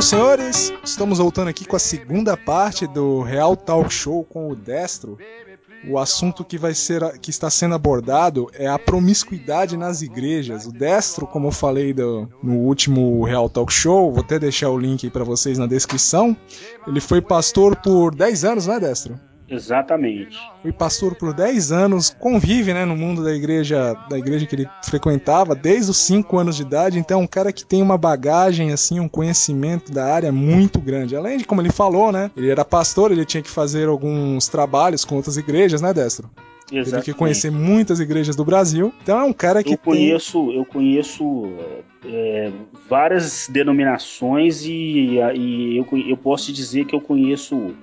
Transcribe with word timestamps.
Então, 0.00 0.08
senhores, 0.08 0.72
estamos 0.82 1.18
voltando 1.18 1.48
aqui 1.48 1.66
com 1.66 1.76
a 1.76 1.78
segunda 1.78 2.34
parte 2.34 2.86
do 2.86 3.20
Real 3.20 3.54
Talk 3.54 3.92
Show 3.92 4.24
com 4.24 4.48
o 4.48 4.56
Destro. 4.56 5.18
O 5.86 5.98
assunto 5.98 6.42
que 6.42 6.56
vai 6.56 6.72
ser 6.72 7.18
que 7.18 7.28
está 7.28 7.50
sendo 7.50 7.74
abordado 7.74 8.50
é 8.54 8.66
a 8.66 8.78
promiscuidade 8.78 9.76
nas 9.76 10.00
igrejas. 10.00 10.64
O 10.64 10.72
Destro, 10.72 11.26
como 11.26 11.48
eu 11.48 11.52
falei 11.52 11.92
do, 11.92 12.26
no 12.42 12.54
último 12.60 13.22
Real 13.24 13.50
Talk 13.50 13.70
Show, 13.70 14.10
vou 14.10 14.24
até 14.24 14.38
deixar 14.38 14.70
o 14.70 14.78
link 14.78 15.04
aí 15.04 15.10
para 15.10 15.22
vocês 15.22 15.58
na 15.58 15.66
descrição. 15.66 16.34
Ele 16.86 16.98
foi 16.98 17.20
pastor 17.20 17.76
por 17.76 18.14
10 18.14 18.44
anos, 18.46 18.66
né, 18.66 18.80
Destro? 18.80 19.20
Exatamente. 19.50 20.38
Foi 20.62 20.72
pastor 20.72 21.16
por 21.16 21.34
10 21.34 21.72
anos, 21.72 22.14
convive 22.18 22.72
né, 22.72 22.84
no 22.84 22.96
mundo 22.96 23.24
da 23.24 23.34
igreja, 23.34 23.94
da 24.08 24.16
igreja 24.16 24.46
que 24.46 24.54
ele 24.54 24.68
frequentava 24.84 25.54
desde 25.54 25.90
os 25.90 25.96
5 25.98 26.38
anos 26.38 26.56
de 26.56 26.62
idade, 26.62 26.98
então 26.98 27.20
é 27.20 27.22
um 27.22 27.26
cara 27.26 27.52
que 27.52 27.64
tem 27.64 27.82
uma 27.82 27.98
bagagem, 27.98 28.72
assim, 28.72 29.00
um 29.00 29.08
conhecimento 29.08 29.92
da 29.92 30.06
área 30.06 30.30
muito 30.30 30.80
grande. 30.80 31.16
Além 31.16 31.38
de, 31.38 31.44
como 31.44 31.60
ele 31.60 31.72
falou, 31.72 32.12
né? 32.12 32.30
Ele 32.36 32.50
era 32.50 32.64
pastor, 32.64 33.10
ele 33.10 33.24
tinha 33.24 33.42
que 33.42 33.50
fazer 33.50 33.88
alguns 33.88 34.46
trabalhos 34.48 35.04
com 35.04 35.16
outras 35.16 35.36
igrejas, 35.36 35.82
né, 35.82 35.92
Destro? 35.92 36.30
Exatamente. 36.72 36.90
Teve 36.90 37.02
que 37.02 37.14
conhecer 37.14 37.50
muitas 37.50 37.98
igrejas 37.98 38.36
do 38.36 38.44
Brasil. 38.44 38.94
Então 39.02 39.18
é 39.18 39.24
um 39.24 39.32
cara 39.32 39.62
que 39.62 39.74
eu 39.74 39.78
conheço, 39.78 40.46
tem... 40.46 40.56
eu 40.56 40.64
conheço 40.64 41.52
é, 42.06 42.52
várias 42.88 43.48
denominações 43.48 44.64
e, 44.64 45.18
e 45.34 45.76
eu, 45.76 45.86
eu 46.08 46.16
posso 46.16 46.46
te 46.46 46.52
dizer 46.52 46.84
que 46.84 46.94
eu 46.94 47.00
conheço 47.00 47.74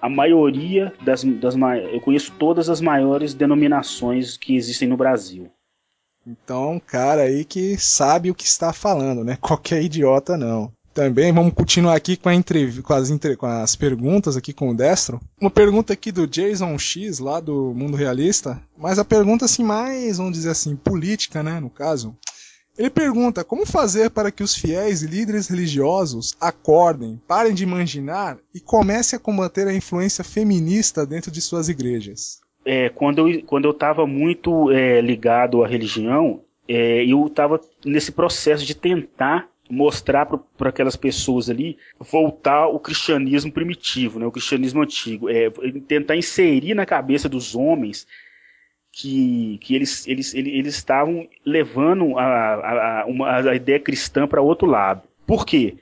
a 0.00 0.08
maioria 0.08 0.92
das, 1.04 1.24
das 1.24 1.54
eu 1.92 2.00
conheço 2.00 2.32
todas 2.38 2.68
as 2.68 2.80
maiores 2.80 3.34
denominações 3.34 4.36
que 4.36 4.56
existem 4.56 4.88
no 4.88 4.96
Brasil. 4.96 5.50
Então, 6.26 6.80
cara 6.86 7.22
aí 7.22 7.44
que 7.44 7.76
sabe 7.78 8.30
o 8.30 8.34
que 8.34 8.44
está 8.44 8.72
falando, 8.72 9.24
né? 9.24 9.36
Qualquer 9.40 9.82
idiota 9.82 10.36
não. 10.36 10.72
Também 10.92 11.32
vamos 11.32 11.54
continuar 11.54 11.94
aqui 11.94 12.16
com, 12.16 12.30
entrev 12.32 12.82
com, 12.82 12.92
as 12.92 13.10
com 13.38 13.46
as 13.46 13.76
perguntas 13.76 14.36
aqui 14.36 14.52
com 14.52 14.70
o 14.70 14.74
Destro. 14.74 15.20
Uma 15.40 15.50
pergunta 15.50 15.92
aqui 15.92 16.10
do 16.10 16.26
Jason 16.26 16.76
X, 16.78 17.20
lá 17.20 17.38
do 17.38 17.72
Mundo 17.72 17.96
Realista, 17.96 18.60
mas 18.76 18.98
a 18.98 19.04
pergunta 19.04 19.44
assim 19.44 19.62
mais, 19.62 20.18
vamos 20.18 20.32
dizer 20.32 20.50
assim, 20.50 20.74
política, 20.74 21.44
né, 21.44 21.60
no 21.60 21.70
caso. 21.70 22.16
Ele 22.80 22.88
pergunta 22.88 23.44
como 23.44 23.66
fazer 23.66 24.08
para 24.08 24.30
que 24.30 24.42
os 24.42 24.56
fiéis 24.56 25.02
e 25.02 25.06
líderes 25.06 25.48
religiosos 25.48 26.34
acordem, 26.40 27.20
parem 27.28 27.52
de 27.52 27.62
imaginar 27.62 28.38
e 28.54 28.58
comecem 28.58 29.18
a 29.18 29.20
combater 29.20 29.68
a 29.68 29.74
influência 29.74 30.24
feminista 30.24 31.04
dentro 31.04 31.30
de 31.30 31.42
suas 31.42 31.68
igrejas. 31.68 32.40
É, 32.64 32.88
quando 32.88 33.28
eu 33.28 33.42
quando 33.42 33.66
eu 33.66 33.72
estava 33.72 34.06
muito 34.06 34.70
é, 34.70 34.98
ligado 35.02 35.62
à 35.62 35.68
religião, 35.68 36.40
é, 36.66 37.04
eu 37.04 37.26
estava 37.26 37.60
nesse 37.84 38.12
processo 38.12 38.64
de 38.64 38.74
tentar 38.74 39.50
mostrar 39.68 40.24
para 40.24 40.70
aquelas 40.70 40.96
pessoas 40.96 41.50
ali 41.50 41.76
voltar 41.98 42.66
o 42.66 42.80
cristianismo 42.80 43.52
primitivo, 43.52 44.18
né, 44.18 44.24
o 44.24 44.32
cristianismo 44.32 44.80
antigo, 44.80 45.28
é, 45.28 45.50
tentar 45.86 46.16
inserir 46.16 46.74
na 46.74 46.86
cabeça 46.86 47.28
dos 47.28 47.54
homens 47.54 48.06
que, 48.92 49.58
que 49.60 49.74
eles, 49.74 50.06
eles, 50.06 50.34
eles, 50.34 50.52
eles 50.52 50.74
estavam 50.74 51.28
levando 51.44 52.18
a, 52.18 53.02
a, 53.02 53.06
uma, 53.06 53.50
a 53.50 53.54
ideia 53.54 53.78
cristã 53.78 54.26
para 54.26 54.42
outro 54.42 54.66
lado. 54.66 55.02
Por 55.26 55.46
quê? 55.46 55.76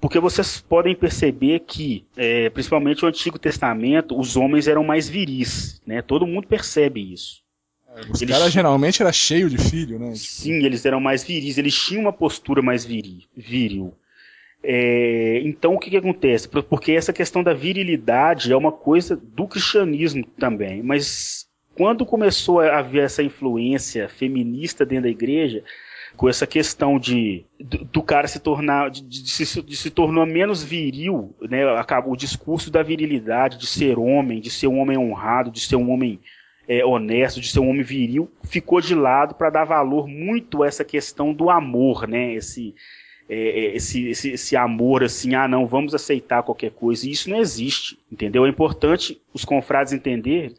Porque 0.00 0.18
vocês 0.18 0.60
podem 0.60 0.94
perceber 0.94 1.60
que, 1.60 2.04
é, 2.16 2.50
principalmente 2.50 3.02
no 3.02 3.08
Antigo 3.08 3.38
Testamento, 3.38 4.18
os 4.18 4.36
homens 4.36 4.68
eram 4.68 4.84
mais 4.84 5.08
viris, 5.08 5.80
né? 5.86 6.02
Todo 6.02 6.26
mundo 6.26 6.46
percebe 6.46 7.12
isso. 7.12 7.42
É, 7.94 8.00
os 8.10 8.20
caras 8.22 8.52
geralmente 8.52 9.02
era 9.02 9.12
cheio 9.12 9.48
de 9.48 9.58
filho, 9.58 9.98
né? 9.98 10.14
Sim, 10.14 10.64
eles 10.64 10.84
eram 10.84 11.00
mais 11.00 11.24
viris, 11.24 11.58
eles 11.58 11.74
tinham 11.74 12.02
uma 12.02 12.12
postura 12.12 12.62
mais 12.62 12.84
viril. 12.84 13.22
viril. 13.34 13.94
É, 14.62 15.40
então 15.44 15.74
o 15.74 15.78
que, 15.78 15.90
que 15.90 15.96
acontece? 15.96 16.48
Porque 16.48 16.92
essa 16.92 17.12
questão 17.12 17.42
da 17.42 17.54
virilidade 17.54 18.52
é 18.52 18.56
uma 18.56 18.72
coisa 18.72 19.16
do 19.16 19.46
cristianismo 19.46 20.26
também, 20.38 20.82
mas 20.82 21.45
quando 21.76 22.06
começou 22.06 22.60
a 22.60 22.78
haver 22.78 23.04
essa 23.04 23.22
influência 23.22 24.08
feminista 24.08 24.84
dentro 24.84 25.04
da 25.04 25.10
igreja, 25.10 25.62
com 26.16 26.28
essa 26.28 26.46
questão 26.46 26.98
de 26.98 27.44
do, 27.60 27.84
do 27.84 28.02
cara 28.02 28.26
se 28.26 28.40
tornar 28.40 28.90
de, 28.90 29.02
de, 29.02 29.30
se, 29.30 29.62
de, 29.62 29.76
se, 29.76 29.92
menos 30.26 30.64
viril, 30.64 31.34
né? 31.42 31.68
Acabou 31.76 32.14
o 32.14 32.16
discurso 32.16 32.70
da 32.70 32.82
virilidade, 32.82 33.58
de 33.58 33.66
ser 33.66 33.98
homem, 33.98 34.40
de 34.40 34.50
ser 34.50 34.66
um 34.66 34.80
homem 34.80 34.96
honrado, 34.96 35.50
de 35.50 35.60
ser 35.60 35.76
um 35.76 35.90
homem 35.90 36.18
é, 36.66 36.84
honesto, 36.84 37.40
de 37.40 37.48
ser 37.48 37.60
um 37.60 37.68
homem 37.68 37.82
viril, 37.82 38.30
ficou 38.42 38.80
de 38.80 38.94
lado 38.94 39.34
para 39.34 39.50
dar 39.50 39.64
valor 39.64 40.08
muito 40.08 40.62
a 40.62 40.66
essa 40.66 40.84
questão 40.84 41.34
do 41.34 41.50
amor, 41.50 42.08
né? 42.08 42.32
Esse, 42.34 42.74
é, 43.28 43.36
é, 43.36 43.76
esse, 43.76 44.08
esse, 44.08 44.30
esse 44.30 44.56
amor 44.56 45.04
assim, 45.04 45.34
ah 45.34 45.46
não, 45.46 45.66
vamos 45.66 45.94
aceitar 45.94 46.42
qualquer 46.42 46.70
coisa. 46.70 47.06
E 47.06 47.10
isso 47.10 47.28
não 47.28 47.38
existe, 47.38 47.98
entendeu? 48.10 48.46
É 48.46 48.48
importante 48.48 49.20
os 49.34 49.44
confrades 49.44 49.92
entenderem 49.92 50.54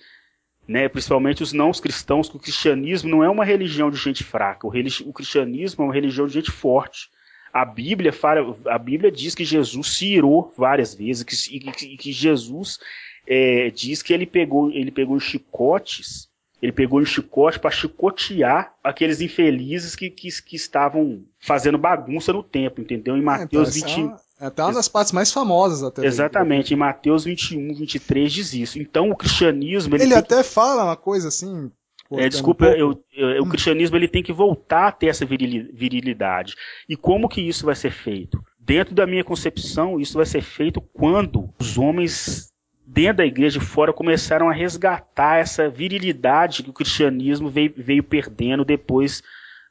né, 0.67 0.89
principalmente 0.89 1.41
os 1.41 1.53
não 1.53 1.71
cristãos, 1.71 2.29
que 2.29 2.35
o 2.35 2.39
cristianismo 2.39 3.09
não 3.09 3.23
é 3.23 3.29
uma 3.29 3.45
religião 3.45 3.89
de 3.89 3.97
gente 3.97 4.23
fraca, 4.23 4.67
o, 4.67 4.69
o 4.69 5.13
cristianismo 5.13 5.83
é 5.83 5.87
uma 5.87 5.93
religião 5.93 6.27
de 6.27 6.33
gente 6.33 6.51
forte. 6.51 7.09
A 7.53 7.63
Bíblia, 7.63 8.11
fala, 8.11 8.57
a 8.67 8.77
Bíblia 8.77 9.11
diz 9.11 9.33
que 9.33 9.45
Jesus 9.45 9.95
se 9.95 10.05
irou 10.05 10.53
várias 10.57 10.93
vezes, 10.93 11.23
que, 11.23 11.55
e 11.55 11.59
que, 11.59 11.97
que 11.97 12.11
Jesus 12.11 12.77
é, 13.25 13.71
diz 13.71 14.03
que 14.03 14.13
ele 14.13 14.25
pegou, 14.25 14.69
ele 14.71 14.91
pegou 14.91 15.19
chicotes, 15.19 16.26
ele 16.61 16.71
pegou 16.71 16.99
um 16.99 17.05
chicote 17.05 17.59
para 17.59 17.69
chicotear 17.69 18.73
aqueles 18.83 19.21
infelizes 19.21 19.95
que, 19.95 20.09
que, 20.09 20.29
que, 20.41 20.55
estavam 20.55 21.23
fazendo 21.39 21.77
bagunça 21.77 22.33
no 22.33 22.41
templo, 22.41 22.83
entendeu? 22.83 23.15
Em 23.15 23.21
Mateus 23.21 23.75
é, 23.75 23.79
então, 23.79 24.09
20. 24.09 24.21
É 24.39 24.45
até 24.47 24.63
uma 24.63 24.73
das 24.73 24.87
partes 24.87 25.11
mais 25.11 25.31
famosas 25.31 25.83
até. 25.83 26.05
Exatamente, 26.05 26.73
em 26.73 26.77
Mateus 26.77 27.23
21, 27.25 27.75
23 27.75 28.31
diz 28.31 28.53
isso. 28.53 28.79
Então 28.79 29.09
o 29.09 29.15
cristianismo... 29.15 29.95
Ele, 29.95 30.03
ele 30.03 30.15
até 30.15 30.37
que... 30.37 30.49
fala 30.49 30.83
uma 30.83 30.97
coisa 30.97 31.27
assim... 31.27 31.71
É, 32.09 32.29
desculpa, 32.29 32.67
um 32.67 32.69
eu, 32.69 33.03
eu, 33.13 33.43
o 33.43 33.49
cristianismo 33.49 33.97
ele 33.97 34.07
tem 34.07 34.23
que 34.23 34.31
voltar 34.31 34.87
a 34.87 34.91
ter 34.93 35.07
essa 35.07 35.25
virilidade. 35.25 36.55
E 36.87 36.95
como 36.95 37.27
que 37.27 37.41
isso 37.41 37.65
vai 37.65 37.75
ser 37.75 37.91
feito? 37.91 38.41
Dentro 38.57 38.95
da 38.95 39.05
minha 39.05 39.25
concepção, 39.25 39.99
isso 39.99 40.13
vai 40.13 40.25
ser 40.25 40.41
feito 40.41 40.79
quando 40.79 41.49
os 41.59 41.77
homens 41.77 42.49
dentro 42.87 43.17
da 43.17 43.25
igreja 43.25 43.59
e 43.59 43.61
fora 43.61 43.91
começaram 43.91 44.49
a 44.49 44.53
resgatar 44.53 45.39
essa 45.39 45.69
virilidade 45.69 46.63
que 46.63 46.69
o 46.69 46.73
cristianismo 46.73 47.49
veio, 47.49 47.73
veio 47.75 48.01
perdendo 48.01 48.63
depois 48.63 49.21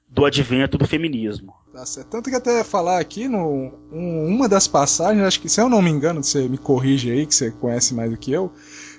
do 0.07 0.27
advento 0.27 0.77
do 0.77 0.87
feminismo. 0.87 1.55
Tá 1.73 1.85
certo. 1.87 2.09
Tanto 2.09 2.31
que 2.31 2.37
até 2.37 2.63
falar 2.63 3.01
aqui, 3.01 3.27
no, 3.27 3.73
um, 3.91 4.27
uma 4.27 4.49
das 4.49 4.69
passagens, 4.69 5.25
acho 5.25 5.41
que 5.41 5.49
se 5.49 5.61
eu 5.61 5.69
não 5.69 5.81
me 5.81 5.91
engano, 5.91 6.23
você 6.23 6.47
me 6.49 6.59
corrige 6.59 7.11
aí, 7.11 7.27
que 7.27 7.35
você 7.35 7.51
conhece 7.51 7.95
mais 7.95 8.11
do 8.11 8.17
que 8.17 8.31
eu, 8.31 8.53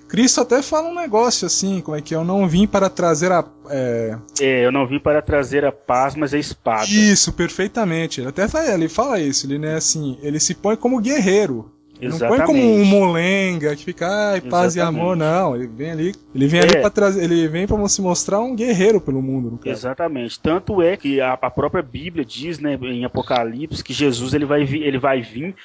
Cristo 0.07 0.41
até 0.41 0.61
fala 0.61 0.87
um 0.87 0.95
negócio 0.95 1.45
assim, 1.45 1.81
como 1.81 1.97
é 1.97 2.01
que 2.01 2.15
eu 2.15 2.23
não 2.23 2.47
vim 2.47 2.65
para 2.65 2.89
trazer 2.89 3.31
a. 3.31 3.45
É... 3.69 4.17
é, 4.39 4.65
eu 4.65 4.71
não 4.71 4.87
vim 4.87 4.99
para 4.99 5.21
trazer 5.21 5.65
a 5.65 5.71
paz, 5.71 6.15
mas 6.15 6.33
a 6.33 6.39
espada. 6.39 6.85
Isso, 6.85 7.33
perfeitamente. 7.33 8.21
Ele 8.21 8.29
até 8.29 8.47
fala, 8.47 8.73
ele 8.73 8.87
fala 8.87 9.19
isso, 9.19 9.45
ele 9.45 9.59
né, 9.59 9.75
assim, 9.75 10.17
ele 10.21 10.39
se 10.39 10.55
põe 10.55 10.75
como 10.75 11.01
guerreiro. 11.01 11.71
Exatamente. 12.01 12.39
Não 12.39 12.45
põe 12.45 12.45
como 12.45 12.73
um 12.73 12.85
molenga 12.85 13.75
que 13.75 13.83
fica, 13.83 14.07
ai, 14.07 14.41
paz 14.41 14.75
Exatamente. 14.75 14.99
e 14.99 15.01
amor, 15.01 15.15
não. 15.15 15.55
Ele 15.55 15.67
vem 15.67 15.91
ali, 15.91 16.15
ele 16.33 16.47
vem 16.47 16.59
é. 16.59 16.63
ali 16.63 16.81
para 16.81 16.89
trazer, 16.89 17.23
ele 17.23 17.47
vem 17.47 17.67
para 17.67 17.87
se 17.87 18.01
mostrar 18.01 18.39
um 18.39 18.55
guerreiro 18.55 19.01
pelo 19.01 19.21
mundo, 19.21 19.59
Exatamente. 19.65 20.39
Tanto 20.39 20.81
é 20.81 20.95
que 20.95 21.19
a, 21.19 21.33
a, 21.33 21.49
própria 21.49 21.81
Bíblia 21.81 22.23
diz, 22.23 22.59
né, 22.59 22.77
em 22.81 23.05
Apocalipse, 23.05 23.83
que 23.83 23.93
Jesus 23.93 24.33
ele 24.33 24.45
vai 24.45 24.63
vir, 24.63 24.83
ele 24.83 24.97
vai 24.97 25.21
vir, 25.21 25.55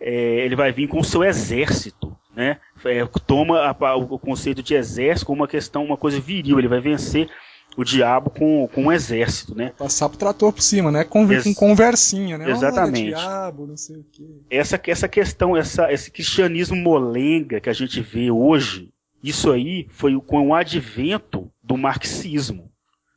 é, 0.00 0.44
ele 0.44 0.56
vai 0.56 0.72
vir 0.72 0.88
com 0.88 1.00
o 1.00 1.04
seu 1.04 1.24
exército, 1.24 2.16
né? 2.34 2.58
É, 2.84 3.06
toma 3.26 3.60
a, 3.60 3.96
o 3.96 4.18
conceito 4.18 4.62
de 4.62 4.74
exército 4.74 5.26
como 5.26 5.42
uma 5.42 5.48
questão, 5.48 5.84
uma 5.84 5.96
coisa 5.96 6.20
viril. 6.20 6.58
Ele 6.58 6.68
vai 6.68 6.80
vencer 6.80 7.28
o 7.76 7.84
diabo 7.84 8.30
com, 8.30 8.68
com 8.68 8.84
um 8.84 8.92
exército, 8.92 9.54
né? 9.54 9.72
Passar 9.76 10.08
pro 10.08 10.18
trator 10.18 10.52
por 10.52 10.62
cima, 10.62 10.90
né? 10.90 11.04
Com, 11.04 11.30
Ex 11.32 11.44
com 11.44 11.54
conversinha, 11.54 12.36
né? 12.36 12.50
Exatamente. 12.50 13.08
diabo, 13.08 13.66
não 13.66 13.76
sei 13.76 13.96
o 13.96 14.04
quê. 14.10 14.26
Essa, 14.50 14.80
essa 14.86 15.08
questão, 15.08 15.56
essa, 15.56 15.92
esse 15.92 16.10
cristianismo 16.10 16.76
molenga 16.76 17.60
que 17.60 17.70
a 17.70 17.72
gente 17.72 18.00
vê 18.00 18.30
hoje, 18.30 18.90
isso 19.22 19.50
aí 19.52 19.86
foi 19.90 20.18
com 20.20 20.48
o 20.48 20.54
advento 20.54 21.50
do 21.62 21.76
marxismo. 21.76 22.70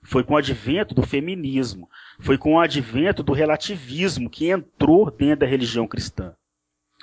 Foi 0.03 0.23
com 0.23 0.33
o 0.33 0.38
advento 0.38 0.94
do 0.94 1.01
feminismo. 1.01 1.89
Foi 2.19 2.38
com 2.38 2.56
o 2.56 2.59
advento 2.59 3.23
do 3.23 3.33
relativismo 3.33 4.29
que 4.29 4.49
entrou 4.49 5.09
dentro 5.09 5.39
da 5.39 5.45
religião 5.45 5.88
cristã. 5.88 6.33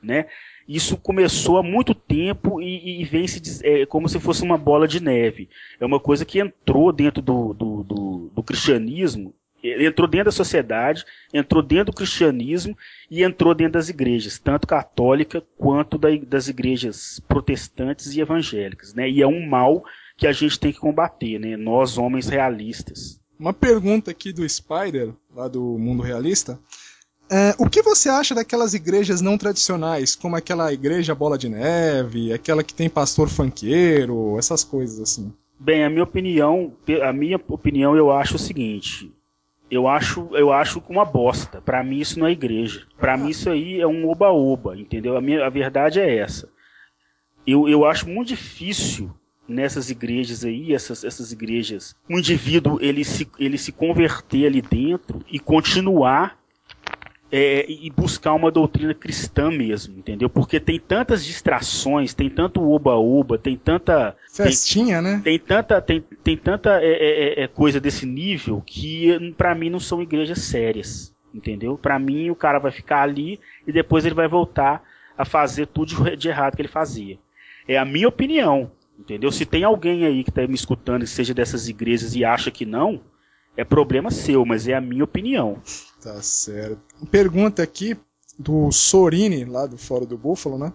Né? 0.02 0.26
Isso 0.74 0.96
começou 0.96 1.58
há 1.58 1.62
muito 1.64 1.94
tempo 1.94 2.62
e, 2.62 3.00
e 3.00 3.04
vem 3.04 3.26
se 3.26 3.60
é, 3.66 3.84
como 3.84 4.08
se 4.08 4.20
fosse 4.20 4.44
uma 4.44 4.56
bola 4.56 4.86
de 4.86 5.02
neve. 5.02 5.48
É 5.80 5.84
uma 5.84 5.98
coisa 5.98 6.24
que 6.24 6.38
entrou 6.38 6.92
dentro 6.92 7.20
do, 7.20 7.52
do, 7.52 7.82
do, 7.82 8.30
do 8.32 8.42
cristianismo, 8.44 9.34
entrou 9.64 10.06
dentro 10.06 10.26
da 10.26 10.30
sociedade, 10.32 11.04
entrou 11.34 11.60
dentro 11.60 11.86
do 11.86 11.92
cristianismo 11.92 12.78
e 13.10 13.24
entrou 13.24 13.52
dentro 13.52 13.72
das 13.74 13.88
igrejas, 13.88 14.38
tanto 14.38 14.66
católica 14.66 15.42
quanto 15.58 15.98
da, 15.98 16.08
das 16.16 16.46
igrejas 16.46 17.20
protestantes 17.26 18.14
e 18.14 18.20
evangélicas. 18.20 18.94
Né? 18.94 19.10
E 19.10 19.22
é 19.22 19.26
um 19.26 19.44
mal 19.44 19.84
que 20.16 20.26
a 20.26 20.32
gente 20.32 20.58
tem 20.58 20.72
que 20.72 20.78
combater, 20.78 21.40
né? 21.40 21.56
nós 21.56 21.98
homens 21.98 22.28
realistas. 22.28 23.20
Uma 23.36 23.52
pergunta 23.52 24.10
aqui 24.10 24.32
do 24.32 24.48
Spider, 24.48 25.14
lá 25.34 25.48
do 25.48 25.60
Mundo 25.78 26.02
Realista. 26.02 26.60
É, 27.30 27.54
o 27.58 27.70
que 27.70 27.80
você 27.80 28.08
acha 28.08 28.34
daquelas 28.34 28.74
igrejas 28.74 29.20
não 29.20 29.38
tradicionais, 29.38 30.16
como 30.16 30.34
aquela 30.34 30.72
igreja 30.72 31.14
Bola 31.14 31.38
de 31.38 31.48
Neve, 31.48 32.32
aquela 32.32 32.64
que 32.64 32.74
tem 32.74 32.90
pastor 32.90 33.28
funkeiro, 33.28 34.36
essas 34.36 34.64
coisas 34.64 34.98
assim? 34.98 35.32
Bem, 35.56 35.84
a 35.84 35.90
minha 35.90 36.02
opinião, 36.02 36.72
a 37.06 37.12
minha 37.12 37.40
opinião 37.48 37.94
eu 37.94 38.10
acho 38.10 38.34
o 38.34 38.38
seguinte, 38.38 39.12
eu 39.70 39.86
acho, 39.86 40.28
eu 40.32 40.52
acho 40.52 40.82
uma 40.88 41.04
bosta. 41.04 41.60
Para 41.60 41.84
mim 41.84 42.00
isso 42.00 42.18
não 42.18 42.26
é 42.26 42.32
igreja. 42.32 42.84
Para 42.98 43.16
mim 43.16 43.28
isso 43.28 43.48
aí 43.48 43.80
é 43.80 43.86
um 43.86 44.08
oba-oba, 44.08 44.76
entendeu? 44.76 45.16
A, 45.16 45.20
minha, 45.20 45.46
a 45.46 45.50
verdade 45.50 46.00
é 46.00 46.16
essa. 46.16 46.48
Eu, 47.46 47.68
eu 47.68 47.84
acho 47.84 48.08
muito 48.08 48.28
difícil 48.28 49.08
nessas 49.46 49.88
igrejas 49.88 50.44
aí, 50.44 50.74
essas, 50.74 51.04
essas 51.04 51.32
igrejas, 51.32 51.94
o 52.08 52.18
indivíduo 52.18 52.78
ele 52.80 53.04
se, 53.04 53.28
ele 53.38 53.58
se 53.58 53.72
converter 53.72 54.46
ali 54.46 54.62
dentro 54.62 55.24
e 55.30 55.38
continuar 55.38 56.39
é, 57.32 57.64
e 57.68 57.88
buscar 57.90 58.34
uma 58.34 58.50
doutrina 58.50 58.92
cristã 58.92 59.50
mesmo, 59.50 59.96
entendeu? 59.98 60.28
Porque 60.28 60.58
tem 60.58 60.80
tantas 60.80 61.24
distrações, 61.24 62.12
tem 62.12 62.28
tanto 62.28 62.60
uba-uba, 62.60 63.38
tem 63.38 63.56
tanta 63.56 64.16
festinha, 64.28 65.00
tem, 65.00 65.12
né? 65.12 65.20
Tem 65.22 65.38
tanta, 65.38 65.80
tem, 65.80 66.00
tem 66.24 66.36
tanta 66.36 66.82
é, 66.82 66.86
é, 66.86 67.40
é, 67.40 67.44
é 67.44 67.48
coisa 67.48 67.78
desse 67.78 68.04
nível 68.04 68.62
que 68.66 69.32
para 69.36 69.54
mim 69.54 69.70
não 69.70 69.78
são 69.78 70.02
igrejas 70.02 70.40
sérias, 70.40 71.14
entendeu? 71.32 71.78
Para 71.78 71.98
mim 71.98 72.30
o 72.30 72.36
cara 72.36 72.58
vai 72.58 72.72
ficar 72.72 73.02
ali 73.02 73.38
e 73.66 73.72
depois 73.72 74.04
ele 74.04 74.14
vai 74.14 74.26
voltar 74.26 74.82
a 75.16 75.24
fazer 75.24 75.66
tudo 75.66 76.16
de 76.16 76.28
errado 76.28 76.56
que 76.56 76.62
ele 76.62 76.68
fazia. 76.68 77.16
É 77.68 77.78
a 77.78 77.84
minha 77.84 78.08
opinião, 78.08 78.72
entendeu? 78.98 79.30
Se 79.30 79.46
tem 79.46 79.62
alguém 79.62 80.04
aí 80.04 80.24
que 80.24 80.30
está 80.30 80.44
me 80.46 80.54
escutando 80.54 81.02
que 81.02 81.10
seja 81.10 81.32
dessas 81.32 81.68
igrejas 81.68 82.16
e 82.16 82.24
acha 82.24 82.50
que 82.50 82.66
não, 82.66 83.00
é 83.56 83.64
problema 83.64 84.10
seu, 84.10 84.44
mas 84.44 84.66
é 84.66 84.74
a 84.74 84.80
minha 84.80 85.04
opinião. 85.04 85.60
Tá 86.00 86.22
certo. 86.22 86.80
Pergunta 87.10 87.62
aqui 87.62 87.96
do 88.38 88.72
Sorini, 88.72 89.44
lá 89.44 89.66
do 89.66 89.76
Fórum 89.76 90.06
do 90.06 90.16
Búfalo, 90.16 90.58
né? 90.58 90.72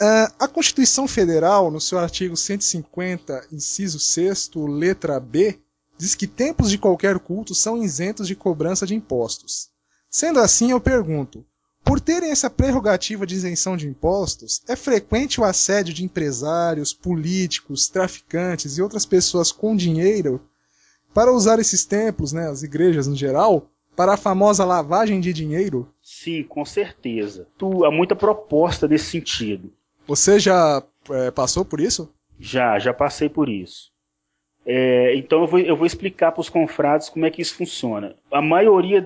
Uh, 0.00 0.32
a 0.38 0.46
Constituição 0.46 1.08
Federal, 1.08 1.72
no 1.72 1.80
seu 1.80 1.98
artigo 1.98 2.36
150, 2.36 3.48
inciso 3.50 3.98
6, 3.98 4.50
letra 4.54 5.18
B, 5.18 5.58
diz 5.98 6.14
que 6.14 6.28
templos 6.28 6.70
de 6.70 6.78
qualquer 6.78 7.18
culto 7.18 7.52
são 7.52 7.82
isentos 7.82 8.28
de 8.28 8.36
cobrança 8.36 8.86
de 8.86 8.94
impostos. 8.94 9.70
Sendo 10.08 10.38
assim, 10.38 10.70
eu 10.70 10.80
pergunto: 10.80 11.44
por 11.84 11.98
terem 12.00 12.30
essa 12.30 12.48
prerrogativa 12.48 13.26
de 13.26 13.34
isenção 13.34 13.76
de 13.76 13.88
impostos, 13.88 14.62
é 14.68 14.76
frequente 14.76 15.40
o 15.40 15.44
assédio 15.44 15.92
de 15.92 16.04
empresários, 16.04 16.92
políticos, 16.92 17.88
traficantes 17.88 18.78
e 18.78 18.82
outras 18.82 19.04
pessoas 19.04 19.50
com 19.50 19.74
dinheiro 19.74 20.40
para 21.12 21.32
usar 21.32 21.58
esses 21.58 21.84
templos, 21.84 22.32
né, 22.32 22.48
as 22.48 22.62
igrejas 22.62 23.08
no 23.08 23.16
geral, 23.16 23.68
para 23.98 24.14
a 24.14 24.16
famosa 24.16 24.64
lavagem 24.64 25.18
de 25.18 25.32
dinheiro? 25.32 25.92
Sim, 26.00 26.44
com 26.44 26.64
certeza. 26.64 27.48
Tu, 27.58 27.84
há 27.84 27.90
muita 27.90 28.14
proposta 28.14 28.86
nesse 28.86 29.06
sentido. 29.06 29.72
Você 30.06 30.38
já 30.38 30.80
é, 31.10 31.32
passou 31.32 31.64
por 31.64 31.80
isso? 31.80 32.08
Já, 32.38 32.78
já 32.78 32.94
passei 32.94 33.28
por 33.28 33.48
isso. 33.48 33.90
É, 34.64 35.16
então 35.16 35.40
eu 35.40 35.46
vou, 35.48 35.58
eu 35.58 35.76
vou 35.76 35.84
explicar 35.84 36.30
para 36.30 36.40
os 36.40 36.48
confrades 36.48 37.08
como 37.08 37.26
é 37.26 37.30
que 37.30 37.42
isso 37.42 37.56
funciona. 37.56 38.14
A 38.30 38.40
maioria, 38.40 39.02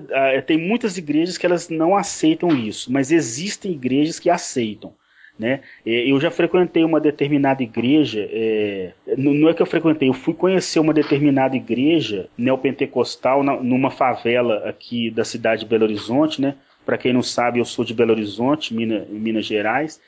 tem 0.46 0.58
muitas 0.58 0.98
igrejas 0.98 1.38
que 1.38 1.46
elas 1.46 1.70
não 1.70 1.96
aceitam 1.96 2.50
isso, 2.50 2.92
mas 2.92 3.10
existem 3.10 3.72
igrejas 3.72 4.18
que 4.18 4.28
aceitam. 4.28 4.92
Né? 5.38 5.60
Eu 5.84 6.20
já 6.20 6.30
frequentei 6.30 6.84
uma 6.84 7.00
determinada 7.00 7.62
igreja, 7.62 8.28
é, 8.30 8.92
não 9.16 9.48
é 9.48 9.54
que 9.54 9.62
eu 9.62 9.66
frequentei, 9.66 10.08
eu 10.08 10.12
fui 10.12 10.34
conhecer 10.34 10.78
uma 10.78 10.92
determinada 10.92 11.56
igreja 11.56 12.28
neopentecostal 12.36 13.42
numa 13.42 13.90
favela 13.90 14.68
aqui 14.68 15.10
da 15.10 15.24
cidade 15.24 15.62
de 15.62 15.66
Belo 15.66 15.84
Horizonte, 15.84 16.40
né? 16.40 16.54
Para 16.84 16.98
quem 16.98 17.12
não 17.12 17.22
sabe, 17.22 17.58
eu 17.58 17.64
sou 17.64 17.84
de 17.84 17.94
Belo 17.94 18.12
Horizonte, 18.12 18.74
Minas, 18.74 19.08
Minas 19.08 19.46
Gerais, 19.46 20.00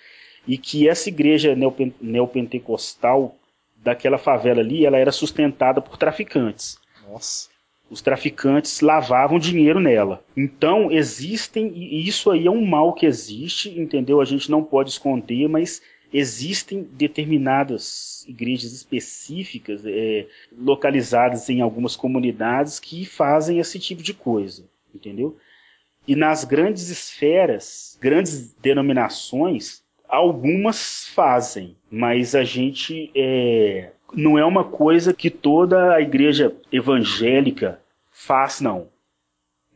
e 0.47 0.59
que 0.59 0.89
essa 0.89 1.09
igreja 1.09 1.57
neopentecostal 2.01 3.35
daquela 3.77 4.19
favela 4.19 4.61
ali, 4.61 4.85
ela 4.85 4.99
era 4.99 5.13
sustentada 5.13 5.81
por 5.81 5.97
traficantes. 5.97 6.79
Nossa 7.09 7.54
os 7.95 8.03
traficantes 8.03 8.81
lavavam 8.81 9.39
dinheiro 9.39 9.79
nela. 9.79 10.25
Então 10.37 10.91
existem, 10.91 11.69
e 11.69 12.07
isso 12.07 12.29
aí 12.29 12.49
é 12.49 12.51
um 12.51 12.67
mal 12.67 12.93
que 12.93 13.07
existe, 13.07 13.71
entendeu? 13.79 14.21
A 14.21 14.25
gente 14.25 14.51
não 14.51 14.65
pode 14.65 14.91
esconder, 14.91 15.49
mas 15.49 15.81
existem 16.13 16.83
determinadas 16.83 18.27
igrejas 18.29 18.73
específicas 18.73 19.83
é, 19.87 20.27
localizadas 20.59 21.49
em 21.49 21.61
algumas 21.61 21.95
comunidades 21.95 22.81
que 22.81 23.05
fazem 23.05 23.61
esse 23.61 23.79
tipo 23.79 24.03
de 24.03 24.13
coisa, 24.13 24.65
entendeu? 24.93 25.37
E 26.07 26.17
nas 26.17 26.43
grandes 26.43 26.89
esferas, 26.89 27.97
grandes 28.01 28.53
denominações, 28.55 29.85
algumas 30.09 31.07
fazem, 31.15 31.77
mas 31.89 32.35
a 32.35 32.43
gente 32.43 33.11
é, 33.15 33.93
não 34.13 34.37
é 34.37 34.45
uma 34.45 34.65
coisa 34.65 35.15
que 35.15 35.31
toda 35.31 35.95
a 35.95 36.01
igreja 36.01 36.57
evangélica 36.73 37.84
faz, 38.15 38.61
não. 38.61 38.89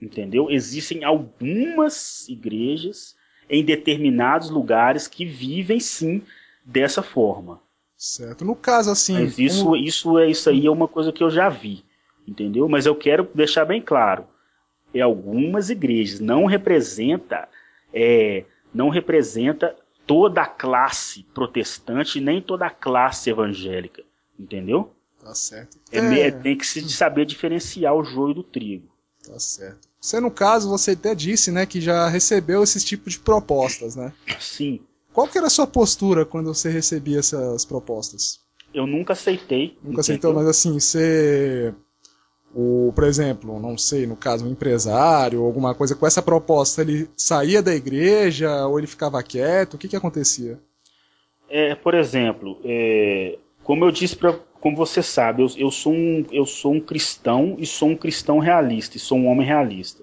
Entendeu? 0.00 0.48
Existem 0.48 1.02
algumas 1.02 2.28
igrejas 2.28 3.16
em 3.50 3.64
determinados 3.64 4.48
lugares 4.48 5.08
que 5.08 5.24
vivem 5.24 5.80
sim 5.80 6.22
dessa 6.64 7.02
forma. 7.02 7.60
Certo. 7.96 8.44
No 8.44 8.54
caso, 8.54 8.92
assim. 8.92 9.14
Mas 9.14 9.38
isso, 9.38 9.64
como... 9.64 9.76
isso, 9.76 10.18
é, 10.18 10.30
isso 10.30 10.48
aí 10.48 10.66
é 10.66 10.70
uma 10.70 10.86
coisa 10.86 11.12
que 11.12 11.22
eu 11.22 11.30
já 11.30 11.48
vi. 11.48 11.84
Entendeu? 12.26 12.68
Mas 12.68 12.86
eu 12.86 12.94
quero 12.94 13.28
deixar 13.34 13.64
bem 13.64 13.82
claro. 13.82 14.24
É 14.94 15.00
algumas 15.00 15.68
igrejas. 15.68 16.20
Não 16.20 16.44
representa. 16.44 17.48
É, 17.92 18.44
não 18.72 18.88
representa 18.88 19.74
toda 20.06 20.42
a 20.42 20.46
classe 20.46 21.24
protestante, 21.34 22.20
nem 22.20 22.40
toda 22.40 22.66
a 22.66 22.70
classe 22.70 23.30
evangélica. 23.30 24.04
Entendeu? 24.38 24.94
Tá 25.22 25.34
certo. 25.34 25.78
É, 25.92 25.98
é... 25.98 26.30
Tem 26.30 26.56
que 26.56 26.66
se 26.66 26.88
saber 26.90 27.26
diferenciar 27.26 27.94
o 27.94 28.04
joio 28.04 28.34
do 28.34 28.42
trigo. 28.42 28.88
Tá 29.26 29.38
certo. 29.38 29.88
Você, 30.00 30.20
no 30.20 30.30
caso, 30.30 30.68
você 30.68 30.92
até 30.92 31.14
disse, 31.14 31.50
né, 31.50 31.66
que 31.66 31.80
já 31.80 32.08
recebeu 32.08 32.62
esses 32.62 32.84
tipos 32.84 33.14
de 33.14 33.20
propostas, 33.20 33.96
né? 33.96 34.12
Sim. 34.38 34.80
Qual 35.12 35.26
que 35.26 35.36
era 35.36 35.48
a 35.48 35.50
sua 35.50 35.66
postura 35.66 36.24
quando 36.24 36.54
você 36.54 36.70
recebia 36.70 37.18
essas 37.18 37.64
propostas? 37.64 38.40
Eu 38.72 38.86
nunca 38.86 39.14
aceitei. 39.14 39.76
Nunca 39.76 39.78
entendeu? 39.78 40.00
aceitou, 40.00 40.34
mas 40.34 40.46
assim, 40.46 40.78
você... 40.78 41.74
O, 42.54 42.92
por 42.94 43.04
exemplo, 43.04 43.60
não 43.60 43.76
sei, 43.76 44.06
no 44.06 44.16
caso, 44.16 44.46
um 44.46 44.50
empresário 44.50 45.40
ou 45.40 45.46
alguma 45.46 45.74
coisa 45.74 45.94
com 45.94 46.06
essa 46.06 46.22
proposta, 46.22 46.80
ele 46.80 47.10
saía 47.14 47.62
da 47.62 47.74
igreja 47.74 48.66
ou 48.66 48.78
ele 48.78 48.86
ficava 48.86 49.22
quieto? 49.22 49.74
O 49.74 49.78
que 49.78 49.88
que 49.88 49.96
acontecia? 49.96 50.58
É, 51.50 51.74
por 51.74 51.94
exemplo, 51.94 52.58
é, 52.64 53.38
como 53.62 53.84
eu 53.84 53.90
disse 53.90 54.16
para 54.16 54.38
como 54.60 54.76
você 54.76 55.02
sabe, 55.02 55.42
eu, 55.42 55.48
eu, 55.56 55.70
sou 55.70 55.92
um, 55.92 56.24
eu 56.30 56.44
sou 56.44 56.72
um 56.72 56.80
cristão 56.80 57.56
e 57.58 57.66
sou 57.66 57.90
um 57.90 57.96
cristão 57.96 58.38
realista, 58.38 58.96
e 58.96 59.00
sou 59.00 59.18
um 59.18 59.28
homem 59.28 59.46
realista. 59.46 60.02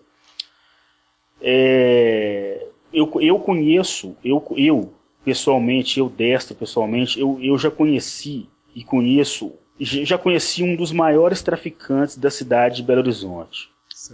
É, 1.42 2.68
eu, 2.94 3.12
eu 3.22 3.40
conheço, 3.40 4.16
eu, 4.24 4.44
eu 4.56 4.94
pessoalmente, 5.24 6.00
eu 6.00 6.10
destro 6.10 6.56
pessoalmente, 6.56 7.20
eu, 7.20 7.40
eu 7.42 7.58
já 7.58 7.70
conheci 7.70 8.48
e 8.74 8.84
conheço, 8.84 9.54
já 9.80 10.18
conheci 10.18 10.64
um 10.64 10.76
dos 10.76 10.92
maiores 10.92 11.42
traficantes 11.42 12.18
da 12.18 12.30
cidade 12.30 12.78
de 12.78 12.84
Belo 12.84 13.02
Horizonte. 13.02 13.70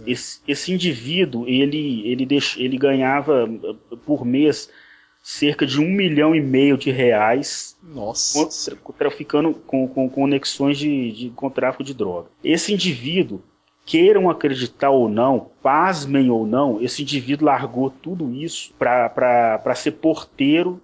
Esse, 0.06 0.40
esse, 0.48 0.72
indivíduo, 0.72 1.46
ele, 1.46 2.08
ele, 2.08 2.24
deix, 2.24 2.54
ele 2.56 2.78
ganhava 2.78 3.48
por 4.06 4.24
mês 4.24 4.70
cerca 5.22 5.64
de 5.64 5.80
um 5.80 5.88
milhão 5.88 6.34
e 6.34 6.40
meio 6.40 6.76
de 6.76 6.90
reais 6.90 7.76
Nossa. 7.82 8.76
traficando 8.98 9.54
com, 9.54 9.86
com, 9.86 10.08
conexões 10.10 10.76
de, 10.76 11.12
de, 11.12 11.30
com 11.30 11.48
tráfico 11.48 11.84
de 11.84 11.94
droga. 11.94 12.28
Esse 12.42 12.72
indivíduo, 12.72 13.40
queiram 13.86 14.28
acreditar 14.28 14.90
ou 14.90 15.08
não, 15.08 15.50
pasmem 15.62 16.30
ou 16.30 16.46
não, 16.46 16.82
esse 16.82 17.02
indivíduo 17.02 17.46
largou 17.46 17.88
tudo 17.90 18.34
isso 18.34 18.74
para 18.78 19.74
ser 19.74 19.92
porteiro 19.92 20.80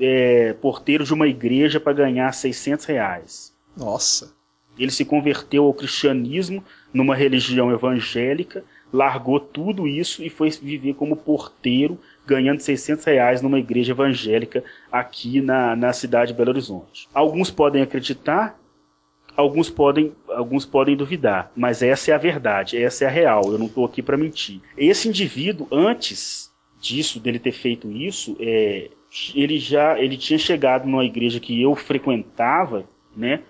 é, 0.00 0.54
porteiro 0.54 1.04
de 1.04 1.12
uma 1.12 1.28
igreja 1.28 1.78
para 1.78 1.92
ganhar 1.92 2.32
600 2.32 2.86
reais. 2.86 3.54
Nossa. 3.76 4.32
Ele 4.78 4.90
se 4.90 5.04
converteu 5.04 5.64
ao 5.64 5.74
cristianismo 5.74 6.64
numa 6.92 7.14
religião 7.14 7.70
evangélica, 7.70 8.64
largou 8.92 9.38
tudo 9.38 9.86
isso 9.86 10.22
e 10.22 10.28
foi 10.28 10.50
viver 10.50 10.94
como 10.94 11.16
porteiro 11.16 11.98
ganhando 12.26 12.60
600 12.60 13.04
reais 13.04 13.42
numa 13.42 13.58
igreja 13.58 13.92
evangélica 13.92 14.62
aqui 14.90 15.40
na, 15.40 15.74
na 15.74 15.92
cidade 15.92 16.32
de 16.32 16.38
Belo 16.38 16.50
Horizonte. 16.50 17.08
Alguns 17.12 17.50
podem 17.50 17.82
acreditar, 17.82 18.58
alguns 19.36 19.70
podem, 19.70 20.12
alguns 20.28 20.64
podem 20.64 20.96
duvidar, 20.96 21.50
mas 21.56 21.82
essa 21.82 22.10
é 22.10 22.14
a 22.14 22.18
verdade, 22.18 22.76
essa 22.76 23.04
é 23.04 23.08
a 23.08 23.10
real, 23.10 23.42
eu 23.46 23.58
não 23.58 23.66
estou 23.66 23.84
aqui 23.84 24.02
para 24.02 24.16
mentir. 24.16 24.60
Esse 24.76 25.08
indivíduo, 25.08 25.66
antes 25.72 26.50
disso, 26.80 27.20
dele 27.20 27.38
ter 27.38 27.52
feito 27.52 27.90
isso, 27.90 28.36
é, 28.40 28.90
ele 29.34 29.58
já 29.58 29.98
ele 29.98 30.16
tinha 30.16 30.38
chegado 30.38 30.86
numa 30.86 31.04
igreja 31.04 31.40
que 31.40 31.60
eu 31.60 31.74
frequentava, 31.74 32.84
né? 33.16 33.42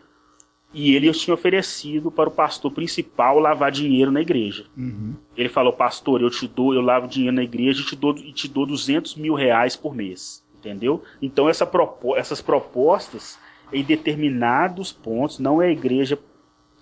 E 0.72 0.94
ele 0.94 1.10
tinha 1.12 1.34
oferecido 1.34 2.10
para 2.10 2.28
o 2.28 2.32
pastor 2.32 2.70
principal 2.70 3.38
lavar 3.38 3.72
dinheiro 3.72 4.10
na 4.10 4.20
igreja. 4.20 4.66
Uhum. 4.76 5.14
Ele 5.36 5.48
falou, 5.48 5.72
pastor, 5.72 6.22
eu 6.22 6.30
te 6.30 6.46
dou, 6.46 6.72
eu 6.74 6.80
lavo 6.80 7.08
dinheiro 7.08 7.34
na 7.34 7.42
igreja 7.42 7.82
e 7.82 7.84
te 7.84 7.96
dou, 7.96 8.16
e 8.16 8.32
te 8.32 8.46
dou 8.46 8.64
200 8.66 9.16
mil 9.16 9.34
reais 9.34 9.74
por 9.74 9.94
mês. 9.94 10.44
Entendeu? 10.58 11.02
Então 11.22 11.48
essa 11.48 11.64
propo 11.64 12.14
essas 12.14 12.42
propostas 12.42 13.38
em 13.72 13.82
determinados 13.82 14.92
pontos, 14.92 15.38
não 15.38 15.62
é 15.62 15.68
a 15.68 15.72
igreja 15.72 16.18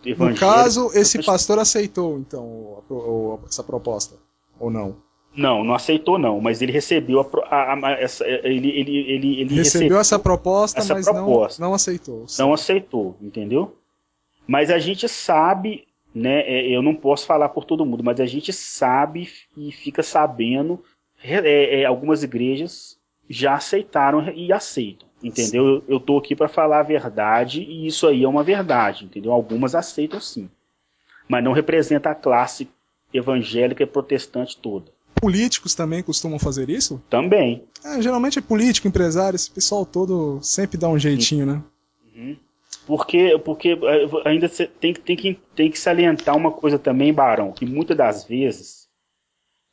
evangélica. 0.05 0.47
No 0.47 0.53
caso, 0.53 0.91
esse 0.95 1.23
pastor 1.23 1.59
aceitou, 1.59 2.19
então, 2.19 2.83
a, 2.91 3.45
a, 3.45 3.49
essa 3.49 3.63
proposta, 3.63 4.17
ou 4.59 4.71
não? 4.71 4.97
Não, 5.39 5.63
não 5.63 5.73
aceitou 5.73 6.19
não, 6.19 6.41
mas 6.41 6.61
ele 6.61 6.73
recebeu 6.73 7.21
a, 7.21 7.75
a, 7.75 7.93
essa, 7.93 8.27
ele, 8.27 8.71
ele, 8.71 8.97
ele, 8.97 9.41
ele 9.41 9.55
recebeu, 9.55 9.59
recebeu, 9.59 9.99
essa 10.01 10.19
proposta, 10.19 10.81
essa 10.81 10.95
mas 10.95 11.09
proposta. 11.09 11.63
Não, 11.63 11.69
não 11.69 11.75
aceitou. 11.77 12.27
Sim. 12.27 12.43
Não 12.43 12.53
aceitou, 12.53 13.17
entendeu? 13.23 13.77
Mas 14.49 14.69
a 14.69 14.81
gente 14.81 15.09
sabe, 15.09 15.87
né? 16.13 16.41
É, 16.41 16.69
eu 16.69 16.83
não 16.83 16.93
posso 16.93 17.25
falar 17.25 17.51
por 17.51 17.65
todo 17.65 17.87
mundo, 17.87 18.03
mas 18.03 18.19
a 18.19 18.27
gente 18.27 18.53
sabe 18.53 19.29
e 19.57 19.71
fica 19.71 20.03
sabendo. 20.03 20.83
É, 21.23 21.83
é, 21.83 21.85
algumas 21.85 22.25
igrejas 22.25 22.99
já 23.31 23.55
aceitaram 23.55 24.33
e 24.35 24.53
aceitam, 24.53 25.09
entendeu? 25.23 25.65
Eu, 25.65 25.85
eu 25.87 26.01
tô 26.01 26.19
aqui 26.19 26.35
para 26.35 26.49
falar 26.49 26.81
a 26.81 26.83
verdade 26.83 27.63
e 27.63 27.87
isso 27.87 28.09
aí 28.09 28.25
é 28.25 28.29
uma 28.29 28.43
verdade, 28.43 29.05
entendeu? 29.05 29.31
Algumas 29.31 29.77
aceitam 29.77 30.21
sim, 30.21 30.51
mas 31.29 31.45
não 31.45 31.53
representa 31.53 32.11
a 32.11 32.15
classe 32.17 32.69
evangélica 33.15 33.85
e 33.85 33.87
protestante 33.87 34.57
toda. 34.57 34.98
Políticos 35.21 35.75
também 35.75 36.03
costumam 36.03 36.39
fazer 36.39 36.71
isso? 36.71 37.03
Também. 37.11 37.65
É, 37.85 38.01
geralmente 38.01 38.39
é 38.39 38.43
político, 38.43 38.89
empresário, 38.89 39.37
esse 39.37 39.51
pessoal 39.51 39.85
todo 39.85 40.39
sempre 40.43 40.79
dá 40.79 40.89
um 40.89 40.99
jeitinho, 40.99 41.47
né? 41.47 41.63
Uhum. 42.15 42.37
Porque, 42.87 43.39
porque 43.45 43.71
é, 43.71 44.29
ainda 44.29 44.49
tem, 44.49 44.95
tem, 44.95 45.17
que, 45.17 45.39
tem 45.55 45.71
que 45.71 45.79
salientar 45.79 46.37
uma 46.37 46.51
coisa 46.51 46.79
também, 46.79 47.13
Barão, 47.13 47.53
que 47.53 47.67
muitas 47.67 47.97
das 47.97 48.25
vezes, 48.25 48.89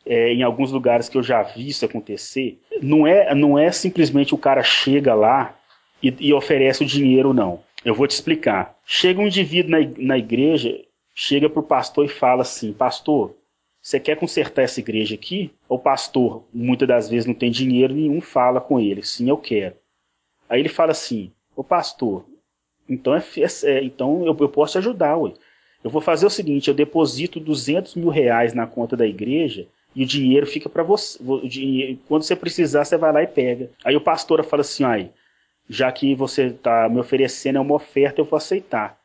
é, 0.05 0.33
em 0.33 0.43
alguns 0.43 0.71
lugares 0.71 1.07
que 1.07 1.17
eu 1.17 1.23
já 1.23 1.41
vi 1.41 1.69
isso 1.69 1.85
acontecer, 1.85 2.59
não 2.81 3.07
é, 3.07 3.33
não 3.33 3.57
é 3.57 3.71
simplesmente 3.71 4.35
o 4.35 4.37
cara 4.37 4.63
chega 4.63 5.13
lá 5.13 5.55
e, 6.03 6.13
e 6.19 6.33
oferece 6.33 6.83
o 6.83 6.87
dinheiro, 6.87 7.33
não. 7.33 7.61
Eu 7.85 7.95
vou 7.95 8.07
te 8.07 8.11
explicar. 8.11 8.75
Chega 8.85 9.21
um 9.21 9.27
indivíduo 9.27 9.71
na, 9.71 9.77
na 9.97 10.17
igreja, 10.17 10.77
chega 11.13 11.49
pro 11.49 11.63
pastor 11.63 12.05
e 12.05 12.09
fala 12.09 12.41
assim, 12.41 12.73
pastor, 12.73 13.33
você 13.85 13.99
quer 13.99 14.17
consertar 14.17 14.63
essa 14.63 14.79
igreja 14.79 15.13
aqui? 15.13 15.53
O 15.69 15.77
pastor, 15.77 16.43
muitas 16.51 16.87
das 16.87 17.07
vezes, 17.07 17.27
não 17.27 17.35
tem 17.35 17.51
dinheiro 17.51 17.93
nenhum, 17.93 18.19
fala 18.19 18.59
com 18.59 18.79
ele, 18.79 19.03
sim, 19.03 19.29
eu 19.29 19.37
quero. 19.37 19.75
Aí 20.49 20.59
ele 20.59 20.69
fala 20.69 20.91
assim, 20.91 21.31
ô 21.55 21.63
pastor, 21.63 22.25
então, 22.89 23.13
é, 23.13 23.19
é, 23.19 23.69
é, 23.69 23.83
então 23.83 24.25
eu, 24.25 24.35
eu, 24.39 24.49
posso 24.49 24.71
te 24.71 24.77
ajudar, 24.79 25.15
ué. 25.17 25.33
Eu 25.83 25.91
vou 25.91 26.01
fazer 26.01 26.25
o 26.25 26.31
seguinte, 26.31 26.67
eu 26.67 26.73
deposito 26.73 27.39
200 27.39 27.93
mil 27.93 28.09
reais 28.09 28.55
na 28.55 28.65
conta 28.65 28.97
da 28.97 29.05
igreja 29.05 29.67
e 29.95 30.03
o 30.03 30.07
dinheiro 30.07 30.47
fica 30.47 30.67
para 30.67 30.81
você. 30.81 31.19
Dinheiro, 31.47 31.99
quando 32.07 32.23
você 32.23 32.35
precisar, 32.35 32.85
você 32.85 32.97
vai 32.97 33.13
lá 33.13 33.21
e 33.21 33.27
pega. 33.27 33.69
Aí 33.83 33.95
o 33.95 34.01
pastor 34.01 34.43
fala 34.43 34.61
assim, 34.61 34.83
aí, 34.83 35.11
já 35.69 35.91
que 35.91 36.15
você 36.15 36.47
está 36.47 36.89
me 36.89 36.99
oferecendo 36.99 37.61
uma 37.61 37.75
oferta, 37.75 38.19
eu 38.19 38.25
vou 38.25 38.37
aceitar. 38.37 38.99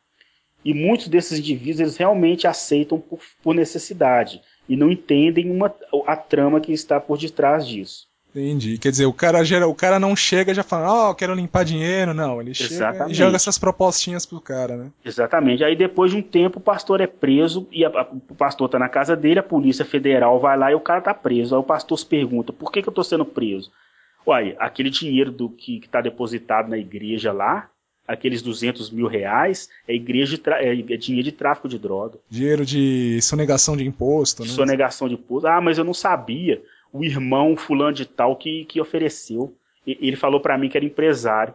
E 0.65 0.73
muitos 0.73 1.07
desses 1.07 1.37
indivíduos, 1.37 1.79
eles 1.79 1.97
realmente 1.97 2.47
aceitam 2.47 2.99
por, 2.99 3.19
por 3.43 3.53
necessidade 3.53 4.41
e 4.71 4.77
não 4.77 4.89
entendem 4.89 5.51
uma, 5.51 5.73
a 6.07 6.15
trama 6.15 6.61
que 6.61 6.71
está 6.71 6.97
por 6.97 7.17
detrás 7.17 7.67
disso. 7.67 8.07
Entendi. 8.33 8.77
Quer 8.77 8.91
dizer, 8.91 9.05
o 9.05 9.11
cara, 9.11 9.43
gera, 9.43 9.67
o 9.67 9.75
cara 9.75 9.99
não 9.99 10.15
chega 10.15 10.53
já 10.53 10.63
falando, 10.63 10.89
ó, 10.89 11.09
oh, 11.09 11.15
quero 11.15 11.35
limpar 11.35 11.65
dinheiro, 11.65 12.13
não. 12.13 12.39
Ele 12.39 12.51
Exatamente. 12.51 12.99
chega 12.99 13.11
e 13.11 13.13
joga 13.13 13.35
essas 13.35 13.59
propostinhas 13.59 14.25
pro 14.25 14.39
cara, 14.39 14.77
né? 14.77 14.91
Exatamente. 15.03 15.61
Aí 15.61 15.75
depois 15.75 16.11
de 16.11 16.17
um 16.17 16.21
tempo 16.21 16.59
o 16.59 16.61
pastor 16.61 17.01
é 17.01 17.07
preso 17.07 17.67
e 17.69 17.83
a, 17.83 17.89
a, 17.89 18.03
o 18.03 18.35
pastor 18.35 18.69
tá 18.69 18.79
na 18.79 18.87
casa 18.87 19.13
dele, 19.13 19.41
a 19.41 19.43
polícia 19.43 19.83
federal 19.83 20.39
vai 20.39 20.57
lá 20.57 20.71
e 20.71 20.75
o 20.75 20.79
cara 20.79 21.01
tá 21.01 21.13
preso. 21.13 21.53
Aí 21.53 21.59
o 21.59 21.65
pastor 21.65 21.99
se 21.99 22.05
pergunta, 22.05 22.53
por 22.53 22.71
que, 22.71 22.81
que 22.81 22.87
eu 22.87 22.93
tô 22.93 23.03
sendo 23.03 23.25
preso? 23.25 23.69
Uai, 24.25 24.55
aquele 24.57 24.89
dinheiro 24.89 25.33
do 25.33 25.49
que, 25.49 25.81
que 25.81 25.89
tá 25.89 25.99
depositado 25.99 26.69
na 26.69 26.77
igreja 26.77 27.33
lá, 27.33 27.69
aqueles 28.07 28.41
200 28.41 28.89
mil 28.91 29.07
reais, 29.07 29.69
é, 29.87 29.93
igreja 29.93 30.39
é, 30.57 30.71
é 30.71 30.97
dinheiro 30.97 31.23
de 31.23 31.31
tráfico 31.31 31.69
de 31.69 31.79
droga. 31.79 32.19
Dinheiro 32.29 32.65
de 32.65 33.21
sonegação 33.21 33.77
de 33.77 33.85
imposto, 33.85 34.43
né? 34.43 34.49
Sonegação 34.49 35.07
de 35.07 35.15
imposto. 35.15 35.47
Ah, 35.47 35.61
mas 35.61 35.77
eu 35.77 35.83
não 35.83 35.93
sabia 35.93 36.61
o 36.91 37.03
irmão 37.03 37.55
fulano 37.55 37.93
de 37.93 38.05
tal 38.05 38.35
que, 38.35 38.65
que 38.65 38.81
ofereceu. 38.81 39.55
E, 39.85 39.97
ele 40.01 40.15
falou 40.15 40.39
para 40.39 40.57
mim 40.57 40.69
que 40.69 40.77
era 40.77 40.85
empresário. 40.85 41.53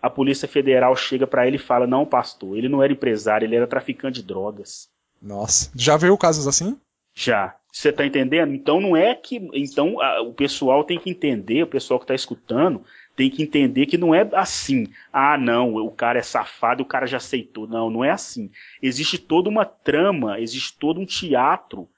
A 0.00 0.10
Polícia 0.10 0.46
Federal 0.46 0.94
chega 0.94 1.26
para 1.26 1.46
ele 1.46 1.56
e 1.56 1.60
fala: 1.60 1.86
Não, 1.86 2.04
pastor, 2.04 2.56
ele 2.56 2.68
não 2.68 2.82
era 2.82 2.92
empresário, 2.92 3.46
ele 3.46 3.56
era 3.56 3.66
traficante 3.66 4.20
de 4.20 4.26
drogas. 4.26 4.88
Nossa, 5.20 5.70
já 5.74 5.96
viu 5.96 6.16
casos 6.18 6.46
assim? 6.46 6.78
Já. 7.14 7.56
Você 7.72 7.92
tá 7.92 8.06
entendendo? 8.06 8.54
Então 8.54 8.80
não 8.80 8.96
é 8.96 9.14
que. 9.14 9.50
Então 9.54 10.00
a, 10.00 10.22
o 10.22 10.32
pessoal 10.32 10.84
tem 10.84 10.98
que 10.98 11.10
entender, 11.10 11.62
o 11.62 11.66
pessoal 11.66 11.98
que 11.98 12.06
tá 12.06 12.14
escutando 12.14 12.82
tem 13.16 13.30
que 13.30 13.42
entender 13.42 13.86
que 13.86 13.96
não 13.96 14.14
é 14.14 14.28
assim. 14.34 14.86
Ah, 15.10 15.38
não, 15.38 15.74
o 15.76 15.90
cara 15.90 16.18
é 16.18 16.22
safado, 16.22 16.82
o 16.82 16.86
cara 16.86 17.06
já 17.06 17.16
aceitou. 17.16 17.66
Não, 17.66 17.90
não 17.90 18.04
é 18.04 18.10
assim. 18.10 18.50
Existe 18.82 19.16
toda 19.18 19.48
uma 19.48 19.64
trama, 19.64 20.38
existe 20.38 20.76
todo 20.78 21.00
um 21.00 21.06
teatro 21.06 21.88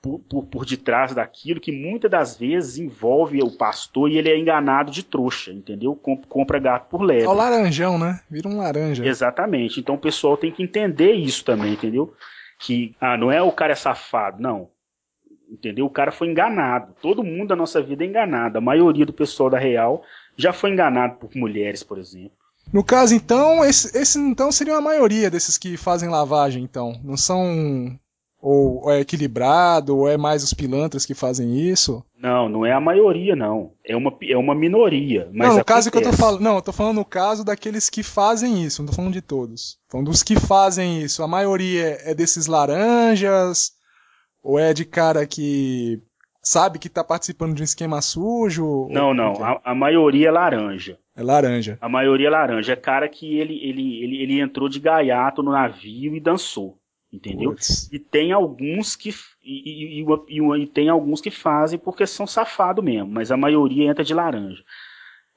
por, 0.00 0.20
por, 0.20 0.46
por 0.46 0.64
detrás 0.64 1.14
daquilo 1.14 1.60
que 1.60 1.72
muitas 1.72 2.10
das 2.10 2.36
vezes 2.36 2.78
envolve 2.78 3.42
o 3.42 3.50
pastor 3.50 4.10
e 4.10 4.16
ele 4.16 4.30
é 4.30 4.38
enganado 4.38 4.90
de 4.90 5.02
trouxa, 5.02 5.52
entendeu? 5.52 5.94
compra 5.94 6.58
gato 6.58 6.88
por 6.88 7.02
leve. 7.02 7.24
É 7.24 7.28
o 7.28 7.34
laranjão, 7.34 7.98
né? 7.98 8.20
Vira 8.30 8.48
um 8.48 8.56
laranja. 8.56 9.04
Exatamente. 9.04 9.80
Então 9.80 9.96
o 9.96 10.00
pessoal 10.00 10.36
tem 10.36 10.50
que 10.50 10.62
entender 10.62 11.12
isso 11.12 11.44
também, 11.44 11.74
entendeu? 11.74 12.14
Que 12.58 12.94
ah, 13.00 13.16
não 13.16 13.30
é 13.30 13.42
o 13.42 13.52
cara 13.52 13.72
é 13.72 13.76
safado, 13.76 14.40
não. 14.40 14.70
Entendeu? 15.50 15.86
O 15.86 15.90
cara 15.90 16.12
foi 16.12 16.28
enganado. 16.28 16.94
Todo 17.00 17.24
mundo 17.24 17.48
da 17.48 17.56
nossa 17.56 17.80
vida 17.82 18.04
é 18.04 18.06
enganado. 18.06 18.58
A 18.58 18.60
maioria 18.60 19.06
do 19.06 19.12
pessoal 19.12 19.48
da 19.48 19.58
Real 19.58 20.02
já 20.38 20.52
foi 20.52 20.70
enganado 20.70 21.16
por 21.16 21.34
mulheres, 21.34 21.82
por 21.82 21.98
exemplo. 21.98 22.32
No 22.72 22.84
caso, 22.84 23.14
então, 23.14 23.64
esse, 23.64 23.96
esse 23.96 24.18
então 24.18 24.52
seria 24.52 24.76
a 24.76 24.80
maioria 24.80 25.30
desses 25.30 25.58
que 25.58 25.76
fazem 25.76 26.08
lavagem, 26.08 26.62
então. 26.62 27.00
Não 27.02 27.16
são 27.16 27.98
ou, 28.40 28.84
ou, 28.84 28.92
é 28.92 29.00
equilibrado, 29.00 29.96
ou 29.96 30.08
é 30.08 30.16
mais 30.16 30.44
os 30.44 30.54
pilantras 30.54 31.04
que 31.04 31.14
fazem 31.14 31.58
isso? 31.58 32.04
Não, 32.16 32.48
não 32.48 32.64
é 32.64 32.72
a 32.72 32.80
maioria, 32.80 33.34
não. 33.34 33.72
É 33.84 33.96
uma, 33.96 34.16
é 34.22 34.36
uma 34.36 34.54
minoria. 34.54 35.28
Mas 35.32 35.48
não, 35.48 35.58
no 35.58 35.64
caso 35.64 35.90
que 35.90 35.96
eu 35.96 36.02
tô 36.02 36.12
falando. 36.12 36.40
Não, 36.40 36.56
eu 36.56 36.62
tô 36.62 36.72
falando 36.72 36.96
no 36.96 37.04
caso 37.04 37.44
daqueles 37.44 37.90
que 37.90 38.02
fazem 38.02 38.62
isso, 38.62 38.82
não 38.82 38.88
tô 38.90 38.94
falando 38.94 39.12
de 39.12 39.22
todos. 39.22 39.78
Tô 39.88 39.92
falando 39.92 40.10
dos 40.10 40.22
que 40.22 40.38
fazem 40.38 41.02
isso. 41.02 41.22
A 41.22 41.28
maioria 41.28 41.98
é 42.02 42.14
desses 42.14 42.46
laranjas, 42.46 43.72
ou 44.42 44.58
é 44.58 44.72
de 44.72 44.84
cara 44.84 45.26
que 45.26 46.02
sabe 46.42 46.78
que 46.78 46.88
tá 46.88 47.04
participando 47.04 47.54
de 47.54 47.62
um 47.62 47.64
esquema 47.64 48.00
sujo? 48.00 48.88
Não, 48.90 49.12
não. 49.12 49.42
A, 49.42 49.60
a, 49.64 49.74
maioria 49.74 50.28
é 50.28 50.30
laranja. 50.30 50.98
É 51.16 51.22
laranja. 51.22 51.78
A 51.80 51.88
maioria 51.88 52.28
é 52.28 52.30
laranja. 52.30 52.72
É 52.72 52.76
cara 52.76 53.08
que 53.08 53.38
ele, 53.38 53.58
ele, 53.62 54.02
ele, 54.02 54.22
ele 54.22 54.40
entrou 54.40 54.68
de 54.68 54.80
gaiato 54.80 55.42
no 55.42 55.52
navio 55.52 56.14
e 56.14 56.20
dançou 56.20 56.78
entendeu? 57.12 57.52
Puts. 57.52 57.90
E 57.92 57.98
tem 57.98 58.32
alguns 58.32 58.94
que 58.94 59.10
e, 59.42 60.02
e, 60.02 60.06
e, 60.28 60.62
e, 60.62 60.66
tem 60.66 60.88
alguns 60.88 61.20
que 61.20 61.30
fazem 61.30 61.78
porque 61.78 62.06
são 62.06 62.26
safado 62.26 62.82
mesmo, 62.82 63.10
mas 63.10 63.32
a 63.32 63.36
maioria 63.36 63.90
entra 63.90 64.04
de 64.04 64.14
laranja. 64.14 64.62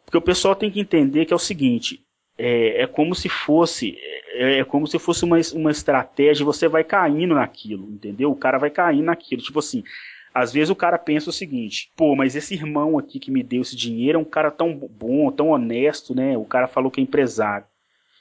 Porque 0.06 0.18
o 0.18 0.22
pessoal 0.22 0.56
tem 0.56 0.70
que 0.70 0.80
entender 0.80 1.26
que 1.26 1.34
é 1.34 1.36
o 1.36 1.40
seguinte, 1.40 2.06
é, 2.38 2.82
é 2.82 2.88
como 2.88 3.16
se 3.16 3.30
fosse 3.30 3.98
é, 4.34 4.60
é, 4.60 4.64
como 4.64 4.88
se 4.88 5.00
fosse 5.00 5.24
uma, 5.24 5.38
uma 5.54 5.72
estratégia, 5.72 6.46
você 6.46 6.68
vai 6.68 6.84
caindo 6.84 7.36
naquilo, 7.36 7.90
entendeu? 7.90 8.32
O 8.32 8.36
cara 8.36 8.58
vai 8.58 8.70
caindo 8.70 9.06
naquilo, 9.06 9.42
tipo 9.42 9.60
assim, 9.60 9.84
às 10.34 10.52
vezes 10.52 10.70
o 10.70 10.76
cara 10.76 10.98
pensa 10.98 11.30
o 11.30 11.34
seguinte, 11.34 11.92
pô, 11.96 12.16
mas 12.16 12.36
esse 12.36 12.54
irmão 12.54 12.98
aqui 12.98 13.20
que 13.20 13.32
me 13.32 13.44
deu 13.44 13.62
esse 13.62 13.76
dinheiro 13.76 14.18
é 14.18 14.22
um 14.22 14.26
cara 14.26 14.50
tão 14.50 14.74
bom, 14.76 15.32
tão 15.32 15.50
honesto, 15.50 16.16
né? 16.16 16.38
O 16.38 16.46
cara 16.46 16.68
falou 16.68 16.90
que 16.90 17.02
é 17.02 17.04
empresário. 17.04 17.66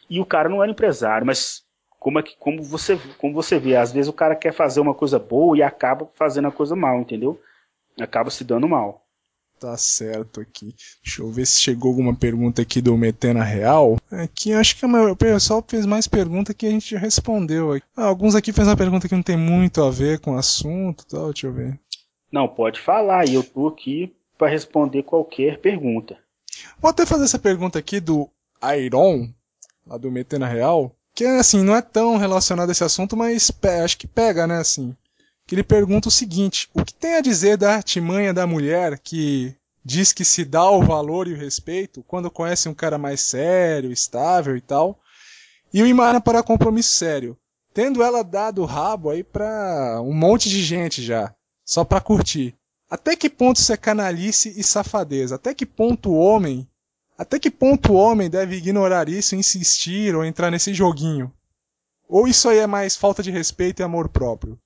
E 0.08 0.18
o 0.18 0.26
cara 0.26 0.48
não 0.48 0.62
era 0.62 0.72
empresário, 0.72 1.26
mas 1.26 1.62
como 2.00 2.18
é 2.18 2.22
que 2.22 2.34
como 2.38 2.62
você 2.62 2.98
como 3.18 3.34
você 3.34 3.58
vê 3.58 3.76
às 3.76 3.92
vezes 3.92 4.08
o 4.08 4.12
cara 4.12 4.34
quer 4.34 4.52
fazer 4.52 4.80
uma 4.80 4.94
coisa 4.94 5.18
boa 5.18 5.56
e 5.56 5.62
acaba 5.62 6.10
fazendo 6.14 6.48
a 6.48 6.52
coisa 6.52 6.74
mal 6.74 7.00
entendeu? 7.00 7.40
Acaba 8.00 8.30
se 8.30 8.42
dando 8.42 8.68
mal. 8.68 9.06
Tá 9.60 9.76
certo 9.76 10.40
aqui. 10.40 10.74
Deixa 11.04 11.20
eu 11.20 11.30
ver 11.30 11.46
se 11.46 11.60
chegou 11.60 11.90
alguma 11.90 12.16
pergunta 12.16 12.62
aqui 12.62 12.80
do 12.80 12.96
Metena 12.96 13.44
Real. 13.44 13.98
Aqui 14.10 14.54
acho 14.54 14.74
que 14.74 14.86
o 14.86 15.16
pessoal 15.16 15.62
fez 15.68 15.84
mais 15.84 16.08
pergunta 16.08 16.54
que 16.54 16.66
a 16.66 16.70
gente 16.70 16.96
respondeu 16.96 17.74
ah, 17.94 18.04
alguns 18.04 18.34
aqui 18.34 18.52
fez 18.52 18.66
uma 18.66 18.76
pergunta 18.76 19.06
que 19.06 19.14
não 19.14 19.22
tem 19.22 19.36
muito 19.36 19.82
a 19.82 19.90
ver 19.90 20.18
com 20.18 20.32
o 20.32 20.38
assunto 20.38 21.06
tal 21.06 21.30
deixa 21.30 21.46
eu 21.46 21.52
ver 21.52 21.78
não 22.30 22.48
pode 22.48 22.80
falar 22.80 23.28
e 23.28 23.34
eu 23.34 23.42
tô 23.42 23.68
aqui 23.68 24.14
para 24.38 24.48
responder 24.48 25.02
qualquer 25.02 25.60
pergunta 25.60 26.18
vou 26.80 26.90
até 26.90 27.04
fazer 27.04 27.24
essa 27.24 27.38
pergunta 27.38 27.78
aqui 27.78 28.00
do 28.00 28.28
Iron 28.76 29.28
lá 29.86 29.96
do 29.96 30.10
Metena 30.10 30.46
Real 30.46 30.94
que 31.14 31.24
assim, 31.26 31.62
não 31.62 31.76
é 31.76 31.82
tão 31.82 32.16
relacionado 32.16 32.68
a 32.68 32.72
esse 32.72 32.84
assunto, 32.84 33.16
mas 33.16 33.50
acho 33.84 33.98
que 33.98 34.06
pega, 34.06 34.46
né, 34.46 34.58
assim. 34.58 34.96
Que 35.46 35.54
ele 35.54 35.62
pergunta 35.62 36.08
o 36.08 36.10
seguinte: 36.10 36.68
o 36.72 36.84
que 36.84 36.94
tem 36.94 37.16
a 37.16 37.20
dizer 37.20 37.56
da 37.56 37.74
artimanha 37.74 38.32
da 38.32 38.46
mulher 38.46 38.98
que 38.98 39.54
diz 39.84 40.12
que 40.12 40.24
se 40.24 40.44
dá 40.44 40.70
o 40.70 40.82
valor 40.82 41.26
e 41.26 41.32
o 41.32 41.36
respeito 41.36 42.02
quando 42.04 42.30
conhece 42.30 42.68
um 42.68 42.74
cara 42.74 42.98
mais 42.98 43.20
sério, 43.20 43.92
estável 43.92 44.56
e 44.56 44.60
tal, 44.60 44.98
e 45.72 45.82
o 45.82 45.86
Imana 45.86 46.20
para 46.20 46.42
compromisso 46.42 46.94
sério, 46.94 47.36
tendo 47.72 48.02
ela 48.02 48.22
dado 48.22 48.62
o 48.62 48.66
rabo 48.66 49.10
aí 49.10 49.24
pra 49.24 50.00
um 50.02 50.12
monte 50.12 50.48
de 50.48 50.62
gente 50.62 51.02
já, 51.02 51.34
só 51.70 51.84
pra 51.84 52.00
curtir. 52.00 52.52
Até 52.90 53.14
que 53.14 53.30
ponto 53.30 53.58
isso 53.58 53.72
é 53.72 53.76
canalice 53.76 54.58
e 54.58 54.62
safadeza? 54.64 55.36
Até 55.36 55.54
que 55.54 55.64
ponto 55.64 56.10
o 56.10 56.18
homem, 56.18 56.68
até 57.16 57.38
que 57.38 57.48
ponto 57.48 57.92
o 57.92 57.94
homem 57.94 58.28
deve 58.28 58.56
ignorar 58.56 59.08
isso, 59.08 59.36
insistir 59.36 60.16
ou 60.16 60.24
entrar 60.24 60.50
nesse 60.50 60.74
joguinho? 60.74 61.32
Ou 62.08 62.26
isso 62.26 62.48
aí 62.48 62.58
é 62.58 62.66
mais 62.66 62.96
falta 62.96 63.22
de 63.22 63.30
respeito 63.30 63.78
e 63.78 63.82
amor 63.84 64.08
próprio? 64.08 64.58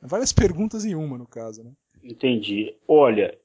Várias 0.00 0.32
perguntas 0.32 0.86
em 0.86 0.94
uma, 0.94 1.18
no 1.18 1.26
caso, 1.26 1.62
né? 1.62 1.70
Entendi. 2.02 2.74
Olha, 2.88 3.36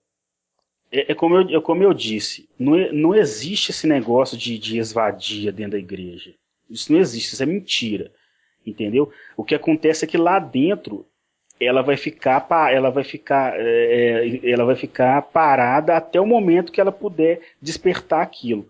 é, 0.90 1.12
é, 1.12 1.14
como, 1.14 1.36
eu, 1.36 1.60
é 1.60 1.62
como 1.62 1.84
eu 1.84 1.94
disse, 1.94 2.48
não, 2.58 2.78
não 2.94 3.14
existe 3.14 3.72
esse 3.72 3.86
negócio 3.86 4.38
de, 4.38 4.58
de 4.58 4.78
esvadia 4.78 5.52
dentro 5.52 5.74
da 5.74 5.78
igreja. 5.78 6.34
Isso 6.70 6.90
não 6.90 7.02
existe, 7.02 7.34
isso 7.34 7.44
é 7.44 7.46
mentira. 7.46 8.14
Entendeu? 8.66 9.12
O 9.36 9.44
que 9.44 9.56
acontece 9.56 10.06
é 10.06 10.08
que 10.08 10.18
lá 10.18 10.40
dentro 10.40 11.06
ela 11.66 11.82
vai 11.82 11.98
ficar 11.98 12.46
ela 12.72 12.90
vai 12.90 13.04
ficar 13.04 13.54
é, 13.56 14.28
é, 14.28 14.52
ela 14.52 14.66
vai 14.66 14.76
ficar 14.76 15.22
parada 15.22 15.96
até 15.96 16.20
o 16.20 16.26
momento 16.26 16.72
que 16.72 16.82
ela 16.82 16.92
puder 16.92 17.42
despertar 17.62 18.22
aquilo 18.22 18.68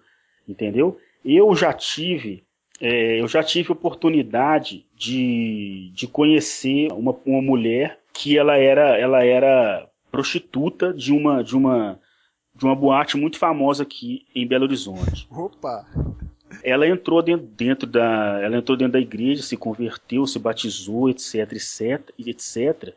entendeu? 0.48 0.98
Eu 1.24 1.56
já 1.56 1.74
tive 1.74 2.44
é, 2.82 3.22
eu 3.22 3.28
já 3.28 3.44
tive 3.44 3.72
oportunidade 3.72 4.86
de, 4.96 5.92
de 5.94 6.08
conhecer 6.08 6.92
uma, 6.92 7.16
uma 7.26 7.42
mulher 7.42 8.00
que 8.14 8.38
ela 8.38 8.58
era 8.58 8.98
ela 8.98 9.24
era 9.24 9.88
prostituta 10.12 10.94
de 10.94 11.12
uma 11.12 11.44
de 11.44 11.56
uma 11.56 12.00
de 12.56 12.66
uma 12.66 12.76
boate 12.76 13.18
muito 13.18 13.40
famosa 13.40 13.84
aqui 13.84 14.26
em 14.36 14.46
Belo 14.46 14.66
Horizonte. 14.66 15.28
Opa 15.32 15.86
ela 16.64 16.88
entrou 16.88 17.22
dentro, 17.22 17.46
dentro, 17.46 17.88
da 17.88 18.40
ela 18.42 18.58
entrou 18.58 18.78
dentro 18.78 18.94
da 18.94 19.00
igreja, 19.00 19.42
se 19.42 19.56
converteu, 19.56 20.28
se 20.28 20.38
batizou, 20.38 21.10
etc, 21.10 21.54
etc, 21.54 22.10
etc. 22.20 22.94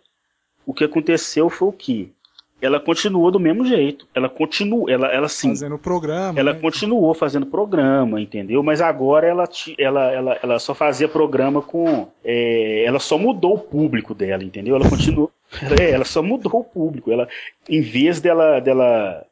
O 0.65 0.75
que 0.75 0.85
aconteceu 0.85 1.49
foi 1.49 1.69
o 1.69 1.73
que 1.73 2.13
ela 2.61 2.81
continuou 2.81 3.31
do 3.31 3.39
mesmo 3.39 3.67
jeito. 3.67 4.07
Ela 4.15 4.29
continuou, 4.29 4.89
ela, 4.89 5.09
ela 5.09 5.29
sim. 5.29 5.51
Fazendo 5.51 5.79
programa. 5.79 6.39
Ela 6.39 6.55
né? 6.55 6.59
continuou 6.59 7.13
fazendo 7.15 7.47
programa, 7.47 8.21
entendeu? 8.21 8.63
Mas 8.63 8.81
agora 8.81 9.27
ela, 9.27 9.45
ela, 9.79 10.13
ela, 10.13 10.39
ela 10.43 10.59
só 10.59 10.75
fazia 10.75 11.09
programa 11.09 11.61
com. 11.61 12.09
É, 12.25 12.85
ela 12.85 12.99
só 12.99 13.19
mudou 13.19 13.55
o 13.55 13.59
público 13.59 14.15
dela, 14.15 14.43
entendeu? 14.43 14.75
Ela 14.75 14.89
continuou. 14.89 15.31
é, 15.79 15.91
ela 15.91 16.05
só 16.05 16.23
mudou 16.23 16.61
o 16.61 16.65
público. 16.65 17.13
Ela, 17.13 17.29
em 17.69 17.83
vez 17.83 18.21
dela, 18.21 18.59
dela 18.59 19.25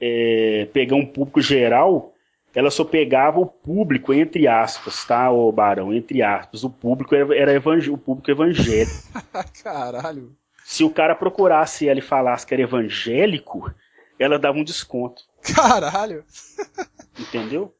é, 0.00 0.68
pegar 0.72 0.96
um 0.96 1.06
público 1.06 1.40
geral, 1.40 2.11
ela 2.54 2.70
só 2.70 2.84
pegava 2.84 3.40
o 3.40 3.46
público, 3.46 4.12
entre 4.12 4.46
aspas, 4.46 5.04
tá, 5.04 5.30
ô 5.30 5.50
Barão? 5.50 5.92
Entre 5.92 6.22
aspas. 6.22 6.62
O 6.64 6.70
público 6.70 7.14
era, 7.14 7.34
era 7.36 7.70
o 7.90 7.98
público 7.98 8.30
evangélico. 8.30 8.92
Caralho. 9.62 10.36
Se 10.64 10.84
o 10.84 10.90
cara 10.90 11.14
procurasse 11.14 11.88
ela 11.88 11.98
e 11.98 12.02
falasse 12.02 12.46
que 12.46 12.54
era 12.54 12.62
evangélico, 12.62 13.72
ela 14.18 14.38
dava 14.38 14.58
um 14.58 14.64
desconto. 14.64 15.22
Caralho! 15.54 16.24
Entendeu? 17.18 17.74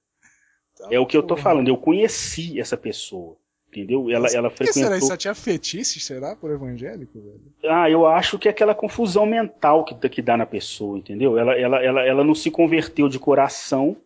Tá 0.78 0.88
é 0.90 0.98
o 0.98 1.06
que 1.06 1.16
eu 1.16 1.22
tô 1.22 1.36
falando. 1.36 1.68
Eu 1.68 1.76
conheci 1.76 2.58
essa 2.58 2.76
pessoa. 2.76 3.36
Entendeu? 3.68 4.10
Ela, 4.10 4.28
ela 4.28 4.50
Por 4.50 4.58
que 4.58 4.64
frequentou. 4.64 4.82
será? 4.82 4.98
Isso 4.98 5.16
tinha 5.16 5.34
fetiche, 5.34 5.98
será, 5.98 6.36
por 6.36 6.50
evangélico, 6.50 7.18
velho? 7.18 7.40
Ah, 7.64 7.88
eu 7.88 8.06
acho 8.06 8.38
que 8.38 8.46
é 8.46 8.50
aquela 8.50 8.74
confusão 8.74 9.24
mental 9.24 9.84
que, 9.84 9.94
que 10.10 10.20
dá 10.20 10.36
na 10.36 10.44
pessoa, 10.44 10.98
entendeu? 10.98 11.38
Ela, 11.38 11.58
ela, 11.58 11.82
ela, 11.82 12.06
ela 12.06 12.24
não 12.24 12.34
se 12.34 12.50
converteu 12.50 13.08
de 13.08 13.18
coração 13.18 13.96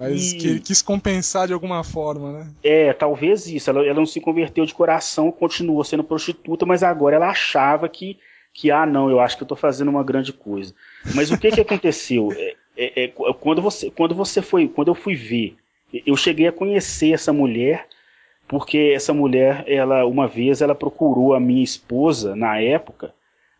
mas 0.00 0.32
E- 0.32 0.36
que 0.38 0.46
ele 0.48 0.60
quis 0.60 0.80
compensar 0.80 1.46
de 1.46 1.52
alguma 1.52 1.84
forma, 1.84 2.32
né? 2.32 2.50
É, 2.64 2.92
talvez 2.94 3.46
isso. 3.46 3.68
Ela, 3.68 3.84
ela 3.84 3.94
não 3.94 4.06
se 4.06 4.18
converteu 4.18 4.64
de 4.64 4.72
coração, 4.72 5.30
continuou 5.30 5.84
sendo 5.84 6.02
prostituta, 6.02 6.64
mas 6.64 6.82
agora 6.82 7.16
ela 7.16 7.28
achava 7.28 7.86
que, 7.86 8.18
que 8.54 8.70
ah, 8.70 8.86
não, 8.86 9.10
eu 9.10 9.20
acho 9.20 9.36
que 9.36 9.42
eu 9.42 9.44
estou 9.44 9.58
fazendo 9.58 9.88
uma 9.88 10.02
grande 10.02 10.32
coisa. 10.32 10.74
Mas 11.14 11.30
o 11.30 11.36
que 11.36 11.50
que 11.50 11.60
aconteceu? 11.60 12.32
É, 12.32 12.56
é, 12.78 13.04
é, 13.04 13.08
quando 13.08 13.60
você, 13.60 13.90
quando 13.90 14.14
você 14.14 14.40
foi, 14.40 14.66
quando 14.68 14.88
eu 14.88 14.94
fui 14.94 15.14
ver, 15.14 15.56
eu 15.92 16.16
cheguei 16.16 16.46
a 16.46 16.52
conhecer 16.52 17.12
essa 17.12 17.30
mulher, 17.30 17.86
porque 18.48 18.92
essa 18.96 19.12
mulher, 19.12 19.64
ela, 19.66 20.06
uma 20.06 20.26
vez, 20.26 20.62
ela 20.62 20.74
procurou 20.74 21.34
a 21.34 21.40
minha 21.40 21.62
esposa 21.62 22.34
na 22.34 22.58
época 22.58 23.12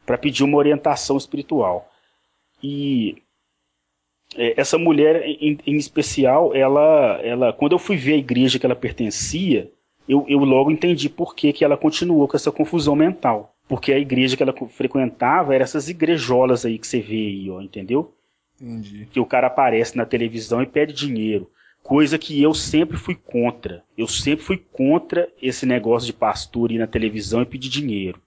para 0.06 0.16
pedir 0.16 0.42
uma 0.42 0.56
orientação 0.56 1.18
espiritual. 1.18 1.86
E 2.62 3.22
essa 4.36 4.78
mulher 4.78 5.22
em, 5.24 5.58
em 5.66 5.76
especial, 5.76 6.54
ela, 6.54 7.20
ela, 7.22 7.52
quando 7.52 7.72
eu 7.72 7.78
fui 7.78 7.96
ver 7.96 8.14
a 8.14 8.18
igreja 8.18 8.58
que 8.58 8.66
ela 8.66 8.76
pertencia, 8.76 9.70
eu, 10.08 10.24
eu 10.28 10.38
logo 10.38 10.70
entendi 10.70 11.08
por 11.08 11.34
que, 11.34 11.52
que 11.52 11.64
ela 11.64 11.76
continuou 11.76 12.26
com 12.26 12.36
essa 12.36 12.52
confusão 12.52 12.94
mental. 12.94 13.54
Porque 13.68 13.92
a 13.92 13.98
igreja 13.98 14.36
que 14.36 14.42
ela 14.42 14.54
frequentava 14.70 15.54
era 15.54 15.62
essas 15.62 15.88
igrejolas 15.88 16.64
aí 16.64 16.78
que 16.78 16.86
você 16.86 17.00
vê 17.00 17.14
aí, 17.14 17.50
ó, 17.50 17.60
entendeu? 17.60 18.12
Entendi. 18.60 19.06
Que 19.06 19.20
o 19.20 19.26
cara 19.26 19.46
aparece 19.46 19.96
na 19.96 20.04
televisão 20.04 20.60
e 20.60 20.66
pede 20.66 20.92
dinheiro. 20.92 21.48
Coisa 21.82 22.18
que 22.18 22.42
eu 22.42 22.52
sempre 22.52 22.96
fui 22.96 23.14
contra. 23.14 23.84
Eu 23.96 24.06
sempre 24.06 24.44
fui 24.44 24.56
contra 24.56 25.28
esse 25.40 25.64
negócio 25.64 26.06
de 26.06 26.12
pastor 26.12 26.72
ir 26.72 26.78
na 26.78 26.86
televisão 26.86 27.42
e 27.42 27.46
pedir 27.46 27.68
dinheiro. 27.68 28.20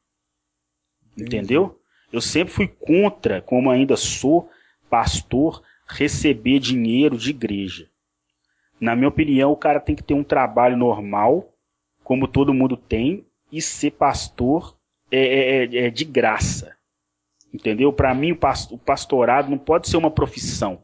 Entendi. 1.12 1.36
Entendeu? 1.36 1.80
Eu 2.12 2.22
sempre 2.22 2.54
fui 2.54 2.68
contra, 2.68 3.42
como 3.42 3.70
ainda 3.70 3.98
sou 3.98 4.50
pastor, 4.90 5.62
receber 5.88 6.60
dinheiro 6.60 7.18
de 7.18 7.30
igreja. 7.30 7.88
Na 8.80 8.96
minha 8.96 9.08
opinião, 9.08 9.52
o 9.52 9.56
cara 9.58 9.80
tem 9.80 9.96
que 9.96 10.04
ter 10.04 10.14
um 10.14 10.24
trabalho 10.24 10.76
normal, 10.78 11.50
como 12.04 12.28
todo 12.28 12.54
mundo 12.54 12.76
tem, 12.76 13.26
e 13.52 13.62
ser 13.62 13.92
pastor 13.92 14.76
é, 15.12 15.20
é- 15.20 15.66
é- 15.66 15.78
é 15.86 15.90
de 15.90 16.04
graça. 16.04 16.76
Entendeu? 17.54 17.94
Para 17.94 18.14
mim, 18.16 18.32
o 18.32 18.36
pas- 18.36 18.70
o 18.72 18.78
pastorado 18.78 19.50
não 19.50 19.58
pode 19.60 19.88
ser 19.88 19.98
uma 19.98 20.10
profissão. 20.10 20.82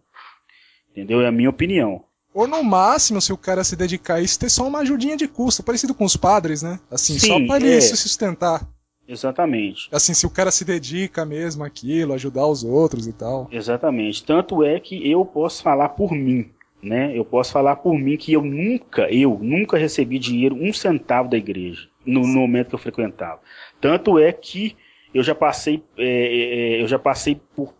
Entendeu? 0.91 1.21
É 1.21 1.27
a 1.27 1.31
minha 1.31 1.49
opinião. 1.49 2.03
Ou 2.31 2.47
no 2.47 2.63
máximo, 2.63 3.19
se 3.19 3.33
o 3.33 3.37
cara 3.37 3.63
se 3.63 3.75
dedicar 3.75 4.15
a 4.15 4.21
isso, 4.21 4.39
ter 4.39 4.49
só 4.49 4.67
uma 4.67 4.79
ajudinha 4.79 5.17
de 5.17 5.27
custo, 5.27 5.63
parecido 5.63 5.95
com 5.95 6.05
os 6.05 6.15
padres, 6.15 6.61
né? 6.61 6.79
Assim, 6.91 7.17
só 7.17 7.37
Sim, 7.37 7.47
pra 7.47 7.55
ele 7.57 7.73
é. 7.73 7.81
se 7.81 7.97
sustentar. 7.97 8.67
Exatamente. 9.09 9.89
Assim, 9.91 10.13
se 10.13 10.27
o 10.27 10.29
cara 10.29 10.51
se 10.51 10.63
dedica 10.63 11.25
mesmo 11.25 11.63
àquilo, 11.63 12.13
ajudar 12.13 12.45
os 12.45 12.63
outros 12.63 13.07
e 13.07 13.13
tal. 13.13 13.49
Exatamente. 13.51 14.23
Tanto 14.23 14.63
é 14.63 14.79
que 14.79 15.09
eu 15.09 15.25
posso 15.25 15.63
falar 15.63 15.89
por 15.89 16.11
mim, 16.11 16.51
né? 16.81 17.11
Eu 17.17 17.25
posso 17.25 17.51
falar 17.51 17.77
por 17.77 17.97
mim 17.97 18.15
que 18.17 18.31
eu 18.33 18.43
nunca, 18.43 19.11
eu 19.11 19.39
nunca 19.41 19.79
recebi 19.79 20.19
dinheiro, 20.19 20.55
um 20.55 20.71
centavo 20.71 21.27
da 21.27 21.37
igreja, 21.37 21.87
no, 22.05 22.21
no 22.21 22.39
momento 22.39 22.69
que 22.69 22.75
eu 22.75 22.79
frequentava. 22.79 23.41
Tanto 23.81 24.19
é 24.19 24.31
que 24.31 24.77
eu 25.11 25.23
já 25.23 25.33
passei, 25.33 25.83
é, 25.97 26.05
é, 26.05 26.81
eu 26.81 26.87
já 26.87 26.99
passei 26.99 27.41
por 27.55 27.73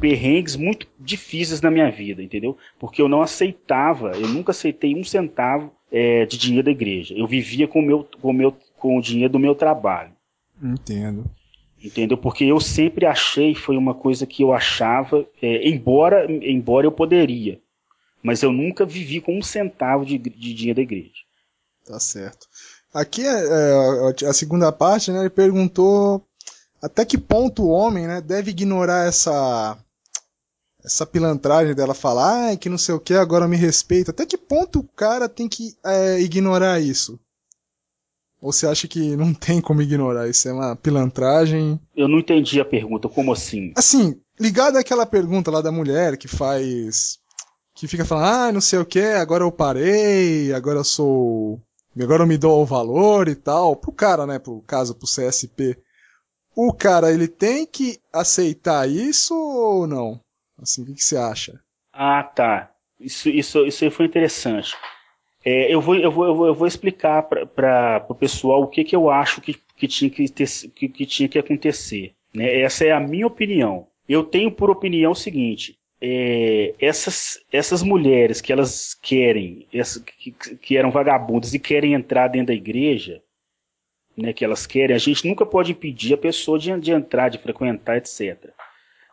perrengues 0.00 0.56
muito 0.56 0.86
difíceis 0.98 1.60
na 1.60 1.70
minha 1.70 1.90
vida, 1.90 2.22
entendeu? 2.22 2.56
Porque 2.78 3.02
eu 3.02 3.08
não 3.08 3.20
aceitava, 3.20 4.12
eu 4.12 4.28
nunca 4.28 4.50
aceitei 4.50 4.94
um 4.94 5.04
centavo 5.04 5.72
é, 5.92 6.24
de 6.24 6.38
dinheiro 6.38 6.64
da 6.64 6.70
igreja. 6.70 7.14
Eu 7.14 7.26
vivia 7.26 7.68
com 7.68 7.82
meu, 7.82 8.06
com 8.20 8.32
meu, 8.32 8.56
com 8.78 8.96
o 8.96 9.02
dinheiro 9.02 9.32
do 9.32 9.38
meu 9.38 9.54
trabalho. 9.54 10.12
Entendo. 10.62 11.30
Entendeu? 11.82 12.18
Porque 12.18 12.44
eu 12.44 12.60
sempre 12.60 13.06
achei, 13.06 13.54
foi 13.54 13.76
uma 13.76 13.94
coisa 13.94 14.26
que 14.26 14.42
eu 14.42 14.52
achava, 14.52 15.26
é, 15.40 15.68
embora, 15.68 16.30
embora 16.30 16.86
eu 16.86 16.92
poderia, 16.92 17.58
mas 18.22 18.42
eu 18.42 18.52
nunca 18.52 18.84
vivi 18.84 19.20
com 19.20 19.38
um 19.38 19.42
centavo 19.42 20.04
de, 20.04 20.18
de 20.18 20.54
dinheiro 20.54 20.76
da 20.76 20.82
igreja. 20.82 21.10
Tá 21.86 21.98
certo. 21.98 22.46
Aqui 22.92 23.26
é, 23.26 23.30
é, 23.30 24.26
a 24.26 24.32
segunda 24.32 24.70
parte, 24.70 25.10
né? 25.10 25.20
Ele 25.20 25.30
perguntou 25.30 26.22
até 26.82 27.04
que 27.04 27.16
ponto 27.16 27.62
o 27.62 27.68
homem, 27.68 28.06
né, 28.06 28.20
deve 28.20 28.50
ignorar 28.50 29.06
essa 29.06 29.78
essa 30.82 31.04
pilantragem 31.04 31.74
dela 31.74 31.92
falar 31.92 32.46
"Ai, 32.46 32.56
que 32.56 32.70
não 32.70 32.78
sei 32.78 32.94
o 32.94 33.00
que, 33.00 33.12
agora 33.12 33.46
me 33.46 33.56
respeita. 33.56 34.10
Até 34.12 34.24
que 34.24 34.38
ponto 34.38 34.80
o 34.80 34.88
cara 34.96 35.28
tem 35.28 35.46
que 35.46 35.76
é, 35.84 36.18
ignorar 36.20 36.80
isso? 36.80 37.20
Ou 38.40 38.52
você 38.52 38.66
acha 38.66 38.88
que 38.88 39.16
não 39.16 39.34
tem 39.34 39.60
como 39.60 39.82
ignorar? 39.82 40.28
Isso 40.28 40.48
é 40.48 40.52
uma 40.52 40.74
pilantragem? 40.74 41.78
Eu 41.94 42.08
não 42.08 42.18
entendi 42.18 42.60
a 42.60 42.64
pergunta, 42.64 43.08
como 43.08 43.32
assim? 43.32 43.72
Assim, 43.76 44.18
ligado 44.38 44.76
àquela 44.76 45.04
pergunta 45.04 45.50
lá 45.50 45.60
da 45.60 45.70
mulher 45.70 46.16
que 46.16 46.26
faz. 46.26 47.18
que 47.74 47.86
fica 47.86 48.04
falando, 48.04 48.26
ah, 48.26 48.52
não 48.52 48.60
sei 48.60 48.78
o 48.78 48.86
que, 48.86 49.00
agora 49.00 49.44
eu 49.44 49.52
parei, 49.52 50.52
agora 50.54 50.78
eu 50.78 50.84
sou. 50.84 51.60
agora 52.00 52.22
eu 52.22 52.26
me 52.26 52.38
dou 52.38 52.62
o 52.62 52.66
valor 52.66 53.28
e 53.28 53.34
tal. 53.34 53.76
Pro 53.76 53.92
cara, 53.92 54.26
né, 54.26 54.38
pro 54.38 54.62
caso, 54.62 54.94
pro 54.94 55.06
CSP. 55.06 55.76
O 56.56 56.72
cara, 56.72 57.12
ele 57.12 57.28
tem 57.28 57.66
que 57.66 58.00
aceitar 58.12 58.88
isso 58.88 59.34
ou 59.34 59.86
não? 59.86 60.20
Assim, 60.60 60.82
o 60.82 60.86
que, 60.86 60.94
que 60.94 61.04
você 61.04 61.16
acha? 61.16 61.60
Ah, 61.92 62.22
tá. 62.22 62.70
Isso, 62.98 63.28
isso, 63.28 63.66
isso 63.66 63.84
aí 63.84 63.90
foi 63.90 64.06
interessante. 64.06 64.74
É, 65.44 65.72
eu, 65.72 65.80
vou, 65.80 65.96
eu, 65.96 66.10
vou, 66.10 66.46
eu, 66.46 66.54
vou, 66.54 66.66
explicar 66.66 67.22
para 67.22 68.04
o 68.08 68.14
pessoal 68.14 68.62
o 68.62 68.68
que, 68.68 68.84
que 68.84 68.94
eu 68.94 69.08
acho 69.08 69.40
que, 69.40 69.54
que, 69.76 69.88
tinha 69.88 70.10
que, 70.10 70.28
ter, 70.28 70.46
que, 70.74 70.88
que 70.88 71.06
tinha 71.06 71.28
que 71.28 71.38
acontecer. 71.38 72.14
Né? 72.34 72.60
Essa 72.60 72.84
é 72.84 72.92
a 72.92 73.00
minha 73.00 73.26
opinião. 73.26 73.86
Eu 74.08 74.22
tenho 74.22 74.50
por 74.50 74.70
opinião 74.70 75.12
o 75.12 75.16
seguinte: 75.16 75.78
é, 76.00 76.74
essas, 76.78 77.42
essas 77.52 77.82
mulheres 77.82 78.40
que 78.40 78.52
elas 78.52 78.94
querem, 78.94 79.66
essa, 79.72 80.00
que, 80.00 80.32
que 80.32 80.76
eram 80.76 80.90
vagabundas 80.90 81.54
e 81.54 81.58
querem 81.58 81.94
entrar 81.94 82.28
dentro 82.28 82.48
da 82.48 82.54
igreja, 82.54 83.22
né, 84.16 84.32
que 84.32 84.44
elas 84.44 84.66
querem, 84.66 84.94
a 84.94 84.98
gente 84.98 85.26
nunca 85.26 85.46
pode 85.46 85.72
impedir 85.72 86.14
a 86.14 86.18
pessoa 86.18 86.58
de, 86.58 86.78
de 86.80 86.92
entrar, 86.92 87.28
de 87.28 87.38
frequentar, 87.38 87.96
etc. 87.96 88.50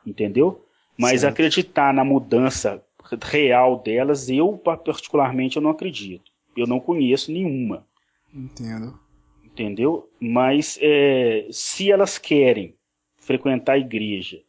Entendeu? 0.05 0.65
Mas 0.97 1.21
certo. 1.21 1.33
acreditar 1.33 1.93
na 1.93 2.03
mudança 2.03 2.83
real 3.21 3.79
delas, 3.79 4.29
eu 4.29 4.57
particularmente 4.57 5.57
eu 5.57 5.61
não 5.61 5.71
acredito. 5.71 6.31
Eu 6.55 6.67
não 6.67 6.79
conheço 6.79 7.31
nenhuma. 7.31 7.85
Entendo. 8.33 8.99
Entendeu? 9.43 10.09
Mas 10.19 10.77
é, 10.81 11.47
se 11.51 11.91
elas 11.91 12.17
querem 12.17 12.75
frequentar 13.17 13.73
a 13.73 13.79
igreja 13.79 14.39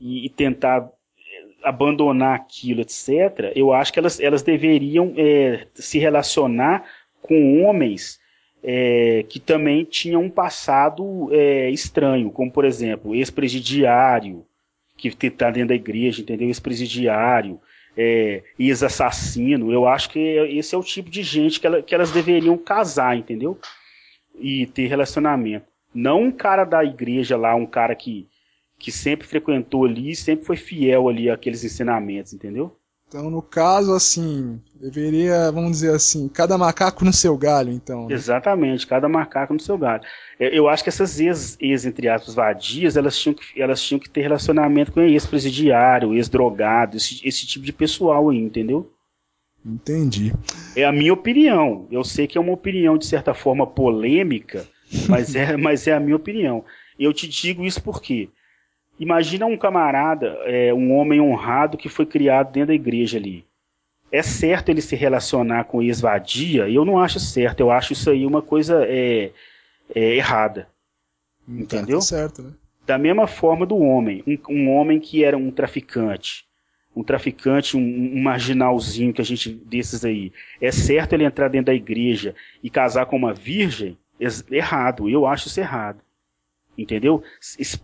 e, 0.00 0.26
e, 0.26 0.28
tentar 0.28 0.90
é, 1.18 1.68
abandonar 1.68 2.34
aquilo, 2.34 2.80
etc., 2.80 3.52
eu 3.54 3.72
acho 3.72 3.92
que 3.92 3.98
elas, 3.98 4.20
elas 4.20 4.42
deveriam 4.42 5.14
é, 5.16 5.66
se 5.74 5.98
relacionar 5.98 6.84
com 7.22 7.62
homens 7.62 8.20
é, 8.62 9.24
que 9.28 9.40
também 9.40 9.84
tinham 9.84 10.22
um 10.22 10.30
passado 10.30 11.28
é, 11.32 11.70
estranho, 11.70 12.30
como 12.30 12.50
por 12.50 12.64
exemplo, 12.64 13.14
ex-presidiário, 13.14 14.44
que 14.96 15.26
está 15.26 15.50
dentro 15.50 15.68
da 15.68 15.74
igreja, 15.74 16.20
entendeu? 16.20 16.48
Ex-presidiário, 16.48 17.58
é, 18.02 18.42
ex-assassino. 18.58 19.70
Eu 19.70 19.86
acho 19.86 20.08
que 20.08 20.18
esse 20.18 20.74
é 20.74 20.78
o 20.78 20.82
tipo 20.82 21.10
de 21.10 21.22
gente 21.22 21.60
que, 21.60 21.66
ela, 21.66 21.82
que 21.82 21.94
elas 21.94 22.10
deveriam 22.10 22.56
casar, 22.56 23.14
entendeu? 23.14 23.58
E 24.38 24.66
ter 24.68 24.86
relacionamento. 24.86 25.66
Não 25.92 26.22
um 26.22 26.32
cara 26.32 26.64
da 26.64 26.82
igreja 26.82 27.36
lá, 27.36 27.54
um 27.54 27.66
cara 27.66 27.94
que, 27.94 28.26
que 28.78 28.90
sempre 28.90 29.26
frequentou 29.26 29.84
ali, 29.84 30.16
sempre 30.16 30.46
foi 30.46 30.56
fiel 30.56 31.10
ali 31.10 31.28
àqueles 31.28 31.62
ensinamentos, 31.62 32.32
entendeu? 32.32 32.74
Então, 33.10 33.28
no 33.28 33.42
caso, 33.42 33.92
assim, 33.92 34.60
deveria, 34.80 35.50
vamos 35.50 35.72
dizer 35.72 35.92
assim, 35.92 36.28
cada 36.28 36.56
macaco 36.56 37.04
no 37.04 37.12
seu 37.12 37.36
galho, 37.36 37.72
então. 37.72 38.06
Né? 38.06 38.14
Exatamente, 38.14 38.86
cada 38.86 39.08
macaco 39.08 39.52
no 39.52 39.58
seu 39.58 39.76
galho. 39.76 40.04
É, 40.38 40.56
eu 40.56 40.68
acho 40.68 40.84
que 40.84 40.90
essas 40.90 41.18
ex, 41.18 41.58
ex 41.60 41.84
entre 41.84 42.08
aspas, 42.08 42.34
vadias, 42.36 42.96
elas 42.96 43.18
tinham 43.18 43.34
que, 43.34 43.60
elas 43.60 43.82
tinham 43.82 43.98
que 43.98 44.08
ter 44.08 44.20
relacionamento 44.20 44.92
com 44.92 45.00
ex-presidiário, 45.00 46.14
ex-drogado, 46.14 46.98
esse, 46.98 47.20
esse 47.26 47.44
tipo 47.48 47.66
de 47.66 47.72
pessoal 47.72 48.30
aí, 48.30 48.38
entendeu? 48.38 48.88
Entendi. 49.66 50.32
É 50.76 50.84
a 50.84 50.92
minha 50.92 51.12
opinião. 51.12 51.88
Eu 51.90 52.04
sei 52.04 52.28
que 52.28 52.38
é 52.38 52.40
uma 52.40 52.52
opinião, 52.52 52.96
de 52.96 53.06
certa 53.06 53.34
forma, 53.34 53.66
polêmica, 53.66 54.68
mas 55.08 55.34
é, 55.34 55.56
mas 55.58 55.88
é 55.88 55.94
a 55.94 56.00
minha 56.00 56.14
opinião. 56.14 56.64
Eu 56.96 57.12
te 57.12 57.26
digo 57.26 57.64
isso 57.66 57.82
porque 57.82 58.28
Imagina 59.00 59.46
um 59.46 59.56
camarada, 59.56 60.26
é, 60.44 60.74
um 60.74 60.94
homem 60.94 61.22
honrado 61.22 61.78
que 61.78 61.88
foi 61.88 62.04
criado 62.04 62.52
dentro 62.52 62.68
da 62.68 62.74
igreja 62.74 63.16
ali. 63.16 63.46
É 64.12 64.22
certo 64.22 64.68
ele 64.68 64.82
se 64.82 64.94
relacionar 64.94 65.64
com 65.64 65.80
ex-vadia? 65.80 66.68
Eu 66.68 66.84
não 66.84 66.98
acho 66.98 67.18
certo. 67.18 67.60
Eu 67.60 67.70
acho 67.70 67.94
isso 67.94 68.10
aí 68.10 68.26
uma 68.26 68.42
coisa 68.42 68.84
é, 68.86 69.30
é, 69.94 70.16
errada. 70.16 70.68
Tá, 71.46 71.52
entendeu? 71.52 72.00
Tá 72.00 72.04
certo, 72.04 72.42
né? 72.42 72.50
Da 72.86 72.98
mesma 72.98 73.26
forma 73.26 73.64
do 73.64 73.78
homem. 73.78 74.22
Um, 74.26 74.38
um, 74.54 74.70
homem 74.70 75.00
que 75.00 75.24
era 75.24 75.38
um 75.38 75.50
traficante. 75.50 76.44
Um 76.94 77.02
traficante, 77.02 77.78
um, 77.78 77.80
um 77.80 78.20
marginalzinho 78.20 79.14
que 79.14 79.22
a 79.22 79.24
gente 79.24 79.48
desses 79.48 80.04
aí. 80.04 80.30
É 80.60 80.70
certo 80.70 81.14
ele 81.14 81.24
entrar 81.24 81.48
dentro 81.48 81.66
da 81.66 81.74
igreja 81.74 82.34
e 82.62 82.68
casar 82.68 83.06
com 83.06 83.16
uma 83.16 83.32
virgem? 83.32 83.96
Errado. 84.50 85.08
Eu 85.08 85.24
acho 85.24 85.48
isso 85.48 85.58
errado. 85.58 86.02
Entendeu? 86.80 87.22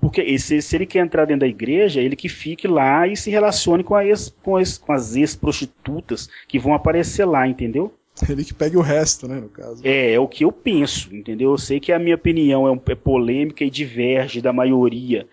Porque 0.00 0.38
se, 0.38 0.62
se, 0.62 0.76
ele 0.76 0.86
quer 0.86 1.00
entrar 1.00 1.26
dentro 1.26 1.40
da 1.40 1.46
igreja, 1.46 2.00
ele 2.00 2.16
que 2.16 2.30
fique 2.30 2.66
lá 2.66 3.06
e 3.06 3.14
se 3.14 3.30
relacione 3.30 3.84
com, 3.84 4.00
ex, 4.00 4.34
com, 4.42 4.56
as, 4.56 4.78
com 4.78 4.90
as 4.90 5.14
ex-prostitutas 5.14 6.30
que 6.48 6.58
vão 6.58 6.72
aparecer 6.72 7.26
lá, 7.26 7.46
entendeu? 7.46 7.92
Ele 8.26 8.42
que 8.42 8.54
pegue 8.54 8.78
o 8.78 8.80
resto, 8.80 9.28
né, 9.28 9.38
no 9.38 9.50
caso. 9.50 9.86
É, 9.86 10.12
é 10.12 10.18
o 10.18 10.26
que 10.26 10.46
eu 10.46 10.50
penso, 10.50 11.14
entendeu? 11.14 11.50
Eu 11.50 11.58
sei 11.58 11.78
que 11.78 11.92
a 11.92 11.98
minha 11.98 12.14
opinião 12.14 12.66
é, 12.66 12.92
é 12.92 12.94
polêmica 12.94 13.62
e 13.62 13.68
diverge 13.68 14.40
da 14.40 14.54
maioria 14.54 15.28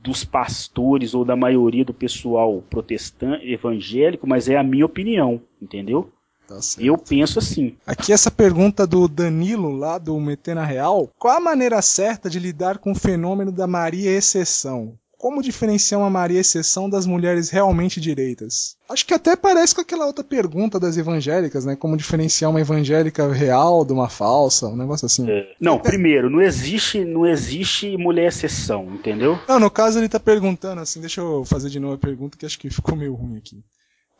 dos 0.00 0.24
pastores 0.24 1.12
ou 1.12 1.24
da 1.24 1.34
maioria 1.34 1.84
do 1.84 1.92
pessoal 1.92 2.62
protestante, 2.70 3.50
evangélico, 3.50 4.28
mas 4.28 4.48
é 4.48 4.56
a 4.56 4.62
minha 4.62 4.86
opinião, 4.86 5.40
entendeu? 5.60 6.08
Tá 6.46 6.58
eu 6.78 6.98
penso 6.98 7.38
assim. 7.38 7.76
Aqui 7.86 8.12
essa 8.12 8.30
pergunta 8.30 8.86
do 8.86 9.08
Danilo, 9.08 9.70
lá 9.70 9.98
do 9.98 10.18
Metena 10.18 10.64
Real. 10.64 11.10
Qual 11.18 11.36
a 11.36 11.40
maneira 11.40 11.80
certa 11.80 12.28
de 12.28 12.38
lidar 12.38 12.78
com 12.78 12.92
o 12.92 12.98
fenômeno 12.98 13.52
da 13.52 13.66
Maria 13.66 14.10
Exceção? 14.10 14.94
Como 15.16 15.40
diferenciar 15.40 16.00
uma 16.00 16.10
Maria 16.10 16.40
Exceção 16.40 16.90
das 16.90 17.06
mulheres 17.06 17.48
realmente 17.48 18.00
direitas? 18.00 18.76
Acho 18.88 19.06
que 19.06 19.14
até 19.14 19.36
parece 19.36 19.72
com 19.72 19.80
aquela 19.80 20.04
outra 20.04 20.24
pergunta 20.24 20.80
das 20.80 20.96
evangélicas, 20.96 21.64
né? 21.64 21.76
Como 21.76 21.96
diferenciar 21.96 22.50
uma 22.50 22.60
evangélica 22.60 23.32
real 23.32 23.84
de 23.84 23.92
uma 23.92 24.08
falsa, 24.08 24.66
um 24.66 24.76
negócio 24.76 25.06
assim. 25.06 25.30
É. 25.30 25.54
Não, 25.60 25.78
primeiro, 25.78 26.28
não 26.28 26.42
existe, 26.42 27.04
não 27.04 27.24
existe 27.24 27.96
mulher 27.96 28.26
exceção, 28.26 28.88
entendeu? 28.92 29.38
Não, 29.48 29.60
no 29.60 29.70
caso 29.70 30.00
ele 30.00 30.08
tá 30.08 30.18
perguntando 30.18 30.80
assim, 30.80 31.00
deixa 31.00 31.20
eu 31.20 31.44
fazer 31.44 31.70
de 31.70 31.78
novo 31.78 31.94
a 31.94 31.98
pergunta 31.98 32.36
que 32.36 32.44
acho 32.44 32.58
que 32.58 32.68
ficou 32.68 32.96
meio 32.96 33.14
ruim 33.14 33.36
aqui. 33.36 33.62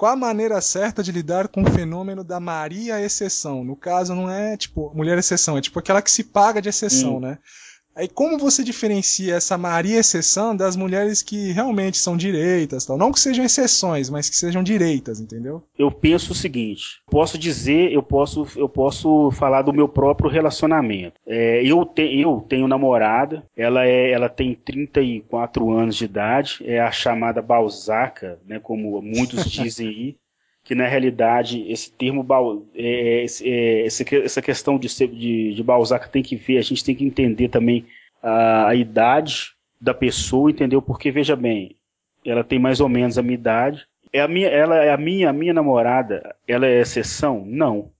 Qual 0.02 0.14
a 0.14 0.16
maneira 0.16 0.60
certa 0.60 1.00
de 1.00 1.12
lidar 1.12 1.46
com 1.46 1.62
o 1.62 1.70
fenômeno 1.70 2.24
da 2.24 2.40
Maria 2.40 3.00
exceção? 3.00 3.62
No 3.62 3.76
caso, 3.76 4.16
não 4.16 4.28
é 4.28 4.56
tipo 4.56 4.92
mulher 4.96 5.16
exceção, 5.16 5.56
é 5.56 5.60
tipo 5.60 5.78
aquela 5.78 6.02
que 6.02 6.10
se 6.10 6.24
paga 6.24 6.60
de 6.60 6.68
exceção, 6.68 7.18
hum. 7.18 7.20
né? 7.20 7.38
Aí 7.94 8.08
como 8.08 8.38
você 8.38 8.64
diferencia 8.64 9.34
essa 9.34 9.58
Maria 9.58 9.98
exceção 9.98 10.56
das 10.56 10.76
mulheres 10.76 11.22
que 11.22 11.52
realmente 11.52 11.98
são 11.98 12.16
direitas, 12.16 12.86
tal? 12.86 12.96
Não 12.96 13.12
que 13.12 13.20
sejam 13.20 13.44
exceções, 13.44 14.08
mas 14.08 14.30
que 14.30 14.36
sejam 14.36 14.62
direitas, 14.62 15.20
entendeu? 15.20 15.62
Eu 15.78 15.90
penso 15.90 16.32
o 16.32 16.34
seguinte, 16.34 17.02
posso 17.06 17.36
dizer, 17.36 17.92
eu 17.92 18.02
posso, 18.02 18.46
eu 18.56 18.68
posso 18.68 19.30
falar 19.32 19.62
do 19.62 19.72
meu 19.72 19.88
próprio 19.88 20.30
relacionamento. 20.30 21.20
É, 21.26 21.62
eu, 21.64 21.84
te, 21.84 22.02
eu 22.20 22.44
tenho 22.48 22.66
namorada, 22.66 23.44
ela 23.56 23.86
é, 23.86 24.10
ela 24.10 24.28
tem 24.28 24.54
34 24.54 25.70
anos 25.70 25.96
de 25.96 26.04
idade, 26.04 26.58
é 26.64 26.80
a 26.80 26.90
chamada 26.90 27.42
Balzaca, 27.42 28.38
né, 28.46 28.58
como 28.58 29.00
muitos 29.02 29.44
dizem 29.50 29.88
aí 29.88 30.16
que 30.64 30.74
na 30.74 30.86
realidade 30.86 31.64
esse 31.70 31.90
termo 31.92 32.26
é, 32.74 33.24
é, 33.42 33.86
essa 33.86 34.42
questão 34.42 34.78
de, 34.78 34.88
de, 34.88 35.54
de 35.54 35.62
Balzac 35.62 36.08
tem 36.10 36.22
que 36.22 36.36
ver, 36.36 36.58
a 36.58 36.62
gente 36.62 36.84
tem 36.84 36.94
que 36.94 37.04
entender 37.04 37.48
também 37.48 37.84
a, 38.22 38.68
a, 38.68 38.74
idade 38.74 39.52
da 39.80 39.92
pessoa, 39.92 40.50
entendeu? 40.50 40.80
Porque 40.80 41.10
veja 41.10 41.34
bem, 41.34 41.76
ela 42.24 42.44
tem 42.44 42.58
mais 42.58 42.80
ou 42.80 42.88
menos 42.88 43.18
a 43.18 43.22
minha 43.22 43.34
idade. 43.34 43.84
É 44.12 44.20
a 44.20 44.28
minha, 44.28 44.48
ela 44.48 44.76
é 44.76 44.92
a 44.92 44.96
minha, 44.96 45.30
a 45.30 45.32
minha 45.32 45.54
namorada, 45.54 46.34
ela 46.46 46.66
é 46.66 46.80
exceção? 46.80 47.44
Não. 47.44 47.90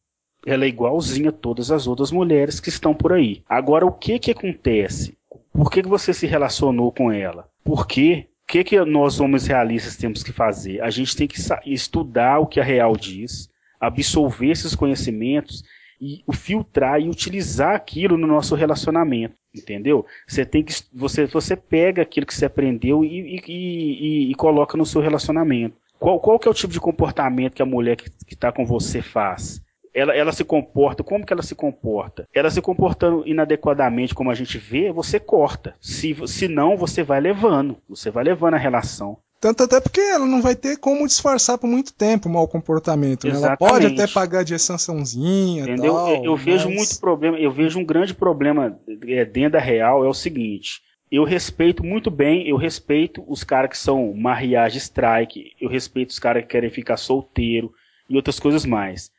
Ela 0.47 0.65
é 0.65 0.69
igualzinha 0.69 1.31
a 1.31 1.33
todas 1.33 1.71
as 1.71 1.87
outras 1.87 2.11
mulheres 2.11 2.61
que 2.61 2.69
estão 2.69 2.93
por 2.93 3.13
aí. 3.13 3.43
Agora, 3.49 3.87
o 3.87 3.93
que 3.93 4.19
que 4.19 4.31
acontece? 4.33 5.17
Por 5.53 5.71
que, 5.71 5.83
que 5.83 5.89
você 5.89 6.13
se 6.13 6.27
relacionou 6.27 6.93
com 6.93 7.11
ela? 7.11 7.49
Porque 7.65 8.27
que, 8.53 8.63
que 8.63 8.85
nós, 8.85 9.19
homens 9.19 9.47
realistas, 9.47 9.97
temos 9.97 10.23
que 10.23 10.31
fazer? 10.31 10.83
A 10.83 10.91
gente 10.91 11.17
tem 11.17 11.27
que 11.27 11.39
estudar 11.65 12.39
o 12.39 12.47
que 12.47 12.61
a 12.61 12.63
real 12.63 12.95
diz, 12.95 13.49
absorver 13.81 14.51
esses 14.51 14.75
conhecimentos 14.75 15.65
e 15.99 16.23
filtrar 16.35 17.01
e 17.01 17.09
utilizar 17.09 17.75
aquilo 17.75 18.19
no 18.19 18.27
nosso 18.27 18.55
relacionamento, 18.55 19.35
entendeu? 19.55 20.05
Você 20.29 20.45
tem 20.45 20.63
que 20.63 20.75
você 20.93 21.25
você 21.25 21.57
pega 21.57 22.03
aquilo 22.03 22.27
que 22.27 22.35
você 22.35 22.45
aprendeu 22.45 23.03
e, 23.03 23.37
e, 23.37 23.43
e, 23.49 24.31
e 24.31 24.35
coloca 24.35 24.77
no 24.77 24.85
seu 24.85 25.01
relacionamento. 25.01 25.75
Qual, 25.99 26.21
qual 26.21 26.39
que 26.39 26.47
é 26.47 26.51
o 26.51 26.55
tipo 26.55 26.75
de 26.75 26.81
comportamento 26.81 27.55
que 27.55 27.63
a 27.63 27.67
mulher 27.67 27.97
que 27.97 28.11
está 28.29 28.53
com 28.53 28.67
você 28.67 29.01
faz? 29.01 29.63
Ela, 29.95 30.15
ela 30.15 30.33
se 30.33 30.45
comporta, 30.45 31.03
como 31.03 31.25
que 31.25 31.33
ela 31.33 31.43
se 31.43 31.55
comporta? 31.55 32.27
Ela 32.35 32.51
se 32.51 32.61
comportando 32.61 33.27
inadequadamente, 33.27 34.15
como 34.15 34.31
a 34.31 34.35
gente 34.35 34.59
vê, 34.59 34.91
você 34.91 35.21
corta. 35.21 35.75
Se, 35.81 36.17
se 36.27 36.49
não, 36.49 36.77
você 36.77 37.03
vai 37.03 37.21
levando. 37.21 37.77
Você 37.89 38.11
vai 38.11 38.25
levando 38.25 38.55
a 38.55 38.59
relação. 38.59 39.19
Tanto 39.41 39.65
até 39.65 39.81
porque 39.81 40.01
ela 40.01 40.25
não 40.25 40.41
vai 40.41 40.55
ter 40.55 40.77
como 40.77 41.05
disfarçar 41.05 41.59
por 41.59 41.67
muito 41.67 41.93
tempo 41.93 42.29
o 42.29 42.33
mau 42.33 42.47
comportamento. 42.47 43.27
Né? 43.27 43.35
Ela 43.35 43.57
pode 43.57 43.87
até 43.87 44.07
pagar 44.07 44.45
de 44.45 44.57
sançãozinha. 44.57 45.65
Entendeu? 45.65 45.95
Tal, 45.95 46.09
eu, 46.11 46.25
eu 46.25 46.33
mas... 46.35 46.45
vejo 46.45 46.71
muito 46.71 47.01
problema, 47.01 47.39
eu 47.39 47.51
vejo 47.51 47.79
um 47.81 47.85
grande 47.85 48.15
problema 48.15 48.79
é, 49.09 49.25
dentro 49.25 49.53
da 49.53 49.59
real, 49.59 50.05
é 50.05 50.09
o 50.09 50.15
seguinte. 50.15 50.81
Eu 51.11 51.25
respeito 51.25 51.85
muito 51.85 52.09
bem, 52.11 52.49
eu 52.49 52.57
respeito 52.57 53.23
os 53.27 53.43
caras 53.43 53.71
que 53.71 53.79
são 53.79 54.15
mariage 54.15 54.79
strike, 54.79 55.53
eu 55.61 55.69
respeito 55.69 56.11
os 56.11 56.21
caras 56.21 56.45
que 56.45 56.49
querem 56.49 56.71
ficar 56.71 56.97
solteiro 56.97 57.73
e 58.09 58.17
outras 58.17 58.39
coisas 58.39 58.65
mais. 58.65 59.11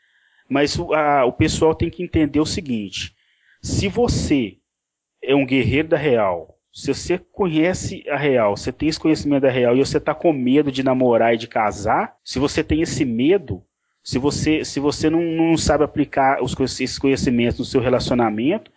Mas 0.49 0.77
o, 0.77 0.93
a, 0.93 1.25
o 1.25 1.33
pessoal 1.33 1.73
tem 1.73 1.89
que 1.89 2.03
entender 2.03 2.39
o 2.39 2.45
seguinte: 2.45 3.15
se 3.61 3.87
você 3.87 4.57
é 5.21 5.35
um 5.35 5.45
guerreiro 5.45 5.87
da 5.87 5.97
real, 5.97 6.57
se 6.73 6.93
você 6.93 7.17
conhece 7.17 8.03
a 8.09 8.17
real, 8.17 8.57
você 8.57 8.71
tem 8.71 8.89
esse 8.89 8.99
conhecimento 8.99 9.43
da 9.43 9.51
real 9.51 9.75
e 9.75 9.79
você 9.79 9.97
está 9.97 10.13
com 10.13 10.33
medo 10.33 10.71
de 10.71 10.83
namorar 10.83 11.33
e 11.33 11.37
de 11.37 11.47
casar, 11.47 12.15
se 12.23 12.39
você 12.39 12.63
tem 12.63 12.81
esse 12.81 13.05
medo, 13.05 13.63
se 14.03 14.17
você, 14.17 14.65
se 14.65 14.79
você 14.79 15.09
não, 15.09 15.21
não 15.21 15.57
sabe 15.57 15.83
aplicar 15.83 16.43
os, 16.43 16.59
esses 16.59 16.97
conhecimentos 16.97 17.59
no 17.59 17.65
seu 17.65 17.79
relacionamento, 17.79 18.71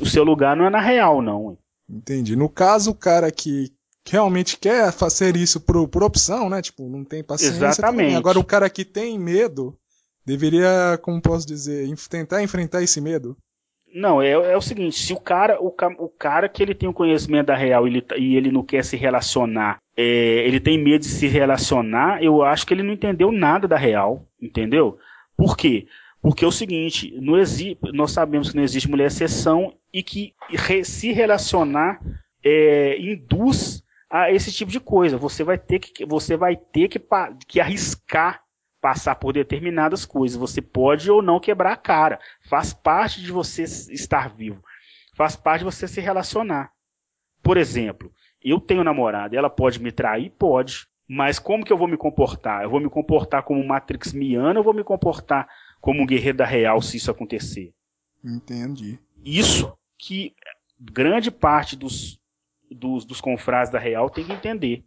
o 0.00 0.06
seu 0.06 0.22
lugar 0.22 0.56
não 0.56 0.66
é 0.66 0.70
na 0.70 0.80
real, 0.80 1.20
não. 1.20 1.58
Entendi. 1.90 2.36
No 2.36 2.48
caso, 2.48 2.92
o 2.92 2.94
cara 2.94 3.30
que 3.30 3.72
realmente 4.08 4.56
quer 4.56 4.92
fazer 4.92 5.36
isso 5.36 5.60
por, 5.60 5.88
por 5.88 6.02
opção, 6.02 6.48
né? 6.48 6.62
Tipo, 6.62 6.88
não 6.88 7.04
tem 7.04 7.22
paciência. 7.22 7.56
Exatamente. 7.56 8.16
Agora 8.16 8.38
o 8.38 8.44
cara 8.44 8.70
que 8.70 8.84
tem 8.84 9.18
medo 9.18 9.76
deveria, 10.24 10.98
como 11.02 11.20
posso 11.20 11.46
dizer, 11.46 11.88
tentar 12.08 12.42
enfrentar 12.42 12.82
esse 12.82 13.00
medo. 13.00 13.36
Não, 13.94 14.20
é, 14.20 14.30
é 14.32 14.56
o 14.56 14.60
seguinte, 14.60 14.98
se 14.98 15.12
o 15.12 15.20
cara, 15.20 15.62
o, 15.62 15.72
o 15.98 16.08
cara 16.08 16.48
que 16.48 16.60
ele 16.60 16.74
tem 16.74 16.88
o 16.88 16.92
conhecimento 16.92 17.46
da 17.46 17.54
real 17.54 17.86
ele, 17.86 18.02
tá, 18.02 18.16
e 18.16 18.34
ele 18.34 18.50
não 18.50 18.64
quer 18.64 18.84
se 18.84 18.96
relacionar, 18.96 19.78
é, 19.96 20.02
ele 20.46 20.58
tem 20.58 20.82
medo 20.82 21.02
de 21.02 21.08
se 21.08 21.28
relacionar, 21.28 22.20
eu 22.20 22.42
acho 22.42 22.66
que 22.66 22.74
ele 22.74 22.82
não 22.82 22.92
entendeu 22.92 23.30
nada 23.30 23.68
da 23.68 23.76
real, 23.76 24.26
entendeu? 24.42 24.98
Por 25.36 25.56
quê? 25.56 25.86
Porque 26.20 26.44
é 26.44 26.48
o 26.48 26.52
seguinte, 26.52 27.14
não 27.20 27.34
nós 27.92 28.10
sabemos 28.10 28.50
que 28.50 28.56
não 28.56 28.64
existe 28.64 28.90
mulher 28.90 29.06
exceção 29.06 29.72
e 29.92 30.02
que 30.02 30.34
re 30.48 30.82
se 30.82 31.12
relacionar 31.12 32.00
é, 32.42 32.98
induz 32.98 33.84
a 34.10 34.32
esse 34.32 34.50
tipo 34.50 34.72
de 34.72 34.80
coisa. 34.80 35.18
Você 35.18 35.44
vai 35.44 35.58
ter 35.58 35.78
que, 35.78 36.04
você 36.04 36.36
vai 36.36 36.56
ter 36.56 36.88
que, 36.88 37.00
que 37.46 37.60
arriscar 37.60 38.43
passar 38.84 39.14
por 39.14 39.32
determinadas 39.32 40.04
coisas. 40.04 40.36
Você 40.36 40.60
pode 40.60 41.10
ou 41.10 41.22
não 41.22 41.40
quebrar 41.40 41.72
a 41.72 41.76
cara. 41.76 42.20
Faz 42.50 42.74
parte 42.74 43.22
de 43.22 43.32
você 43.32 43.62
estar 43.62 44.28
vivo. 44.28 44.62
Faz 45.16 45.34
parte 45.34 45.60
de 45.60 45.64
você 45.64 45.88
se 45.88 46.02
relacionar. 46.02 46.70
Por 47.42 47.56
exemplo, 47.56 48.12
eu 48.42 48.60
tenho 48.60 48.84
namorada, 48.84 49.34
ela 49.34 49.48
pode 49.48 49.80
me 49.80 49.90
trair? 49.90 50.28
Pode. 50.38 50.86
Mas 51.08 51.38
como 51.38 51.64
que 51.64 51.72
eu 51.72 51.78
vou 51.78 51.88
me 51.88 51.96
comportar? 51.96 52.62
Eu 52.62 52.68
vou 52.68 52.78
me 52.78 52.90
comportar 52.90 53.42
como 53.42 53.66
Matrix 53.66 54.12
Miana 54.12 54.60
ou 54.60 54.64
vou 54.64 54.74
me 54.74 54.84
comportar 54.84 55.48
como 55.80 56.02
um 56.02 56.06
guerreiro 56.06 56.36
da 56.36 56.44
real 56.44 56.82
se 56.82 56.98
isso 56.98 57.10
acontecer? 57.10 57.72
Entendi. 58.22 58.98
Isso 59.24 59.74
que 59.98 60.34
grande 60.78 61.30
parte 61.30 61.74
dos, 61.74 62.20
dos, 62.70 63.06
dos 63.06 63.18
confrades 63.18 63.72
da 63.72 63.78
real 63.78 64.10
tem 64.10 64.26
que 64.26 64.32
entender. 64.32 64.84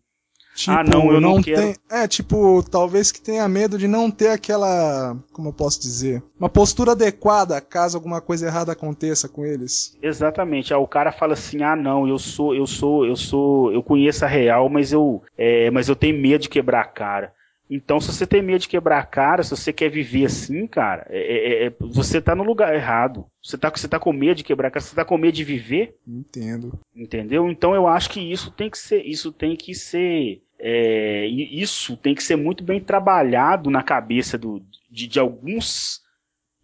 Tipo, 0.58 0.72
ah, 0.72 0.84
não, 0.84 1.12
eu 1.12 1.22
não, 1.22 1.36
não 1.36 1.42
quero. 1.44 1.62
Tem... 1.62 1.76
É, 1.88 2.08
tipo, 2.08 2.64
talvez 2.64 3.12
que 3.12 3.22
tenha 3.22 3.48
medo 3.48 3.78
de 3.78 3.88
não 3.88 4.10
ter 4.10 4.30
aquela. 4.30 5.16
Como 5.32 5.50
eu 5.50 5.54
posso 5.54 5.80
dizer? 5.80 6.24
Uma 6.40 6.50
postura 6.50 6.94
adequada 6.94 7.62
caso 7.62 7.96
alguma 7.96 8.20
coisa 8.20 8.48
errada 8.48 8.72
aconteça 8.72 9.30
com 9.30 9.46
eles. 9.46 9.96
Exatamente. 10.02 10.74
Ah, 10.74 10.80
o 10.80 10.88
cara 10.88 11.12
fala 11.12 11.34
assim: 11.34 11.62
ah, 11.62 11.76
não, 11.76 12.08
eu 12.08 12.18
sou, 12.18 12.56
eu 12.56 12.66
sou, 12.66 13.06
eu 13.06 13.16
sou. 13.16 13.72
Eu 13.72 13.84
conheço 13.84 14.26
a 14.26 14.28
real, 14.28 14.68
mas 14.68 14.92
eu. 14.92 15.22
É, 15.38 15.70
mas 15.70 15.90
eu 15.90 15.96
tenho 15.96 16.20
medo 16.20 16.42
de 16.42 16.50
quebrar 16.50 16.82
a 16.82 16.88
cara. 16.88 17.32
Então, 17.70 18.00
se 18.00 18.12
você 18.12 18.26
tem 18.26 18.42
medo 18.42 18.62
de 18.62 18.70
quebrar 18.70 19.00
a 19.00 19.06
cara, 19.06 19.44
se 19.44 19.52
você 19.52 19.74
quer 19.74 19.90
viver 19.90 20.26
assim, 20.26 20.66
cara, 20.66 21.06
é, 21.10 21.66
é, 21.66 21.68
é, 21.68 21.74
você 21.80 22.22
tá 22.22 22.34
no 22.34 22.44
lugar 22.44 22.74
errado. 22.74 23.26
Você 23.44 23.58
tá, 23.58 23.70
você 23.70 23.88
tá 23.88 24.00
com 24.00 24.14
medo 24.14 24.38
de 24.38 24.44
quebrar 24.44 24.70
a 24.70 24.72
cara, 24.72 24.84
você 24.84 24.96
tá 24.96 25.06
com 25.06 25.18
medo 25.18 25.36
de 25.36 25.44
viver. 25.44 25.96
Entendo. 26.08 26.80
Entendeu? 26.96 27.50
Então 27.50 27.76
eu 27.76 27.86
acho 27.88 28.10
que 28.10 28.20
isso 28.20 28.52
tem 28.52 28.70
que 28.70 28.78
ser, 28.78 29.04
isso 29.04 29.32
tem 29.32 29.56
que 29.56 29.76
ser 29.76 30.42
é, 30.60 31.26
isso 31.28 31.96
tem 31.96 32.16
que 32.16 32.24
ser 32.24 32.36
muito 32.36 32.64
bem 32.64 32.80
trabalhado 32.80 33.70
na 33.70 33.84
cabeça 33.84 34.38
do, 34.38 34.62
de, 34.90 35.08
de, 35.08 35.20
alguns 35.20 36.02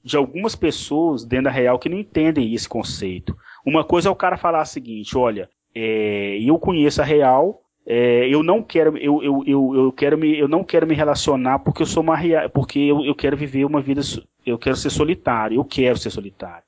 de 0.04 0.18
algumas 0.18 0.56
pessoas 0.56 1.24
dentro 1.24 1.46
da 1.46 1.52
real 1.52 1.80
que 1.80 1.90
não 1.90 1.98
entendem 1.98 2.54
esse 2.54 2.68
conceito. 2.68 3.38
Uma 3.66 3.84
coisa 3.84 4.10
é 4.10 4.12
o 4.12 4.16
cara 4.16 4.38
falar 4.38 4.62
o 4.62 4.66
seguinte, 4.66 5.18
olha, 5.18 5.50
é, 5.74 6.40
eu 6.42 6.58
conheço 6.58 7.02
a 7.02 7.06
real, 7.06 7.62
é, 7.86 8.28
eu 8.28 8.42
não 8.42 8.64
quero 8.64 8.98
eu, 8.98 9.22
eu, 9.22 9.44
eu, 9.46 9.76
eu, 9.76 9.92
quero 9.92 10.18
me 10.18 10.38
eu 10.38 10.48
não 10.48 10.64
quero 10.64 10.88
me 10.88 10.96
relacionar 10.96 11.60
porque 11.60 11.82
eu 11.82 11.86
sou 11.86 12.02
uma 12.02 12.18
porque 12.54 12.80
eu, 12.80 13.04
eu 13.04 13.14
quero 13.14 13.36
viver 13.36 13.66
uma 13.66 13.82
vida 13.82 14.02
eu 14.46 14.58
quero 14.58 14.76
ser 14.76 14.90
solitário, 14.90 15.58
eu 15.58 15.66
quero 15.66 15.98
ser 15.98 16.10
solitário. 16.10 16.64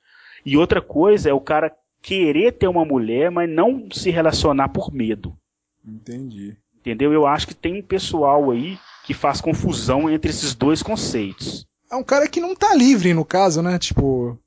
E 0.46 0.58
outra 0.58 0.82
coisa 0.82 1.30
é 1.30 1.34
o 1.34 1.42
cara 1.42 1.76
querer 2.02 2.52
ter 2.52 2.68
uma 2.68 2.86
mulher, 2.86 3.32
mas 3.32 3.50
não 3.50 3.90
se 3.92 4.12
relacionar 4.12 4.70
por 4.70 4.94
medo. 4.94 5.36
Entendi. 5.84 6.56
Entendeu? 6.86 7.12
Eu 7.12 7.26
acho 7.26 7.48
que 7.48 7.56
tem 7.56 7.80
um 7.80 7.82
pessoal 7.82 8.52
aí 8.52 8.78
que 9.04 9.14
faz 9.14 9.42
confusão 9.42 10.08
entre 10.08 10.30
esses 10.30 10.54
dois 10.54 10.84
conceitos. 10.84 11.66
É 11.92 11.96
um 11.96 12.04
cara 12.04 12.28
que 12.28 12.40
não 12.40 12.56
tá 12.56 12.76
livre, 12.76 13.12
no 13.14 13.26
caso, 13.26 13.62
né? 13.64 13.80
Tipo. 13.80 14.38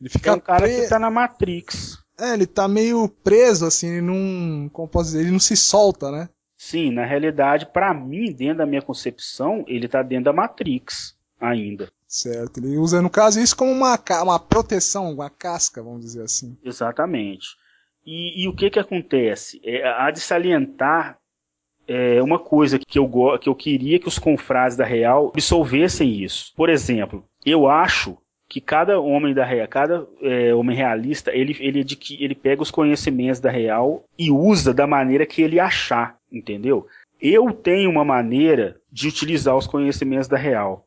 Ele 0.00 0.10
fica 0.10 0.30
é 0.30 0.34
um 0.34 0.40
cara 0.40 0.62
pre... 0.62 0.82
que 0.82 0.88
tá 0.88 0.98
na 0.98 1.10
Matrix. 1.10 1.98
É, 2.18 2.34
ele 2.34 2.46
tá 2.46 2.66
meio 2.66 3.08
preso, 3.08 3.66
assim, 3.66 3.88
ele 3.88 4.00
não. 4.00 4.68
Como 4.70 4.88
posso 4.88 5.10
dizer? 5.10 5.20
Ele 5.20 5.30
não 5.30 5.38
se 5.38 5.56
solta, 5.56 6.10
né? 6.10 6.28
Sim, 6.58 6.90
na 6.90 7.04
realidade, 7.04 7.66
para 7.66 7.94
mim, 7.94 8.32
dentro 8.32 8.58
da 8.58 8.66
minha 8.66 8.82
concepção, 8.82 9.64
ele 9.68 9.86
tá 9.86 10.02
dentro 10.02 10.24
da 10.24 10.32
Matrix 10.32 11.14
ainda. 11.40 11.88
Certo, 12.08 12.58
ele 12.58 12.78
usa, 12.78 13.02
no 13.02 13.10
caso, 13.10 13.38
isso 13.38 13.56
como 13.56 13.70
uma, 13.70 13.98
uma 14.22 14.40
proteção, 14.40 15.12
uma 15.12 15.28
casca, 15.28 15.82
vamos 15.82 16.00
dizer 16.00 16.22
assim. 16.22 16.56
Exatamente. 16.64 17.48
E, 18.06 18.44
e 18.44 18.48
o 18.48 18.54
que 18.54 18.70
que 18.70 18.78
acontece? 18.78 19.60
É, 19.62 19.86
há 19.86 20.10
de 20.10 20.20
salientar 20.20 21.18
é 21.88 22.22
uma 22.22 22.38
coisa 22.38 22.78
que 22.78 22.98
eu, 22.98 23.08
que 23.38 23.48
eu 23.48 23.54
queria 23.54 23.98
que 23.98 24.08
os 24.08 24.18
confrades 24.18 24.76
da 24.76 24.84
Real 24.84 25.28
absolvessem 25.34 26.22
isso. 26.22 26.52
Por 26.56 26.68
exemplo, 26.68 27.24
eu 27.44 27.68
acho 27.68 28.16
que 28.48 28.60
cada 28.60 29.00
homem 29.00 29.34
da 29.34 29.44
Real, 29.44 29.68
cada 29.68 30.06
é, 30.22 30.54
homem 30.54 30.76
realista, 30.76 31.32
ele, 31.32 31.56
ele, 31.60 31.84
ele 32.18 32.34
pega 32.34 32.62
os 32.62 32.70
conhecimentos 32.70 33.40
da 33.40 33.50
Real 33.50 34.04
e 34.18 34.30
usa 34.30 34.72
da 34.72 34.86
maneira 34.86 35.26
que 35.26 35.42
ele 35.42 35.58
achar, 35.58 36.16
entendeu? 36.30 36.86
Eu 37.20 37.52
tenho 37.52 37.90
uma 37.90 38.04
maneira 38.04 38.76
de 38.90 39.08
utilizar 39.08 39.56
os 39.56 39.66
conhecimentos 39.66 40.28
da 40.28 40.36
Real. 40.36 40.86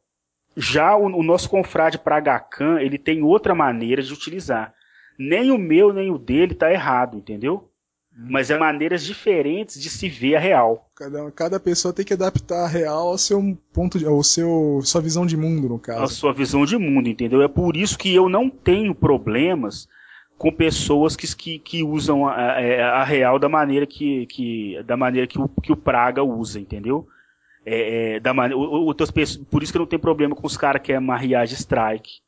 Já 0.55 0.95
o, 0.95 1.05
o 1.05 1.23
nosso 1.23 1.49
confrade 1.49 1.97
Pragacan, 1.97 2.79
ele 2.79 2.97
tem 2.97 3.23
outra 3.23 3.53
maneira 3.53 4.01
de 4.01 4.13
utilizar. 4.13 4.73
Nem 5.17 5.51
o 5.51 5.57
meu, 5.57 5.91
nem 5.91 6.11
o 6.11 6.17
dele 6.17 6.53
está 6.53 6.71
errado, 6.71 7.17
entendeu? 7.17 7.68
Mas 8.27 8.49
é 8.49 8.57
maneiras 8.57 9.05
diferentes 9.05 9.81
de 9.81 9.89
se 9.89 10.09
ver 10.09 10.35
a 10.35 10.39
real. 10.39 10.89
Cada, 10.93 11.31
cada 11.31 11.59
pessoa 11.59 11.93
tem 11.93 12.03
que 12.03 12.13
adaptar 12.13 12.65
a 12.65 12.67
real 12.67 13.07
ao 13.07 13.17
seu 13.17 13.57
ponto 13.71 13.97
de, 13.97 14.05
ao 14.05 14.21
seu 14.23 14.81
sua 14.83 14.99
visão 14.99 15.25
de 15.25 15.37
mundo 15.37 15.69
no 15.69 15.79
caso. 15.79 16.03
A 16.03 16.07
sua 16.07 16.33
visão 16.33 16.65
de 16.65 16.77
mundo, 16.77 17.07
entendeu? 17.07 17.41
É 17.41 17.47
por 17.47 17.77
isso 17.77 17.97
que 17.97 18.13
eu 18.13 18.27
não 18.27 18.49
tenho 18.49 18.93
problemas 18.93 19.87
com 20.37 20.51
pessoas 20.51 21.15
que, 21.15 21.33
que, 21.33 21.59
que 21.59 21.83
usam 21.83 22.27
a, 22.27 22.33
a, 22.33 23.01
a, 23.01 23.03
real 23.05 23.39
da 23.39 23.47
maneira 23.47 23.85
que, 23.85 24.25
que 24.25 24.81
da 24.83 24.97
maneira 24.97 25.25
que 25.25 25.39
o, 25.39 25.47
que 25.47 25.71
o 25.71 25.77
Praga 25.77 26.21
usa, 26.21 26.59
entendeu? 26.59 27.07
É, 27.65 28.15
é, 28.15 28.19
da 28.19 28.33
man... 28.33 28.53
outras 28.53 29.11
pessoas, 29.11 29.45
por 29.45 29.63
isso 29.63 29.71
que 29.71 29.77
eu 29.77 29.81
não 29.81 29.87
tenho 29.87 30.01
problema 30.01 30.35
com 30.35 30.45
os 30.45 30.57
caras 30.57 30.81
que 30.81 30.91
é 30.91 30.99
mariage 30.99 31.55
strike, 31.55 32.19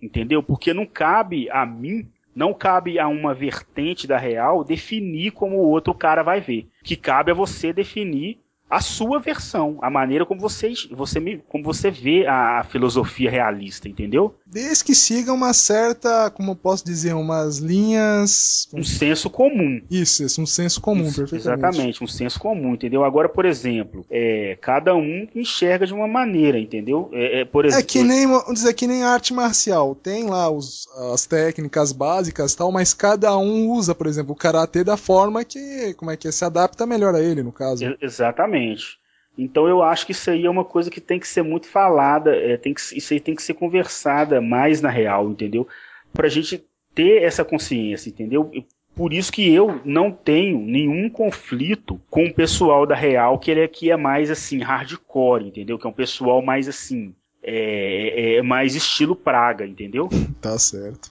entendeu? 0.00 0.42
Porque 0.42 0.72
não 0.72 0.86
cabe 0.86 1.50
a 1.50 1.66
mim 1.66 2.08
não 2.34 2.52
cabe 2.52 2.98
a 2.98 3.06
uma 3.08 3.32
vertente 3.32 4.06
da 4.06 4.18
real 4.18 4.64
definir 4.64 5.30
como 5.32 5.56
o 5.56 5.68
outro 5.68 5.94
cara 5.94 6.22
vai 6.22 6.40
ver. 6.40 6.68
Que 6.82 6.96
cabe 6.96 7.30
a 7.30 7.34
você 7.34 7.72
definir 7.72 8.38
a 8.68 8.80
sua 8.80 9.20
versão, 9.20 9.78
a 9.82 9.88
maneira 9.88 10.26
como 10.26 10.40
você, 10.40 10.72
você, 10.90 11.42
como 11.48 11.62
você 11.62 11.90
vê 11.90 12.26
a, 12.26 12.64
filosofia 12.64 13.30
realista, 13.30 13.88
entendeu? 13.88 14.34
Desde 14.54 14.84
que 14.84 14.94
siga 14.94 15.32
uma 15.32 15.52
certa, 15.52 16.30
como 16.30 16.52
eu 16.52 16.54
posso 16.54 16.84
dizer, 16.84 17.12
umas 17.12 17.58
linhas. 17.58 18.68
Um 18.72 18.84
senso 18.84 19.28
comum. 19.28 19.82
Isso, 19.90 20.22
isso 20.22 20.40
um 20.40 20.46
senso 20.46 20.80
comum, 20.80 21.08
isso, 21.08 21.16
perfeitamente. 21.16 21.64
Exatamente, 21.64 22.04
um 22.04 22.06
senso 22.06 22.38
comum, 22.38 22.74
entendeu? 22.74 23.02
Agora, 23.02 23.28
por 23.28 23.44
exemplo, 23.44 24.06
é, 24.08 24.56
cada 24.60 24.94
um 24.94 25.26
enxerga 25.34 25.84
de 25.84 25.92
uma 25.92 26.06
maneira, 26.06 26.56
entendeu? 26.56 27.10
É, 27.12 27.40
é 27.40 27.44
por 27.44 27.64
exemplo, 27.64 27.84
é 27.84 27.84
que 27.84 28.04
nem, 28.04 28.28
vamos 28.28 28.54
dizer, 28.54 28.72
que 28.74 28.86
nem 28.86 29.02
arte 29.02 29.34
marcial. 29.34 29.92
Tem 29.92 30.22
lá 30.22 30.48
os, 30.48 30.86
as 31.12 31.26
técnicas 31.26 31.90
básicas 31.90 32.54
tal, 32.54 32.70
mas 32.70 32.94
cada 32.94 33.36
um 33.36 33.68
usa, 33.70 33.92
por 33.92 34.06
exemplo, 34.06 34.34
o 34.34 34.36
karatê 34.36 34.84
da 34.84 34.96
forma 34.96 35.44
que, 35.44 35.94
como 35.94 36.12
é 36.12 36.16
que 36.16 36.28
é, 36.28 36.30
se 36.30 36.44
adapta 36.44 36.86
melhor 36.86 37.12
a 37.16 37.20
ele, 37.20 37.42
no 37.42 37.50
caso. 37.50 37.84
Exatamente. 38.00 39.02
Então 39.36 39.66
eu 39.66 39.82
acho 39.82 40.06
que 40.06 40.12
isso 40.12 40.30
aí 40.30 40.46
é 40.46 40.50
uma 40.50 40.64
coisa 40.64 40.90
que 40.90 41.00
tem 41.00 41.18
que 41.18 41.26
ser 41.26 41.42
muito 41.42 41.66
falada, 41.66 42.34
é, 42.34 42.56
tem 42.56 42.72
que, 42.72 42.80
isso 42.80 43.12
aí 43.12 43.20
tem 43.20 43.34
que 43.34 43.42
ser 43.42 43.54
conversada 43.54 44.40
mais 44.40 44.80
na 44.80 44.90
real, 44.90 45.28
entendeu? 45.28 45.66
Pra 46.12 46.28
gente 46.28 46.64
ter 46.94 47.22
essa 47.22 47.44
consciência, 47.44 48.08
entendeu? 48.08 48.50
Por 48.94 49.12
isso 49.12 49.32
que 49.32 49.52
eu 49.52 49.80
não 49.84 50.12
tenho 50.12 50.60
nenhum 50.60 51.10
conflito 51.10 52.00
com 52.08 52.26
o 52.26 52.32
pessoal 52.32 52.86
da 52.86 52.94
Real, 52.94 53.38
que 53.40 53.50
ele 53.50 53.62
aqui 53.62 53.90
é 53.90 53.96
mais 53.96 54.30
assim, 54.30 54.62
hardcore, 54.62 55.48
entendeu? 55.48 55.76
Que 55.76 55.86
é 55.86 55.90
um 55.90 55.94
pessoal 55.94 56.40
mais 56.40 56.68
assim, 56.68 57.12
é, 57.42 58.34
é, 58.34 58.36
é 58.36 58.42
mais 58.42 58.76
estilo 58.76 59.16
Praga, 59.16 59.66
entendeu? 59.66 60.08
Tá 60.40 60.58
certo. 60.58 61.10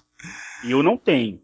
E 0.63 0.71
eu 0.71 0.81
não 0.81 0.95
tenho 0.95 1.41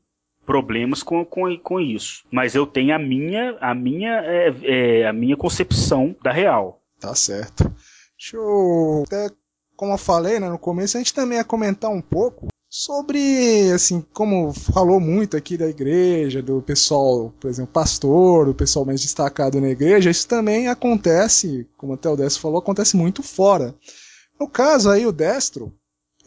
problemas 0.49 1.03
com, 1.03 1.23
com, 1.23 1.55
com 1.59 1.79
isso. 1.79 2.23
Mas 2.31 2.55
eu 2.55 2.65
tenho 2.65 2.95
a 2.95 2.97
minha, 2.97 3.55
a 3.61 3.75
minha, 3.75 4.19
é, 4.25 4.55
é, 4.63 5.07
a 5.07 5.13
minha 5.13 5.37
concepção 5.37 6.15
da 6.23 6.31
real. 6.31 6.81
Tá 6.99 7.13
certo. 7.13 7.71
Deixa 8.17 8.35
eu. 8.35 9.03
Até 9.05 9.29
como 9.77 9.93
eu 9.93 9.97
falei 9.99 10.39
né, 10.39 10.49
no 10.49 10.57
começo, 10.57 10.97
a 10.97 10.99
gente 10.99 11.13
também 11.13 11.37
ia 11.37 11.43
comentar 11.43 11.91
um 11.91 12.01
pouco 12.01 12.47
sobre, 12.67 13.71
assim, 13.71 14.03
como 14.11 14.51
falou 14.51 14.99
muito 14.99 15.37
aqui 15.37 15.55
da 15.55 15.67
igreja, 15.67 16.41
do 16.41 16.63
pessoal, 16.63 17.31
por 17.39 17.47
exemplo, 17.47 17.71
pastor, 17.71 18.49
o 18.49 18.55
pessoal 18.55 18.85
mais 18.85 19.01
destacado 19.01 19.61
na 19.61 19.69
igreja, 19.69 20.09
isso 20.09 20.27
também 20.27 20.67
acontece, 20.67 21.69
como 21.77 21.93
até 21.93 22.09
o 22.09 22.15
Destro 22.15 22.41
falou, 22.41 22.57
acontece 22.57 22.97
muito 22.97 23.21
fora. 23.21 23.75
No 24.39 24.49
caso 24.49 24.89
aí, 24.89 25.05
o 25.05 25.11
Destro, 25.11 25.71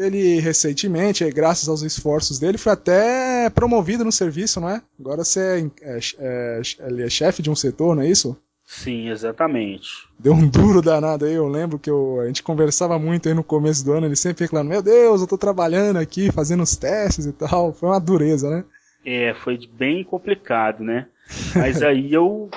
ele 0.02 0.40
recentemente, 0.40 1.28
graças 1.30 1.68
aos 1.68 1.82
esforços 1.82 2.38
dele, 2.38 2.58
foi 2.58 2.72
até 2.72 3.48
promovido 3.50 4.04
no 4.04 4.12
serviço, 4.12 4.60
não 4.60 4.68
é? 4.68 4.82
Agora 4.98 5.24
você 5.24 5.70
é, 5.82 5.96
é, 5.96 5.98
é, 6.18 7.02
é 7.04 7.10
chefe 7.10 7.42
de 7.42 7.50
um 7.50 7.54
setor, 7.54 7.94
não 7.94 8.02
é 8.02 8.08
isso? 8.08 8.36
Sim, 8.64 9.10
exatamente. 9.10 9.88
Deu 10.18 10.32
um 10.32 10.48
duro 10.48 10.80
danado 10.80 11.24
aí, 11.24 11.34
eu 11.34 11.46
lembro 11.46 11.78
que 11.78 11.90
eu, 11.90 12.20
a 12.20 12.26
gente 12.26 12.42
conversava 12.42 12.98
muito 12.98 13.28
aí 13.28 13.34
no 13.34 13.44
começo 13.44 13.84
do 13.84 13.92
ano, 13.92 14.06
ele 14.06 14.16
sempre 14.16 14.44
reclamando, 14.44 14.70
meu 14.70 14.82
Deus, 14.82 15.20
eu 15.20 15.26
tô 15.26 15.36
trabalhando 15.36 15.98
aqui, 15.98 16.32
fazendo 16.32 16.62
os 16.62 16.76
testes 16.76 17.26
e 17.26 17.32
tal. 17.32 17.72
Foi 17.72 17.88
uma 17.90 18.00
dureza, 18.00 18.48
né? 18.48 18.64
É, 19.04 19.34
foi 19.34 19.58
bem 19.72 20.02
complicado, 20.04 20.82
né? 20.82 21.06
Mas 21.54 21.82
aí 21.82 22.12
eu 22.12 22.48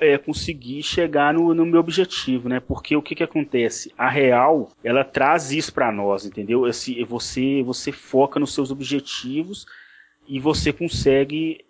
é, 0.00 0.18
consegui 0.18 0.82
chegar 0.82 1.32
no, 1.32 1.54
no, 1.54 1.64
meu 1.64 1.80
objetivo, 1.80 2.48
né? 2.48 2.60
Porque 2.60 2.96
o 2.96 3.02
que 3.02 3.14
que 3.14 3.22
acontece? 3.22 3.92
A 3.96 4.08
real, 4.08 4.70
ela 4.82 5.04
traz 5.04 5.52
isso 5.52 5.72
para 5.72 5.92
nós, 5.92 6.26
entendeu? 6.26 6.66
Esse, 6.66 7.02
você, 7.04 7.62
você 7.62 7.92
foca 7.92 8.40
nos 8.40 8.52
seus 8.52 8.70
objetivos 8.70 9.66
e 10.26 10.40
você 10.40 10.72
consegue 10.72 11.64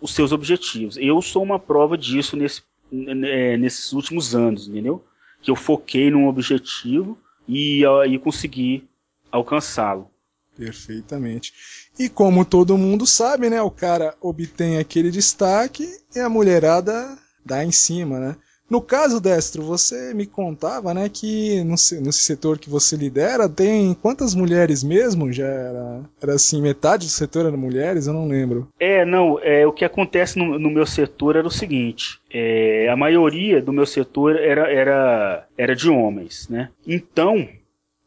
os 0.00 0.14
seus 0.14 0.32
objetivos. 0.32 0.96
Eu 0.96 1.20
sou 1.20 1.42
uma 1.42 1.58
prova 1.58 1.96
disso 1.96 2.36
nesse, 2.36 2.62
é, 2.92 3.56
nesses 3.56 3.92
últimos 3.92 4.34
anos, 4.34 4.66
entendeu? 4.66 5.04
Que 5.42 5.50
eu 5.50 5.56
foquei 5.56 6.10
num 6.10 6.26
objetivo 6.26 7.18
e, 7.46 7.82
e 8.08 8.18
consegui 8.18 8.88
alcançá-lo. 9.30 10.10
Perfeitamente. 10.56 11.52
E 11.98 12.08
como 12.08 12.44
todo 12.44 12.76
mundo 12.76 13.06
sabe, 13.06 13.48
né, 13.48 13.62
o 13.62 13.70
cara 13.70 14.14
obtém 14.20 14.78
aquele 14.78 15.10
destaque 15.10 15.88
e 16.14 16.18
a 16.18 16.28
mulherada 16.28 17.16
dá 17.44 17.64
em 17.64 17.72
cima, 17.72 18.18
né? 18.18 18.36
No 18.70 18.80
caso, 18.80 19.20
Destro, 19.20 19.64
você 19.64 20.14
me 20.14 20.24
contava, 20.26 20.94
né, 20.94 21.08
que 21.08 21.60
no, 21.64 21.70
nesse 21.70 22.20
setor 22.20 22.56
que 22.56 22.70
você 22.70 22.94
lidera, 22.94 23.48
tem 23.48 23.92
quantas 23.94 24.32
mulheres 24.32 24.84
mesmo? 24.84 25.32
Já 25.32 25.46
era, 25.46 26.00
era 26.22 26.34
assim, 26.34 26.62
metade 26.62 27.06
do 27.06 27.10
setor 27.10 27.46
era 27.46 27.56
mulheres? 27.56 28.06
Eu 28.06 28.12
não 28.12 28.28
lembro. 28.28 28.68
É, 28.78 29.04
não, 29.04 29.40
é, 29.42 29.66
o 29.66 29.72
que 29.72 29.84
acontece 29.84 30.38
no, 30.38 30.56
no 30.56 30.70
meu 30.70 30.86
setor 30.86 31.34
era 31.34 31.48
o 31.48 31.50
seguinte, 31.50 32.20
é, 32.32 32.88
a 32.88 32.96
maioria 32.96 33.60
do 33.60 33.72
meu 33.72 33.84
setor 33.84 34.36
era, 34.36 34.70
era, 34.72 35.48
era 35.58 35.74
de 35.74 35.90
homens, 35.90 36.48
né? 36.48 36.70
Então, 36.86 37.48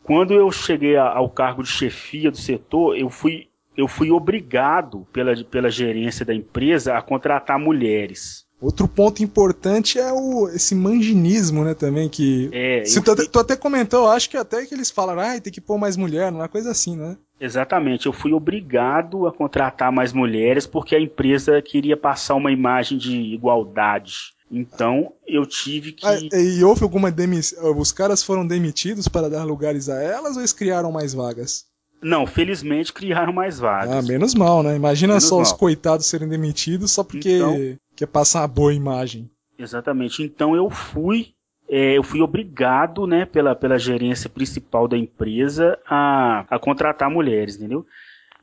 quando 0.02 0.34
eu 0.34 0.50
cheguei 0.50 0.96
ao 0.96 1.30
cargo 1.30 1.62
de 1.62 1.70
chefia 1.70 2.32
do 2.32 2.38
setor, 2.38 2.98
eu 2.98 3.10
fui, 3.10 3.48
eu 3.76 3.88
fui 3.88 4.12
obrigado 4.12 5.06
pela, 5.12 5.36
pela 5.44 5.70
gerência 5.70 6.26
da 6.26 6.34
empresa 6.34 6.98
a 6.98 7.02
contratar 7.02 7.60
mulheres. 7.60 8.43
Outro 8.64 8.88
ponto 8.88 9.22
importante 9.22 10.00
é 10.00 10.10
o, 10.14 10.48
esse 10.48 10.74
manginismo, 10.74 11.66
né, 11.66 11.74
também, 11.74 12.08
que... 12.08 12.50
É, 12.54 12.86
Se 12.86 13.02
tu, 13.02 13.14
fui... 13.14 13.28
tu, 13.28 13.40
até 13.40 13.58
comentou, 13.58 14.08
acho 14.08 14.30
que 14.30 14.38
até 14.38 14.66
que 14.66 14.74
eles 14.74 14.90
falaram, 14.90 15.20
ah, 15.22 15.38
tem 15.38 15.52
que 15.52 15.60
pôr 15.60 15.78
mais 15.78 15.98
mulher, 15.98 16.32
uma 16.32 16.48
coisa 16.48 16.72
assim, 16.72 16.96
né? 16.96 17.18
Exatamente, 17.42 18.06
eu 18.06 18.14
fui 18.14 18.32
obrigado 18.32 19.28
a 19.28 19.34
contratar 19.34 19.92
mais 19.92 20.14
mulheres 20.14 20.66
porque 20.66 20.96
a 20.96 21.00
empresa 21.02 21.62
queria 21.62 21.98
passar 21.98 22.36
uma 22.36 22.54
imagem 22.54 22.98
de 22.98 23.12
igualdade. 23.12 24.34
Então 24.50 25.12
eu 25.28 25.46
tive 25.46 25.92
que. 25.92 26.06
Ah, 26.06 26.18
e 26.40 26.64
houve 26.64 26.84
alguma 26.84 27.12
demissão? 27.12 27.78
Os 27.78 27.92
caras 27.92 28.24
foram 28.24 28.46
demitidos 28.48 29.10
para 29.10 29.30
dar 29.30 29.44
lugares 29.44 29.90
a 29.90 30.02
elas 30.02 30.36
ou 30.36 30.42
eles 30.42 30.54
criaram 30.54 30.92
mais 30.92 31.14
vagas? 31.14 31.66
Não, 32.04 32.28
felizmente 32.28 32.94
criaram 32.94 33.34
mais 33.34 33.60
vagas. 33.60 33.92
Ah, 33.92 34.02
menos 34.02 34.36
mal, 34.36 34.62
né? 34.62 34.76
Imagina 34.76 35.14
menos 35.14 35.24
só 35.24 35.36
mal. 35.36 35.44
os 35.44 35.52
coitados 35.52 36.06
serem 36.06 36.28
demitidos 36.28 36.92
só 36.92 37.04
porque 37.04 37.38
então, 37.38 37.78
quer 38.04 38.08
passar 38.08 38.42
uma 38.42 38.48
boa 38.48 38.74
imagem. 38.74 39.30
Exatamente. 39.58 40.24
Então 40.24 40.56
eu 40.56 40.70
fui, 40.70 41.34
é, 41.70 41.98
eu 41.98 42.04
fui 42.04 42.22
obrigado, 42.22 43.08
né, 43.08 43.26
pela, 43.26 43.56
pela 43.56 43.80
gerência 43.80 44.30
principal 44.30 44.88
da 44.88 44.98
empresa 44.98 45.80
a, 45.88 46.46
a 46.50 46.60
contratar 46.60 47.10
mulheres, 47.10 47.56
entendeu? 47.56 47.86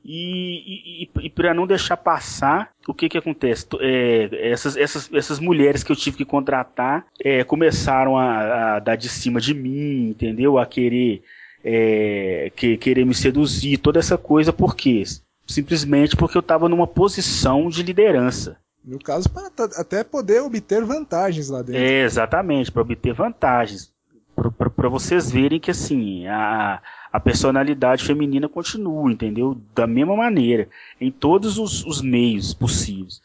E, 0.02 1.02
e, 1.04 1.10
e 1.24 1.28
para 1.28 1.52
não 1.52 1.66
deixar 1.66 1.96
passar, 1.98 2.70
o 2.88 2.94
que 2.94 3.06
que 3.06 3.18
acontece? 3.18 3.66
É, 3.80 4.50
essas, 4.50 4.74
essas, 4.74 5.12
essas 5.12 5.38
mulheres 5.38 5.84
que 5.84 5.92
eu 5.92 5.96
tive 5.96 6.16
que 6.16 6.24
contratar 6.24 7.04
é, 7.22 7.44
começaram 7.44 8.16
a, 8.16 8.76
a 8.76 8.78
dar 8.78 8.96
de 8.96 9.10
cima 9.10 9.40
de 9.40 9.52
mim, 9.52 10.08
entendeu? 10.08 10.58
A 10.58 10.64
querer 10.64 11.22
é, 11.62 12.50
que, 12.56 12.78
querer 12.78 13.04
me 13.04 13.14
seduzir, 13.14 13.76
toda 13.76 13.98
essa 13.98 14.16
coisa, 14.16 14.54
por 14.54 14.74
quê? 14.74 15.02
Simplesmente 15.46 16.16
porque 16.16 16.38
eu 16.38 16.40
estava 16.40 16.66
numa 16.66 16.86
posição 16.86 17.68
de 17.68 17.82
liderança. 17.82 18.56
No 18.84 18.98
caso, 18.98 19.28
para 19.28 19.50
até 19.76 20.02
poder 20.02 20.42
obter 20.42 20.84
vantagens 20.84 21.48
lá 21.48 21.62
dentro. 21.62 21.80
É, 21.80 22.02
exatamente, 22.02 22.72
para 22.72 22.82
obter 22.82 23.12
vantagens. 23.12 23.92
Para 24.34 24.88
vocês 24.88 25.30
verem 25.30 25.60
que 25.60 25.70
assim, 25.70 26.26
a, 26.26 26.80
a 27.12 27.20
personalidade 27.20 28.04
feminina 28.04 28.48
continua, 28.48 29.10
entendeu? 29.12 29.60
Da 29.74 29.86
mesma 29.86 30.16
maneira, 30.16 30.68
em 30.98 31.10
todos 31.10 31.58
os, 31.58 31.84
os 31.84 32.00
meios 32.00 32.54
possíveis. 32.54 33.20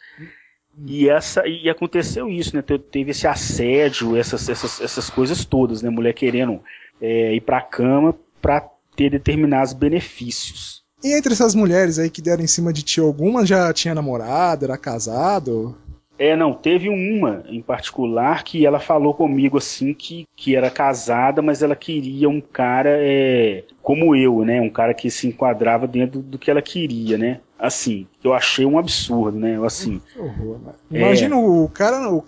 E, 0.85 1.07
essa, 1.07 1.47
e 1.47 1.69
aconteceu 1.69 2.29
isso, 2.29 2.53
né? 2.55 2.61
Teve 2.61 3.11
esse 3.11 3.25
assédio, 3.25 4.17
essas, 4.17 4.49
essas, 4.49 4.81
essas 4.81 5.09
coisas 5.09 5.45
todas, 5.45 5.81
né? 5.81 5.89
Mulher 5.89 6.13
querendo 6.13 6.61
é, 6.99 7.33
ir 7.33 7.41
pra 7.41 7.61
cama 7.61 8.13
para 8.41 8.67
ter 8.95 9.09
determinados 9.09 9.71
benefícios. 9.71 10.84
E 11.05 11.13
entre 11.13 11.33
essas 11.33 11.53
mulheres 11.53 11.99
aí 11.99 12.09
que 12.09 12.19
deram 12.19 12.43
em 12.43 12.47
cima 12.47 12.73
de 12.73 12.81
ti, 12.81 12.99
alguma 12.99 13.45
já 13.45 13.71
tinha 13.71 13.93
namorado, 13.93 14.65
era 14.65 14.75
casado? 14.75 15.77
É, 16.17 16.35
não, 16.35 16.51
teve 16.51 16.89
uma 16.89 17.43
em 17.47 17.61
particular 17.61 18.43
que 18.43 18.65
ela 18.65 18.79
falou 18.79 19.13
comigo 19.13 19.55
assim 19.59 19.93
que, 19.93 20.25
que 20.35 20.55
era 20.55 20.71
casada, 20.71 21.43
mas 21.43 21.61
ela 21.61 21.75
queria 21.75 22.27
um 22.27 22.41
cara 22.41 22.89
é, 22.91 23.65
como 23.83 24.15
eu, 24.15 24.43
né? 24.43 24.59
Um 24.59 24.69
cara 24.69 24.95
que 24.95 25.11
se 25.11 25.27
enquadrava 25.27 25.85
dentro 25.85 26.23
do 26.23 26.39
que 26.39 26.49
ela 26.49 26.61
queria, 26.61 27.19
né? 27.19 27.39
Assim, 27.59 28.07
eu 28.23 28.33
achei 28.33 28.65
um 28.65 28.79
absurdo, 28.79 29.37
né? 29.37 29.63
Assim. 29.63 30.01
Horror, 30.17 30.59
né? 30.59 30.73
Imagina 30.89 31.35
é... 31.35 31.37
o 31.37 31.69
cara, 31.71 32.09
o, 32.09 32.23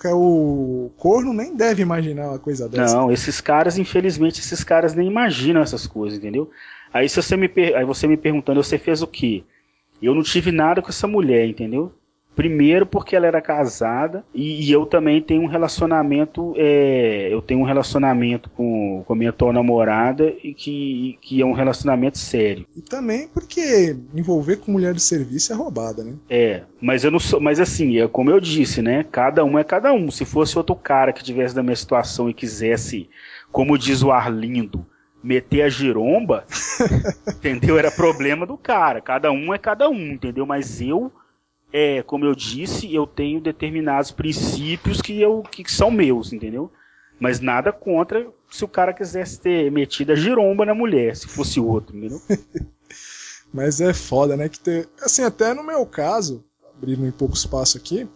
o 0.86 0.92
corno 0.98 1.34
nem 1.34 1.56
deve 1.56 1.82
imaginar 1.82 2.30
uma 2.30 2.40
coisa 2.40 2.70
dessa. 2.70 2.96
Não, 2.96 3.12
esses 3.12 3.42
caras, 3.42 3.80
infelizmente, 3.80 4.40
esses 4.40 4.64
caras 4.64 4.94
nem 4.94 5.08
imaginam 5.08 5.64
essas 5.64 5.88
coisas, 5.88 6.20
entendeu? 6.20 6.52
Aí 6.98 7.08
se 7.08 7.22
você 7.22 7.38
me 7.38 7.48
per... 7.48 7.76
aí 7.76 7.86
você 7.86 8.08
me 8.08 8.18
perguntando, 8.18 8.64
você 8.64 8.80
fez 8.80 9.04
o 9.04 9.08
quê? 9.08 9.44
Eu 10.02 10.16
não 10.16 10.24
tive 10.24 10.52
nada 10.52 10.82
com 10.82 10.90
essa 10.90 11.08
mulher, 11.08 11.48
entendeu? 11.48 11.94
Primeiro 12.36 12.88
porque 12.88 13.16
ela 13.16 13.28
era 13.28 13.40
casada 13.40 14.24
e, 14.34 14.66
e 14.66 14.72
eu 14.72 14.84
também 14.86 15.22
tenho 15.22 15.44
um 15.44 15.48
relacionamento, 15.48 16.56
é, 16.58 17.30
eu 17.32 17.40
tenho 17.40 17.60
um 17.60 17.64
relacionamento 17.64 18.50
com, 18.50 19.04
com 19.06 19.14
a 19.14 19.16
minha 19.16 19.30
atual 19.30 19.54
namorada 19.54 20.34
e 20.44 20.56
que, 20.56 21.20
que 21.22 21.40
é 21.40 21.46
um 21.46 21.52
relacionamento 21.52 22.18
sério. 22.18 22.66
E 22.76 22.82
também 22.82 23.28
porque 23.28 23.96
envolver 24.16 24.58
com 24.58 24.72
mulher 24.72 24.96
de 24.96 25.02
serviço 25.02 25.54
é 25.54 25.56
roubada, 25.56 26.04
né? 26.04 26.14
É, 26.28 26.64
mas 26.82 27.04
eu 27.04 27.12
não 27.12 27.20
sou, 27.20 27.40
mas 27.40 27.60
assim, 27.60 28.00
é 28.00 28.08
como 28.08 28.32
eu 28.32 28.40
disse, 28.40 28.82
né? 28.82 29.06
Cada 29.12 29.46
um 29.46 29.58
é 29.58 29.64
cada 29.64 29.94
um. 29.94 30.10
Se 30.10 30.26
fosse 30.26 30.58
outro 30.58 30.76
cara 30.76 31.14
que 31.14 31.24
tivesse 31.24 31.54
da 31.54 31.62
minha 31.62 31.76
situação 31.76 32.28
e 32.28 32.34
quisesse, 32.34 33.08
como 33.52 33.78
diz 33.78 34.02
o 34.02 34.12
Arlindo, 34.12 34.86
meter 35.24 35.64
a 35.64 35.70
giromba, 35.70 36.46
entendeu? 37.30 37.78
Era 37.78 37.92
problema 37.92 38.46
do 38.46 38.58
cara. 38.58 39.02
Cada 39.02 39.32
um 39.32 39.54
é 39.54 39.58
cada 39.58 39.90
um, 39.90 40.14
entendeu? 40.14 40.46
Mas 40.46 40.82
eu 40.82 41.12
é, 41.72 42.02
como 42.04 42.26
eu 42.26 42.34
disse, 42.34 42.94
eu 42.94 43.06
tenho 43.06 43.42
determinados 43.42 44.12
princípios 44.12 45.02
que, 45.02 45.22
eu, 45.22 45.44
que 45.44 45.70
são 45.72 45.92
meus, 45.92 46.32
entendeu? 46.32 46.72
Mas 47.20 47.40
nada 47.40 47.72
contra 47.74 48.28
se 48.50 48.64
o 48.64 48.68
cara 48.68 48.94
quisesse 48.94 49.40
ter 49.40 49.72
metido 49.72 50.12
a 50.12 50.16
giromba 50.16 50.66
na 50.66 50.74
mulher, 50.74 51.16
se 51.16 51.28
fosse 51.28 51.60
outro, 51.60 51.98
entendeu? 51.98 52.22
Mas 53.54 53.82
é 53.82 53.94
foda, 53.94 54.38
né? 54.38 54.50
Que 54.50 54.60
ter, 54.60 54.90
assim, 55.02 55.24
até 55.24 55.54
no 55.54 55.64
meu 55.64 55.86
caso, 55.86 56.44
abrindo 56.76 57.04
um 57.04 57.12
pouco 57.12 57.36
espaço 57.36 57.78
aqui, 57.78 58.08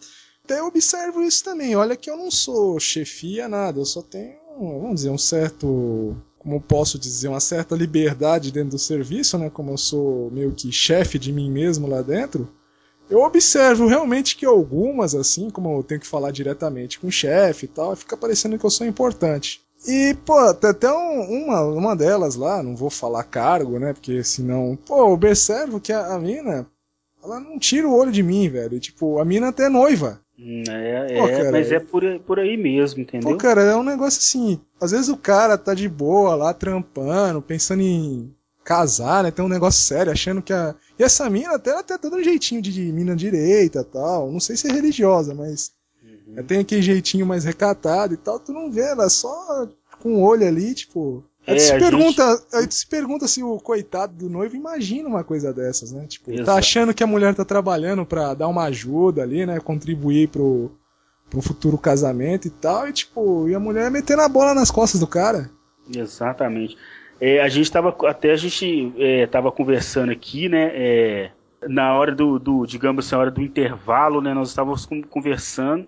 até 0.43 0.61
observo 0.61 1.21
isso 1.21 1.43
também. 1.43 1.75
Olha 1.75 1.95
que 1.95 2.09
eu 2.09 2.17
não 2.17 2.29
sou 2.29 2.79
chefia, 2.79 3.49
nada, 3.49 3.79
eu 3.79 3.85
só 3.85 4.01
tenho, 4.01 4.37
vamos 4.57 4.95
dizer, 4.95 5.09
um 5.09 5.17
certo 5.17 6.15
como 6.41 6.59
posso 6.59 6.97
dizer, 6.97 7.27
uma 7.27 7.39
certa 7.39 7.75
liberdade 7.75 8.51
dentro 8.51 8.71
do 8.71 8.79
serviço, 8.79 9.37
né? 9.37 9.47
Como 9.51 9.69
eu 9.69 9.77
sou 9.77 10.31
meio 10.31 10.51
que 10.51 10.71
chefe 10.71 11.19
de 11.19 11.31
mim 11.31 11.51
mesmo 11.51 11.85
lá 11.85 12.01
dentro, 12.01 12.49
eu 13.07 13.21
observo 13.21 13.85
realmente 13.85 14.35
que 14.35 14.43
algumas, 14.43 15.13
assim, 15.13 15.51
como 15.51 15.77
eu 15.77 15.83
tenho 15.83 16.01
que 16.01 16.07
falar 16.07 16.31
diretamente 16.31 16.99
com 16.99 17.07
o 17.07 17.11
chefe 17.11 17.65
e 17.65 17.69
tal, 17.69 17.95
fica 17.95 18.17
parecendo 18.17 18.57
que 18.57 18.65
eu 18.65 18.71
sou 18.71 18.87
importante. 18.87 19.61
E, 19.87 20.15
pô, 20.25 20.35
até 20.39 20.91
um, 20.91 21.45
uma, 21.45 21.61
uma 21.61 21.95
delas 21.95 22.33
lá, 22.33 22.63
não 22.63 22.75
vou 22.75 22.89
falar 22.89 23.23
cargo, 23.23 23.77
né? 23.77 23.93
Porque 23.93 24.23
senão, 24.23 24.75
pô, 24.83 24.97
eu 24.97 25.11
observo 25.11 25.79
que 25.79 25.93
a, 25.93 26.15
a 26.15 26.17
mina, 26.19 26.65
ela 27.23 27.39
não 27.39 27.59
tira 27.59 27.87
o 27.87 27.95
olho 27.95 28.11
de 28.11 28.23
mim, 28.23 28.49
velho. 28.49 28.79
Tipo, 28.79 29.19
a 29.19 29.25
mina 29.25 29.49
até 29.49 29.65
é 29.65 29.69
noiva. 29.69 30.19
Hum, 30.43 30.63
é, 30.67 31.19
Pô, 31.19 31.27
é 31.27 31.37
cara, 31.37 31.51
mas 31.51 31.71
é 31.71 31.79
por, 31.79 32.19
por 32.21 32.39
aí 32.39 32.57
mesmo, 32.57 33.01
entendeu? 33.01 33.29
Pô, 33.29 33.37
cara, 33.37 33.61
é 33.61 33.75
um 33.75 33.83
negócio 33.83 34.17
assim. 34.17 34.59
Às 34.81 34.89
vezes 34.89 35.07
o 35.07 35.15
cara 35.15 35.55
tá 35.55 35.75
de 35.75 35.87
boa 35.87 36.33
lá, 36.33 36.51
trampando, 36.51 37.43
pensando 37.43 37.83
em 37.83 38.33
casar, 38.63 39.23
né? 39.23 39.29
Tem 39.29 39.45
um 39.45 39.49
negócio 39.49 39.83
sério, 39.83 40.11
achando 40.11 40.41
que 40.41 40.51
a. 40.51 40.73
E 40.97 41.03
essa 41.03 41.29
mina 41.29 41.53
até 41.53 41.69
ela 41.69 41.83
tem 41.83 41.95
todo 41.99 42.15
um 42.15 42.23
jeitinho 42.23 42.59
de, 42.59 42.71
de 42.71 42.91
mina 42.91 43.15
direita 43.15 43.83
tal. 43.83 44.31
Não 44.31 44.39
sei 44.39 44.57
se 44.57 44.67
é 44.67 44.73
religiosa, 44.73 45.35
mas. 45.35 45.73
Uhum. 46.03 46.43
Tem 46.43 46.59
aquele 46.59 46.81
jeitinho 46.81 47.25
mais 47.25 47.43
recatado 47.43 48.15
e 48.15 48.17
tal. 48.17 48.39
Tu 48.39 48.51
não 48.51 48.71
vê, 48.71 48.81
ela 48.81 49.09
só 49.09 49.69
com 50.01 50.15
o 50.15 50.21
olho 50.21 50.47
ali, 50.47 50.73
tipo. 50.73 51.23
Aí, 51.51 51.57
é, 51.57 51.59
se 51.59 51.77
pergunta, 51.77 52.31
gente... 52.31 52.55
aí 52.55 52.71
se 52.71 52.87
pergunta 52.87 53.27
se 53.27 53.43
o 53.43 53.59
coitado 53.59 54.13
do 54.13 54.29
noivo 54.29 54.55
imagina 54.55 55.07
uma 55.07 55.23
coisa 55.23 55.53
dessas, 55.53 55.91
né? 55.91 56.05
Tipo, 56.07 56.27
tá 56.27 56.33
Exato. 56.33 56.45
tá 56.45 56.55
achando 56.55 56.93
que 56.93 57.03
a 57.03 57.07
mulher 57.07 57.33
tá 57.35 57.45
trabalhando 57.45 58.05
pra 58.05 58.33
dar 58.33 58.47
uma 58.47 58.63
ajuda 58.65 59.21
ali, 59.21 59.45
né? 59.45 59.59
Contribuir 59.59 60.29
pro, 60.29 60.71
pro 61.29 61.41
futuro 61.41 61.77
casamento 61.77 62.47
e 62.47 62.51
tal, 62.51 62.87
e 62.87 62.93
tipo, 62.93 63.47
e 63.47 63.55
a 63.55 63.59
mulher 63.59 63.89
metendo 63.89 64.21
a 64.21 64.29
bola 64.29 64.53
nas 64.53 64.71
costas 64.71 64.99
do 64.99 65.07
cara. 65.07 65.49
Exatamente. 65.93 66.77
É, 67.19 67.41
a 67.41 67.47
gente 67.49 67.71
tava, 67.71 67.95
até 68.07 68.31
a 68.31 68.35
gente 68.35 68.93
é, 68.97 69.27
tava 69.27 69.51
conversando 69.51 70.11
aqui, 70.11 70.49
né? 70.49 70.71
É, 70.73 71.31
na 71.67 71.95
hora 71.95 72.13
do, 72.13 72.39
do, 72.39 72.65
digamos 72.65 73.05
assim, 73.05 73.15
na 73.15 73.21
hora 73.21 73.31
do 73.31 73.41
intervalo, 73.41 74.21
né? 74.21 74.33
Nós 74.33 74.49
estávamos 74.49 74.87
conversando 75.09 75.87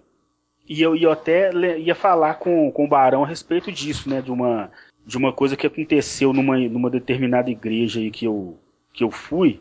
e 0.68 0.82
eu, 0.82 0.96
eu 0.96 1.12
até 1.12 1.52
ia 1.78 1.96
falar 1.96 2.36
com, 2.36 2.72
com 2.72 2.86
o 2.86 2.88
Barão 2.88 3.24
a 3.24 3.28
respeito 3.28 3.72
disso, 3.72 4.10
né? 4.10 4.22
De 4.22 4.32
uma, 4.32 4.72
de 5.06 5.18
uma 5.18 5.34
coisa 5.34 5.56
que 5.56 5.68
aconteceu 5.68 6.34
numa, 6.34 6.58
numa 6.58 6.90
determinada 6.90 7.50
igreja 7.50 8.00
aí 8.00 8.10
que 8.10 8.26
eu, 8.26 8.58
que 8.94 9.04
eu 9.04 9.12
fui. 9.12 9.60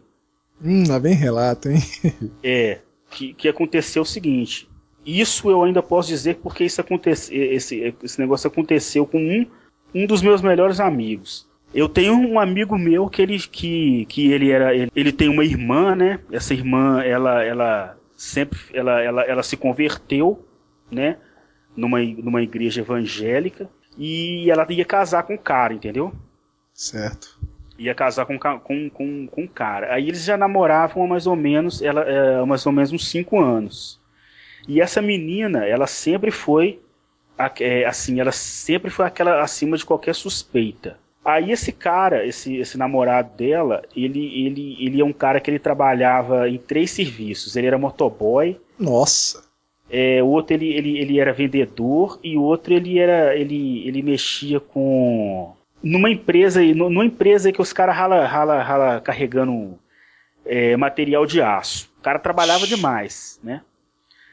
Hum, 0.63 0.85
lá 0.89 0.99
vem 0.99 1.15
relato, 1.15 1.69
hein? 1.69 1.81
é, 2.43 2.81
que, 3.11 3.35
que 3.35 3.49
aconteceu 3.49 4.03
o 4.03 4.07
seguinte. 4.07 4.69
Isso 5.05 5.51
eu 5.51 5.63
ainda 5.65 5.83
posso 5.83 6.09
dizer 6.09 6.37
porque 6.37 6.65
isso 6.65 6.81
acontece, 6.81 7.35
esse, 7.35 7.95
esse 8.03 8.21
negócio 8.21 8.47
aconteceu 8.47 9.05
com 9.05 9.19
um, 9.19 9.47
um 9.93 10.07
dos 10.07 10.23
meus 10.23 10.41
melhores 10.41 10.79
amigos. 10.79 11.51
Eu 11.75 11.89
tenho 11.89 12.15
um 12.15 12.39
amigo 12.39 12.79
meu 12.79 13.09
que 13.09 13.23
ele 13.23 13.39
que, 13.39 14.05
que 14.07 14.31
ele 14.31 14.51
era 14.51 14.75
ele, 14.75 14.91
ele 14.95 15.11
tem 15.11 15.29
uma 15.29 15.45
irmã, 15.45 15.97
né? 15.97 16.21
Essa 16.31 16.55
irmã, 16.55 17.03
ela 17.03 17.43
ela 17.43 17.99
sempre 18.15 18.59
ela 18.75 19.01
ela, 19.01 19.23
ela 19.23 19.43
se 19.43 19.57
converteu, 19.57 20.47
né? 20.91 21.17
Numa 21.75 21.99
numa 21.99 22.43
igreja 22.43 22.83
evangélica 22.83 23.69
e 23.97 24.51
ela 24.51 24.67
ia 24.71 24.85
casar 24.85 25.23
com 25.23 25.35
o 25.35 25.39
cara, 25.39 25.75
entendeu? 25.75 26.13
Certo. 26.73 27.39
Ia 27.79 27.95
casar 27.95 28.27
com 28.27 28.39
com 28.39 28.91
com 28.91 29.27
com 29.27 29.45
o 29.45 29.49
cara. 29.49 29.95
Aí 29.95 30.09
eles 30.09 30.25
já 30.25 30.37
namoravam 30.37 31.05
há 31.05 31.09
mais 31.09 31.27
ou 31.27 31.37
menos 31.37 31.83
ela 31.83 32.03
é, 32.03 32.45
mais 32.45 32.65
ou 32.67 32.73
menos 32.73 32.93
uns 32.93 33.09
cinco 33.09 33.41
anos. 33.41 34.01
E 34.69 34.81
essa 34.81 35.03
menina, 35.03 35.67
ela 35.67 35.87
sempre 35.87 36.31
foi 36.31 36.81
é, 37.61 37.85
assim, 37.85 38.21
ela 38.21 38.31
sempre 38.31 38.91
foi 38.91 39.07
aquela 39.07 39.43
acima 39.43 39.77
de 39.77 39.85
qualquer 39.85 40.15
suspeita. 40.15 40.97
Aí 41.25 41.53
esse 41.53 41.71
cara, 41.71 42.27
esse, 42.27 42.57
esse 42.57 42.77
namorado 42.77 43.37
dela, 43.37 43.83
ele, 43.95 44.45
ele, 44.45 44.77
ele 44.81 45.01
é 45.01 45.05
um 45.05 45.13
cara 45.13 45.41
que 45.41 45.51
ele 45.51 45.59
trabalhava 45.59 46.49
em 46.49 46.59
três 46.59 46.91
serviços. 46.91 47.55
Ele 47.55 47.69
era 47.69 47.79
motoboy. 47.79 48.61
Nossa. 48.79 49.45
É, 49.95 50.23
o 50.23 50.27
outro 50.29 50.55
ele, 50.55 50.73
ele, 50.73 50.99
ele 50.99 51.21
era 51.21 51.35
vendedor 51.35 52.19
e 52.25 52.35
o 52.35 52.41
outro 52.41 52.73
ele 52.73 52.99
era 52.99 53.37
ele, 53.37 53.87
ele 53.87 54.03
mexia 54.03 54.59
com 54.59 55.55
numa 55.83 56.09
empresa 56.09 56.63
numa 56.63 57.05
empresa 57.05 57.53
que 57.53 57.61
os 57.61 57.75
caras 57.75 57.95
rala, 57.95 58.27
rala, 58.27 58.63
rala 58.63 59.01
carregando 59.03 59.79
é, 60.47 60.75
material 60.79 61.27
de 61.27 61.43
aço. 61.43 61.93
O 61.99 62.03
cara 62.03 62.19
trabalhava 62.19 62.67
demais, 62.67 63.39
né? 63.45 63.61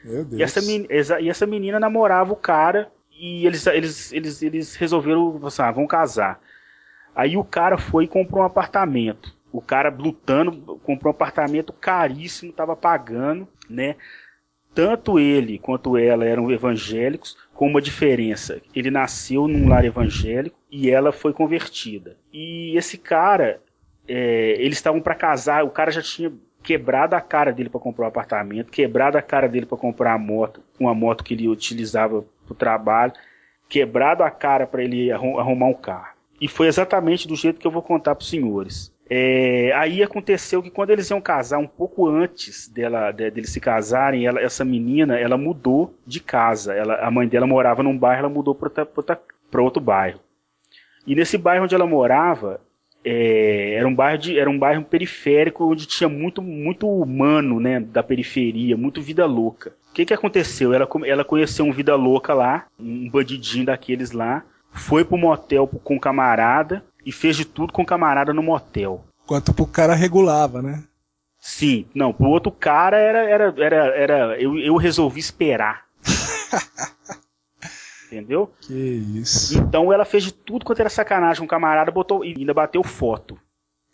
Meu 0.01 0.23
Deus. 0.23 0.39
E 0.39 0.43
essa, 0.43 1.19
e 1.19 1.29
essa 1.29 1.45
menina 1.45 1.77
namorava 1.77 2.31
o 2.31 2.37
cara 2.37 2.89
e 3.11 3.45
eles, 3.45 3.67
eles, 3.67 4.13
eles, 4.13 4.41
eles 4.41 4.75
resolveram, 4.75 5.41
assim, 5.45 5.61
ah, 5.61 5.71
vão 5.71 5.85
casar. 5.85 6.39
Aí 7.13 7.35
o 7.35 7.43
cara 7.43 7.77
foi 7.77 8.05
e 8.05 8.07
comprou 8.07 8.43
um 8.43 8.45
apartamento. 8.45 9.35
O 9.51 9.61
cara 9.61 9.89
lutando, 9.89 10.77
comprou 10.83 11.11
um 11.11 11.15
apartamento 11.15 11.73
caríssimo, 11.73 12.51
estava 12.51 12.77
pagando, 12.77 13.45
né? 13.69 13.97
Tanto 14.73 15.19
ele 15.19 15.57
quanto 15.57 15.97
ela 15.97 16.25
eram 16.25 16.51
evangélicos, 16.51 17.37
com 17.53 17.67
uma 17.67 17.81
diferença. 17.81 18.61
Ele 18.73 18.89
nasceu 18.89 19.47
num 19.47 19.67
lar 19.67 19.83
evangélico 19.83 20.57
e 20.71 20.89
ela 20.89 21.11
foi 21.11 21.33
convertida. 21.33 22.15
E 22.31 22.77
esse 22.77 22.97
cara, 22.97 23.61
é, 24.07 24.55
eles 24.59 24.77
estavam 24.77 25.01
para 25.01 25.15
casar, 25.15 25.65
o 25.65 25.69
cara 25.69 25.91
já 25.91 26.01
tinha 26.01 26.31
quebrado 26.61 27.15
a 27.15 27.21
cara 27.21 27.51
dele 27.51 27.69
para 27.69 27.79
comprar 27.79 28.05
um 28.05 28.09
apartamento, 28.09 28.71
quebrado 28.71 29.17
a 29.17 29.21
cara 29.21 29.47
dele 29.47 29.65
para 29.65 29.77
comprar 29.77 30.13
a 30.13 30.17
moto, 30.17 30.61
uma 30.79 30.93
moto 30.93 31.23
que 31.23 31.33
ele 31.33 31.47
utilizava 31.47 32.21
para 32.45 32.53
o 32.53 32.55
trabalho, 32.55 33.13
quebrado 33.67 34.23
a 34.23 34.31
cara 34.31 34.67
para 34.67 34.83
ele 34.83 35.11
arrumar 35.11 35.67
um 35.67 35.73
carro. 35.73 36.15
E 36.39 36.47
foi 36.47 36.67
exatamente 36.67 37.27
do 37.27 37.35
jeito 37.35 37.59
que 37.59 37.67
eu 37.67 37.71
vou 37.71 37.81
contar 37.81 38.15
para 38.15 38.23
os 38.23 38.29
senhores. 38.29 38.93
É, 39.09 39.71
aí 39.73 40.03
aconteceu 40.03 40.61
que 40.61 40.69
quando 40.69 40.91
eles 40.91 41.09
iam 41.09 41.19
casar, 41.19 41.57
um 41.57 41.67
pouco 41.67 42.07
antes 42.07 42.67
dela, 42.67 43.11
de, 43.11 43.31
deles 43.31 43.49
se 43.49 43.59
casarem, 43.59 44.27
ela, 44.27 44.39
essa 44.39 44.63
menina, 44.63 45.17
ela 45.17 45.35
mudou 45.35 45.95
de 46.05 46.19
casa. 46.19 46.73
Ela, 46.73 46.95
a 46.97 47.09
mãe 47.09 47.27
dela 47.27 47.47
morava 47.47 47.81
num 47.81 47.97
bairro, 47.97 48.19
ela 48.19 48.29
mudou 48.29 48.53
para 48.53 49.61
outro 49.61 49.81
bairro. 49.81 50.19
E 51.07 51.15
nesse 51.15 51.39
bairro 51.39 51.63
onde 51.63 51.73
ela 51.73 51.87
morava, 51.87 52.61
é, 53.03 53.73
era 53.73 53.87
um 53.87 53.95
bairro 53.95 54.19
de, 54.19 54.37
era 54.37 54.49
um 54.49 54.59
bairro 54.59 54.83
periférico 54.83 55.65
onde 55.65 55.87
tinha 55.87 56.09
muito 56.09 56.41
muito 56.41 56.87
humano, 56.87 57.59
né, 57.59 57.79
da 57.79 58.03
periferia, 58.03 58.77
muito 58.77 59.01
vida 59.01 59.25
louca. 59.25 59.73
O 59.89 59.93
que 59.93 60.05
que 60.05 60.13
aconteceu? 60.13 60.71
Ela, 60.71 60.87
ela 61.05 61.25
conheceu 61.25 61.65
um 61.65 61.71
vida 61.71 61.95
louca 61.95 62.33
lá, 62.35 62.67
um 62.79 63.09
bandidinho 63.09 63.65
daqueles 63.65 64.11
lá, 64.11 64.43
foi 64.71 65.03
pro 65.03 65.17
motel 65.17 65.65
com 65.67 65.95
um 65.95 65.99
camarada 65.99 66.83
e 67.09 67.11
fez 67.11 67.35
de 67.35 67.43
tudo 67.43 67.73
com 67.73 67.81
o 67.81 67.85
camarada 67.85 68.33
no 68.33 68.43
motel. 68.43 69.03
Enquanto 69.23 69.51
pro 69.51 69.65
cara 69.65 69.95
regulava, 69.95 70.61
né? 70.61 70.83
Sim, 71.39 71.87
não, 71.93 72.13
pro 72.13 72.27
outro 72.27 72.51
cara 72.51 72.97
era. 72.97 73.27
era, 73.27 73.53
era, 73.57 73.97
era 73.97 74.41
eu, 74.41 74.57
eu 74.59 74.75
resolvi 74.75 75.19
esperar. 75.19 75.85
Entendeu? 78.05 78.51
Que 78.61 78.73
isso. 78.73 79.57
Então 79.57 79.91
ela 79.91 80.05
fez 80.05 80.23
de 80.23 80.31
tudo 80.31 80.65
quanto 80.65 80.79
era 80.79 80.89
sacanagem 80.89 81.39
com 81.39 81.45
o 81.45 81.49
camarada, 81.49 81.91
botou 81.91 82.23
e 82.23 82.35
ainda 82.37 82.53
bateu 82.53 82.83
foto. 82.83 83.39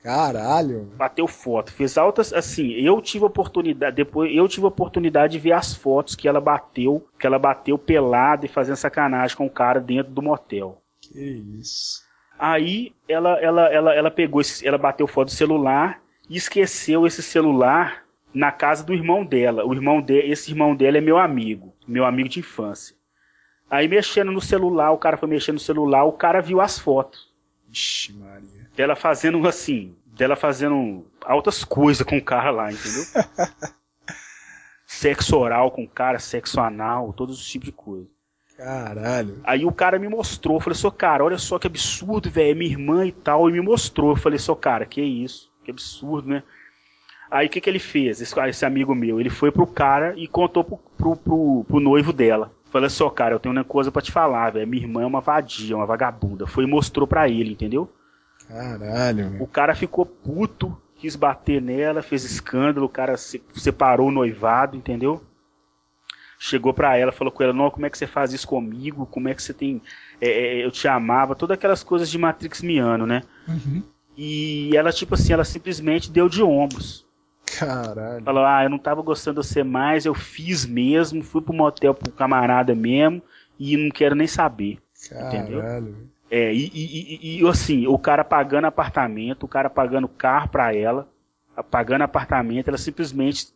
Caralho. 0.03 0.91
Bateu 0.97 1.27
foto. 1.27 1.71
Fez 1.71 1.97
altas. 1.97 2.31
Assim, 2.31 2.73
eu 2.73 3.01
tive 3.01 3.25
oportunidade. 3.25 3.95
Depois 3.95 4.33
eu 4.33 4.47
tive 4.47 4.67
oportunidade 4.67 5.33
de 5.33 5.39
ver 5.39 5.53
as 5.53 5.73
fotos 5.73 6.15
que 6.15 6.27
ela 6.27 6.39
bateu. 6.39 7.07
Que 7.19 7.25
ela 7.25 7.39
bateu 7.39 7.77
pelada 7.77 8.45
e 8.45 8.49
fazendo 8.49 8.75
sacanagem 8.75 9.35
com 9.35 9.47
o 9.47 9.49
cara 9.49 9.79
dentro 9.79 10.13
do 10.13 10.21
motel. 10.21 10.79
Que 11.01 11.19
isso. 11.59 12.04
Aí 12.37 12.93
ela, 13.07 13.39
ela, 13.39 13.73
ela, 13.73 13.93
ela 13.93 14.11
pegou, 14.11 14.41
esse, 14.41 14.67
ela 14.67 14.77
bateu 14.77 15.07
foto 15.07 15.27
do 15.27 15.33
celular 15.33 16.01
e 16.29 16.35
esqueceu 16.37 17.05
esse 17.05 17.23
celular 17.23 18.03
na 18.33 18.51
casa 18.51 18.83
do 18.83 18.93
irmão 18.93 19.25
dela. 19.25 19.65
O 19.65 19.73
irmão 19.73 20.01
de, 20.01 20.19
esse 20.19 20.51
irmão 20.51 20.75
dela 20.75 20.97
é 20.97 21.01
meu 21.01 21.17
amigo, 21.17 21.73
meu 21.87 22.05
amigo 22.05 22.29
de 22.29 22.39
infância. 22.39 22.95
Aí 23.69 23.87
mexendo 23.87 24.31
no 24.31 24.41
celular, 24.41 24.91
o 24.91 24.97
cara 24.97 25.17
foi 25.17 25.29
mexendo 25.29 25.55
no 25.55 25.61
celular, 25.61 26.03
o 26.03 26.11
cara 26.11 26.41
viu 26.41 26.61
as 26.61 26.77
fotos. 26.77 27.33
Ixi, 27.71 28.13
Maria 28.13 28.65
dela 28.75 28.95
fazendo 28.95 29.47
assim, 29.47 29.95
dela 30.05 30.35
fazendo 30.35 31.05
altas 31.21 31.63
coisas 31.63 32.05
com 32.05 32.17
o 32.17 32.23
cara 32.23 32.51
lá, 32.51 32.71
entendeu? 32.71 33.03
sexo 34.85 35.37
oral 35.37 35.71
com 35.71 35.83
o 35.83 35.89
cara, 35.89 36.19
sexo 36.19 36.59
anal, 36.59 37.13
todos 37.13 37.39
os 37.39 37.47
tipos 37.47 37.67
de 37.67 37.71
coisa. 37.71 38.09
Caralho. 38.57 39.41
Aí 39.43 39.65
o 39.65 39.71
cara 39.71 39.99
me 39.99 40.07
mostrou, 40.07 40.57
eu 40.57 40.61
falei, 40.61 40.77
só 40.77 40.89
cara, 40.89 41.23
olha 41.23 41.37
só 41.37 41.59
que 41.59 41.67
absurdo, 41.67 42.29
velho, 42.29 42.51
é 42.51 42.53
minha 42.53 42.71
irmã 42.71 43.05
e 43.05 43.11
tal, 43.11 43.49
e 43.49 43.53
me 43.53 43.61
mostrou. 43.61 44.11
Eu 44.11 44.15
falei, 44.15 44.39
só 44.39 44.55
cara, 44.55 44.85
que 44.85 45.01
isso? 45.01 45.51
Que 45.63 45.71
absurdo, 45.71 46.29
né? 46.29 46.43
Aí 47.29 47.47
o 47.47 47.49
que, 47.49 47.59
que 47.59 47.69
ele 47.69 47.79
fez, 47.79 48.21
esse, 48.21 48.39
esse, 48.39 48.65
amigo 48.65 48.95
meu? 48.95 49.19
Ele 49.19 49.29
foi 49.29 49.51
pro 49.51 49.67
cara 49.67 50.13
e 50.15 50.27
contou 50.27 50.63
pro, 50.63 50.77
pro, 50.97 51.15
pro, 51.17 51.65
pro 51.67 51.79
noivo 51.79 52.13
dela. 52.13 52.51
Falei, 52.71 52.89
só 52.89 53.09
cara, 53.09 53.35
eu 53.35 53.39
tenho 53.39 53.53
uma 53.53 53.63
coisa 53.63 53.91
para 53.91 54.01
te 54.01 54.11
falar, 54.11 54.51
velho. 54.51 54.67
Minha 54.67 54.83
irmã 54.83 55.03
é 55.03 55.05
uma 55.05 55.21
vadia, 55.21 55.75
uma 55.75 55.85
vagabunda. 55.85 56.47
Foi 56.47 56.63
e 56.63 56.67
mostrou 56.67 57.07
pra 57.07 57.27
ele, 57.27 57.51
entendeu? 57.51 57.89
Caralho. 58.47 59.41
O 59.41 59.47
cara 59.47 59.75
ficou 59.75 60.05
puto, 60.05 60.77
quis 60.95 61.15
bater 61.15 61.61
nela, 61.61 62.01
fez 62.01 62.23
escândalo, 62.23 62.85
o 62.85 62.89
cara 62.89 63.17
se, 63.17 63.41
separou 63.53 64.07
o 64.07 64.11
noivado, 64.11 64.77
entendeu? 64.77 65.21
Chegou 66.47 66.75
pra 66.75 66.95
ela, 66.95 67.11
falou 67.11 67.33
com 67.33 67.41
ela, 67.41 67.51
não, 67.51 67.71
como 67.71 67.87
é 67.87 67.89
que 67.89 67.97
você 67.97 68.05
faz 68.05 68.31
isso 68.31 68.47
comigo? 68.47 69.07
Como 69.07 69.27
é 69.27 69.33
que 69.33 69.41
você 69.41 69.51
tem. 69.51 69.81
É, 70.21 70.29
é 70.29 70.63
eu 70.63 70.69
te 70.69 70.87
amava, 70.87 71.35
todas 71.35 71.55
aquelas 71.55 71.81
coisas 71.81 72.07
de 72.07 72.19
Matrix 72.19 72.61
Miano, 72.61 73.07
né? 73.07 73.23
Uhum. 73.47 73.81
E 74.15 74.69
ela, 74.77 74.91
tipo 74.91 75.15
assim, 75.15 75.33
ela 75.33 75.43
simplesmente 75.43 76.11
deu 76.11 76.29
de 76.29 76.43
ombros. 76.43 77.03
Caralho. 77.57 78.23
Falou, 78.23 78.45
ah, 78.45 78.63
eu 78.63 78.69
não 78.69 78.77
tava 78.77 79.01
gostando 79.01 79.41
de 79.41 79.47
você 79.47 79.63
mais, 79.63 80.05
eu 80.05 80.13
fiz 80.13 80.67
mesmo, 80.67 81.23
fui 81.23 81.41
pro 81.41 81.51
motel 81.51 81.95
pro 81.95 82.11
camarada 82.11 82.75
mesmo, 82.75 83.23
e 83.59 83.75
não 83.75 83.89
quero 83.89 84.13
nem 84.13 84.27
saber. 84.27 84.77
Caralho. 85.09 85.27
Entendeu? 85.27 85.95
É, 86.29 86.53
e, 86.53 86.71
e, 86.75 87.41
e, 87.41 87.47
assim, 87.47 87.87
o 87.87 87.97
cara 87.97 88.23
pagando 88.23 88.65
apartamento, 88.65 89.45
o 89.45 89.49
cara 89.49 89.67
pagando 89.67 90.07
carro 90.07 90.49
para 90.49 90.75
ela, 90.75 91.07
pagando 91.71 92.03
apartamento, 92.03 92.67
ela 92.67 92.77
simplesmente 92.77 93.47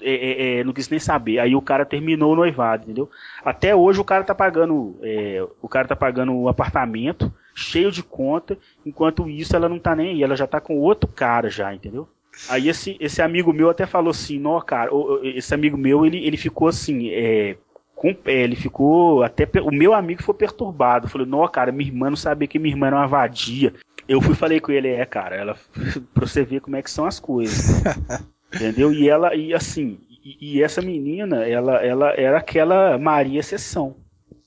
é, 0.00 0.14
é, 0.14 0.60
é, 0.60 0.64
não 0.64 0.72
quis 0.72 0.88
nem 0.88 0.98
saber. 0.98 1.38
Aí 1.38 1.54
o 1.54 1.62
cara 1.62 1.84
terminou 1.84 2.32
o 2.32 2.36
noivado, 2.36 2.84
entendeu? 2.84 3.10
Até 3.44 3.74
hoje 3.74 4.00
o 4.00 4.04
cara 4.04 4.24
tá 4.24 4.34
pagando, 4.34 4.98
é, 5.02 5.44
o 5.60 5.68
cara 5.68 5.88
tá 5.88 5.96
pagando 5.96 6.34
o 6.34 6.48
apartamento, 6.48 7.32
cheio 7.54 7.90
de 7.90 8.02
conta, 8.02 8.56
enquanto 8.84 9.28
isso 9.28 9.54
ela 9.54 9.68
não 9.68 9.78
tá 9.78 9.94
nem 9.94 10.10
aí, 10.10 10.22
ela 10.22 10.36
já 10.36 10.46
tá 10.46 10.60
com 10.60 10.78
outro 10.78 11.08
cara 11.08 11.50
já, 11.50 11.74
entendeu? 11.74 12.08
Aí 12.48 12.68
esse, 12.68 12.96
esse 13.00 13.20
amigo 13.20 13.52
meu 13.52 13.68
até 13.68 13.84
falou 13.84 14.10
assim, 14.10 14.38
não, 14.38 14.60
cara, 14.60 14.90
esse 15.24 15.52
amigo 15.52 15.76
meu, 15.76 16.06
ele, 16.06 16.24
ele 16.24 16.36
ficou 16.36 16.68
assim, 16.68 17.10
é, 17.10 17.56
com 17.98 18.14
ele 18.26 18.54
ficou 18.54 19.24
até 19.24 19.46
o 19.60 19.72
meu 19.72 19.92
amigo 19.92 20.22
foi 20.22 20.34
perturbado. 20.34 21.08
Falou: 21.08 21.26
"Não, 21.26 21.46
cara, 21.48 21.72
minha 21.72 21.90
irmã 21.90 22.08
não 22.08 22.16
sabia 22.16 22.46
que 22.46 22.58
minha 22.58 22.72
irmã 22.72 22.86
era 22.86 22.96
uma 22.96 23.08
vadia". 23.08 23.74
Eu 24.08 24.22
fui 24.22 24.34
falei 24.34 24.60
com 24.60 24.70
ele: 24.70 24.88
"É, 24.88 25.04
cara, 25.04 25.34
ela 25.34 25.56
pra 26.14 26.26
você 26.26 26.44
ver 26.44 26.60
como 26.60 26.76
é 26.76 26.82
que 26.82 26.90
são 26.90 27.04
as 27.04 27.18
coisas". 27.18 27.82
Entendeu? 28.54 28.92
E 28.92 29.08
ela 29.08 29.34
e 29.34 29.54
assim, 29.54 29.98
e, 30.24 30.56
e, 30.56 30.62
essa 30.62 30.80
menina, 30.80 31.46
ela 31.46 31.84
ela 31.84 32.10
era 32.16 32.38
aquela 32.38 32.98
Maria 32.98 33.40
Exceção. 33.40 33.96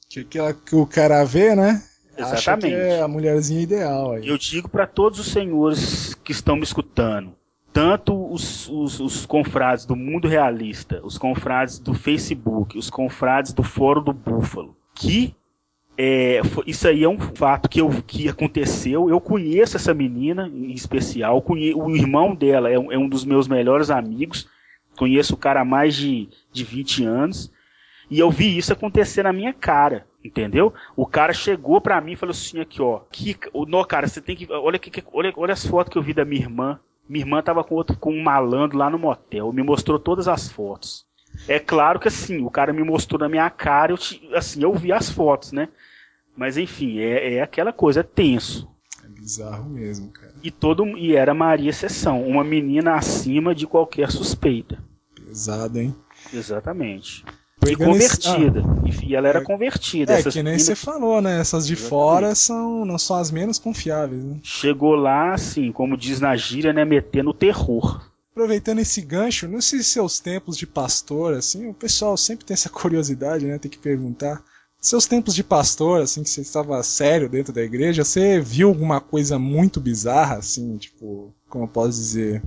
Que 0.10 0.22
aquela 0.22 0.54
que 0.54 0.76
o 0.76 0.86
cara 0.86 1.24
vê, 1.24 1.56
né? 1.56 1.82
Exatamente. 2.18 2.76
Acha 2.76 2.86
que 2.86 2.92
é 2.92 3.02
a 3.02 3.08
mulherzinha 3.08 3.62
ideal 3.62 4.14
aí. 4.14 4.28
Eu 4.28 4.38
digo 4.38 4.70
para 4.70 4.86
todos 4.86 5.20
os 5.20 5.28
senhores 5.28 6.14
que 6.16 6.32
estão 6.32 6.56
me 6.56 6.64
escutando, 6.64 7.34
tanto 7.72 8.32
os, 8.32 8.68
os, 8.70 9.00
os, 9.00 9.26
confrades 9.26 9.86
do 9.86 9.96
mundo 9.96 10.28
realista, 10.28 11.00
os 11.04 11.18
confrades 11.18 11.80
do 11.80 11.94
Facebook, 11.94 12.78
os 12.78 12.90
confrades 12.90 13.54
do 13.54 13.64
Fórum 13.64 14.04
do 14.04 14.14
Búfalo, 14.14 14.76
que 14.94 15.34
é, 16.04 16.42
isso 16.66 16.88
aí 16.88 17.04
é 17.04 17.08
um 17.08 17.20
fato 17.20 17.70
que, 17.70 17.80
eu, 17.80 17.90
que 18.08 18.28
aconteceu. 18.28 19.08
Eu 19.08 19.22
conheço 19.22 19.78
essa 19.78 19.94
menina 19.94 20.48
em 20.48 20.72
especial. 20.72 21.40
Conhe, 21.44 21.76
o 21.76 21.96
irmão 21.96 22.34
dela 22.34 22.72
é, 22.72 22.74
é, 22.74 22.98
um 22.98 23.08
dos 23.08 23.24
meus 23.24 23.48
melhores 23.48 23.92
amigos. 23.92 24.50
Conheço 24.98 25.36
o 25.36 25.38
cara 25.38 25.62
há 25.62 25.66
mais 25.66 25.96
de, 25.96 26.28
de 26.52 26.64
20 26.64 27.06
anos. 27.06 27.52
E 28.10 28.18
eu 28.18 28.32
vi 28.32 28.58
isso 28.58 28.74
acontecer 28.74 29.22
na 29.22 29.32
minha 29.32 29.54
cara. 29.54 30.08
Entendeu? 30.26 30.74
O 30.96 31.06
cara 31.06 31.34
chegou 31.34 31.80
pra 31.80 32.02
mim 32.02 32.14
e 32.14 32.16
falou 32.16 32.32
assim: 32.32 32.60
aqui, 32.60 32.82
ó. 32.82 33.02
Que, 33.12 33.38
não, 33.68 33.84
cara, 33.84 34.08
você 34.08 34.20
tem 34.20 34.36
que. 34.36 34.52
Olha, 34.52 34.80
que, 34.80 35.04
olha, 35.14 35.32
olha 35.38 35.54
as 35.54 35.64
fotos 35.64 35.92
que 35.92 36.00
eu 36.00 36.04
vi 36.04 36.16
da 36.16 36.26
minha 36.26 36.42
irmã. 36.42 36.80
Minha 37.08 37.26
irmã 37.26 37.44
tava 37.44 37.64
com 37.64 37.76
outro 37.76 37.96
com 37.96 38.12
um 38.12 38.24
malandro 38.24 38.76
lá 38.76 38.90
no 38.90 38.98
motel. 38.98 39.54
Me 39.54 39.62
mostrou 39.62 40.00
todas 40.00 40.28
as 40.28 40.50
fotos. 40.50 41.06
É 41.48 41.60
claro 41.60 42.00
que 42.00 42.08
assim, 42.08 42.44
o 42.44 42.50
cara 42.50 42.74
me 42.74 42.84
mostrou 42.84 43.20
na 43.20 43.30
minha 43.30 43.50
cara, 43.52 43.92
eu, 43.92 43.98
assim, 44.36 44.64
eu 44.64 44.74
vi 44.74 44.92
as 44.92 45.10
fotos, 45.10 45.52
né? 45.52 45.70
Mas 46.36 46.58
enfim, 46.58 47.00
é, 47.00 47.36
é 47.36 47.42
aquela 47.42 47.74
coisa, 47.74 48.00
é 48.00 48.04
tenso. 48.04 48.70
É 49.04 49.08
bizarro 49.08 49.70
mesmo, 49.70 50.12
cara. 50.12 50.34
E 50.44 50.50
todo 50.50 50.86
e 50.98 51.16
era 51.16 51.34
Maria 51.34 51.74
Sessão, 51.74 52.26
uma 52.26 52.44
menina 52.44 52.96
acima 52.96 53.54
de 53.54 53.68
qualquer 53.68 54.12
suspeita. 54.12 54.78
Pesado, 55.16 55.80
hein? 55.80 55.96
Exatamente. 56.34 57.24
E 57.68 57.76
convertida. 57.76 58.64
Esse... 58.88 59.04
Ah, 59.04 59.08
e 59.08 59.16
ela 59.16 59.28
era 59.28 59.40
é, 59.40 59.44
convertida. 59.44 60.14
É, 60.14 60.24
que 60.24 60.42
nem 60.42 60.58
você 60.58 60.76
falou, 60.76 61.22
né? 61.22 61.40
Essas 61.40 61.68
de 61.68 61.74
Exatamente. 61.74 61.90
fora 61.90 62.36
são, 62.36 62.86
não 62.86 62.98
são 62.98 63.18
as 63.18 63.30
menos 63.30 63.60
confiáveis. 63.60 64.24
Né? 64.24 64.40
Chegou 64.42 64.96
lá, 64.96 65.34
assim, 65.34 65.72
como 65.72 65.96
diz 65.96 66.20
na 66.20 66.36
gíria, 66.36 66.74
né? 66.74 66.84
Metendo 66.84 67.34
terror. 67.34 68.10
Aproveitando 68.32 68.80
esse 68.80 69.02
gancho, 69.02 69.48
nesses 69.48 69.88
seus 69.88 70.20
tempos 70.20 70.58
de 70.58 70.66
pastor, 70.66 71.34
assim, 71.34 71.68
o 71.68 71.74
pessoal 71.74 72.18
sempre 72.18 72.46
tem 72.46 72.54
essa 72.54 72.70
curiosidade, 72.70 73.46
né? 73.46 73.60
Tem 73.60 73.70
que 73.70 73.78
perguntar. 73.78 74.44
Seus 74.82 75.06
tempos 75.06 75.36
de 75.36 75.44
pastor, 75.44 76.02
assim, 76.02 76.24
que 76.24 76.30
você 76.30 76.42
estava 76.42 76.82
sério 76.82 77.30
dentro 77.30 77.54
da 77.54 77.62
igreja, 77.62 78.04
você 78.04 78.42
viu 78.42 78.70
alguma 78.70 79.00
coisa 79.00 79.38
muito 79.38 79.80
bizarra, 79.80 80.38
assim, 80.38 80.76
tipo, 80.78 81.32
como 81.48 81.66
eu 81.66 81.68
posso 81.68 82.00
dizer, 82.00 82.42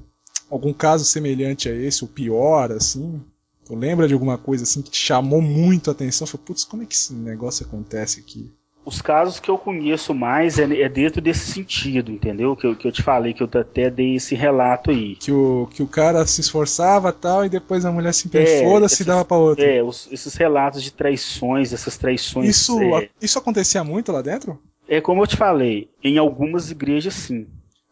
algum 0.51 0.73
caso 0.73 1.05
semelhante 1.05 1.69
a 1.69 1.73
esse, 1.73 2.03
o 2.03 2.09
pior, 2.09 2.73
assim? 2.73 3.23
Tu 3.65 3.77
lembra 3.77 4.09
de 4.09 4.15
alguma 4.15 4.37
coisa 4.37 4.65
assim 4.65 4.83
que 4.83 4.91
te 4.91 4.99
chamou 4.99 5.41
muito 5.41 5.89
a 5.89 5.93
atenção? 5.93 6.27
Falei, 6.27 6.45
putz, 6.45 6.65
como 6.65 6.83
é 6.83 6.87
que 6.87 6.95
esse 6.95 7.15
negócio 7.15 7.65
acontece 7.65 8.19
aqui? 8.19 8.51
Os 8.85 9.01
casos 9.01 9.41
que 9.41 9.51
eu 9.51 9.57
conheço 9.57 10.15
mais 10.15 10.59
é, 10.59 10.83
é 10.83 10.89
dentro 10.89 11.21
desse 11.21 11.51
sentido, 11.51 12.13
entendeu? 12.13 12.55
Que 12.55 12.67
eu, 12.67 12.77
que 12.77 12.87
eu 12.87 12.93
te 12.93 13.03
falei, 13.03 13.33
que 13.33 13.43
eu 13.43 13.49
até 13.53 13.91
dei 13.91 14.17
esse 14.17 14.35
relato 14.35 14.91
aí. 14.91 15.17
Que 15.17 15.33
o, 15.33 15.69
que 15.73 15.83
o 15.83 15.87
cara 15.87 16.27
se 16.27 16.43
esforçava 16.43 17.13
tal, 17.13 17.47
e 17.47 17.49
depois 17.49 17.85
a 17.85 17.93
mulher 17.93 18.13
se 18.13 18.29
é, 18.37 18.63
foda-se 18.63 19.03
e 19.03 19.07
dava 19.07 19.25
pra 19.25 19.37
outra. 19.39 19.65
É, 19.65 19.83
os, 19.83 20.07
esses 20.13 20.35
relatos 20.35 20.83
de 20.83 20.93
traições, 20.93 21.73
essas 21.73 21.97
traições. 21.97 22.49
Isso, 22.49 22.79
é, 22.81 23.09
isso 23.23 23.39
acontecia 23.39 23.83
muito 23.83 24.13
lá 24.13 24.21
dentro? 24.21 24.61
É 24.87 25.01
como 25.01 25.23
eu 25.23 25.27
te 25.27 25.37
falei, 25.37 25.89
em 26.03 26.19
algumas 26.19 26.71
igrejas 26.71 27.15
sim. 27.15 27.47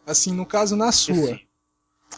Assim, 0.06 0.32
no 0.32 0.44
caso 0.44 0.76
na 0.76 0.92
sua. 0.92 1.38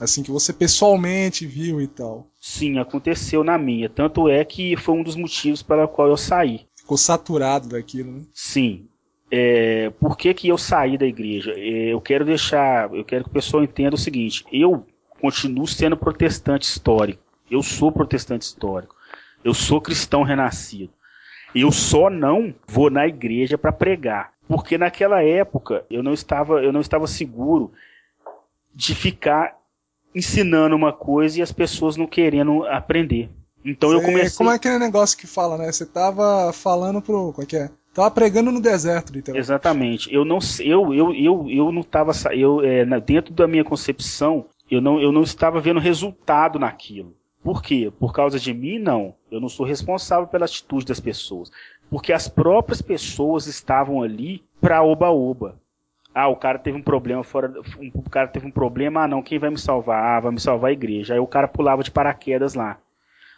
Assim 0.01 0.23
que 0.23 0.31
você 0.31 0.53
pessoalmente 0.53 1.47
viu 1.47 1.81
e 1.81 1.87
tal. 1.87 2.27
Sim, 2.41 2.79
aconteceu 2.79 3.45
na 3.45 3.57
minha. 3.57 3.89
Tanto 3.89 4.29
é 4.29 4.45
que 4.45 4.77
foi 4.77 4.97
um 4.97 5.03
dos 5.03 5.15
motivos 5.15 5.63
pela 5.63 5.87
qual 5.87 6.09
eu 6.09 6.17
saí. 6.17 6.67
Ficou 6.85 6.99
saturado 6.99 7.71
daquilo, 7.71 8.13
né? 8.13 8.23
Sim. 8.35 8.87
É, 9.31 9.89
por 9.99 10.19
que, 10.19 10.35
que 10.35 10.49
eu 10.49 10.59
saí 10.59 10.99
da 10.99 11.07
igreja? 11.07 11.55
É, 11.57 11.95
eu 11.95 11.99
quero 11.99 12.27
deixar, 12.27 12.93
eu 12.93 13.03
quero 13.03 13.25
que 13.25 13.31
o 13.31 13.33
pessoal 13.33 13.65
entenda 13.65 13.95
o 13.95 13.99
seguinte: 13.99 14.45
eu 14.53 14.87
continuo 15.19 15.67
sendo 15.67 15.97
protestante 15.97 16.69
histórico. 16.69 17.23
Eu 17.51 17.63
sou 17.63 17.91
protestante 17.91 18.43
histórico. 18.43 18.95
Eu 19.43 19.55
sou 19.55 19.81
cristão 19.81 20.23
renascido. 20.23 20.93
Eu 21.55 21.73
só 21.73 22.11
não 22.11 22.55
vou 22.67 22.91
na 22.91 23.07
igreja 23.07 23.57
para 23.57 23.73
pregar, 23.73 24.35
porque 24.47 24.77
naquela 24.77 25.23
época 25.23 25.87
eu 25.89 26.03
não 26.03 26.13
estava, 26.13 26.63
eu 26.63 26.71
não 26.71 26.83
estava 26.83 27.07
seguro 27.07 27.73
de 28.75 28.95
ficar 28.95 29.57
ensinando 30.15 30.77
uma 30.77 30.93
coisa 30.93 31.39
e 31.39 31.43
as 31.43 31.51
pessoas 31.51 31.97
não 31.97 32.07
querendo 32.07 32.67
aprender. 32.67 33.31
Então 33.65 33.91
Cê, 33.91 33.97
eu 33.97 34.03
comecei. 34.03 34.37
Como 34.37 34.51
é 34.51 34.55
aquele 34.55 34.79
negócio 34.79 35.17
que 35.17 35.27
fala, 35.27 35.57
né? 35.57 35.73
Você 35.73 35.87
tava 35.87 36.53
falando 36.53 37.01
pro. 37.01 37.33
Como 37.33 37.43
é 37.43 37.47
que 37.47 37.57
é? 37.57 37.71
Tava 37.95 38.11
pregando 38.11 38.51
no 38.51 38.61
deserto, 38.61 39.13
literalmente. 39.13 39.45
Exatamente. 39.45 40.13
Eu 40.13 40.25
não 40.25 40.39
eu 40.61 40.93
eu 40.93 41.15
eu, 41.15 41.47
eu 41.49 41.73
não 41.73 41.83
tava 41.83 42.13
eu 42.33 42.61
é, 42.61 42.85
dentro 43.01 43.33
da 43.33 43.47
minha 43.47 43.65
concepção, 43.65 44.47
eu 44.71 44.81
não 44.81 45.01
eu 45.01 45.13
não 45.13 45.23
estava 45.23 45.61
vendo 45.61 45.79
resultado 45.79 46.59
naquilo. 46.59 47.15
Por 47.43 47.63
quê? 47.63 47.93
Por 47.99 48.13
causa 48.13 48.39
de 48.39 48.53
mim 48.53 48.79
não. 48.79 49.15
Eu 49.31 49.41
não 49.41 49.49
sou 49.49 49.65
responsável 49.65 50.27
pela 50.27 50.47
atitude 50.47 50.87
das 50.87 50.99
pessoas, 50.99 51.53
porque 51.89 52.13
as 52.13 52.27
próprias 52.27 52.83
pessoas 52.83 53.47
estavam 53.47 54.03
ali 54.03 54.43
para 54.61 54.83
oba-oba. 54.83 55.57
Ah, 56.15 56.29
o 56.29 56.37
cara 56.37 56.59
teve 56.59 56.79
um 56.79 56.83
problema 56.83 57.25
fora. 57.25 57.53
Um, 57.79 57.91
o 57.95 58.09
cara 58.09 58.29
teve 58.29 58.47
um 58.47 58.51
problema, 58.51 59.03
ah 59.03 59.09
não, 59.09 59.23
quem 59.23 59.39
vai 59.39 59.51
me 59.51 59.59
salvar? 59.59 60.03
Ah, 60.03 60.21
vai 60.21 60.33
me 60.33 60.41
salvar 60.41 60.71
a 60.71 60.73
igreja. 60.73 61.15
Aí 61.15 61.21
o 61.21 61.27
cara 61.27 61.49
pulava 61.49 61.83
de 61.83 61.91
paraquedas 61.91 62.55
lá. 62.55 62.79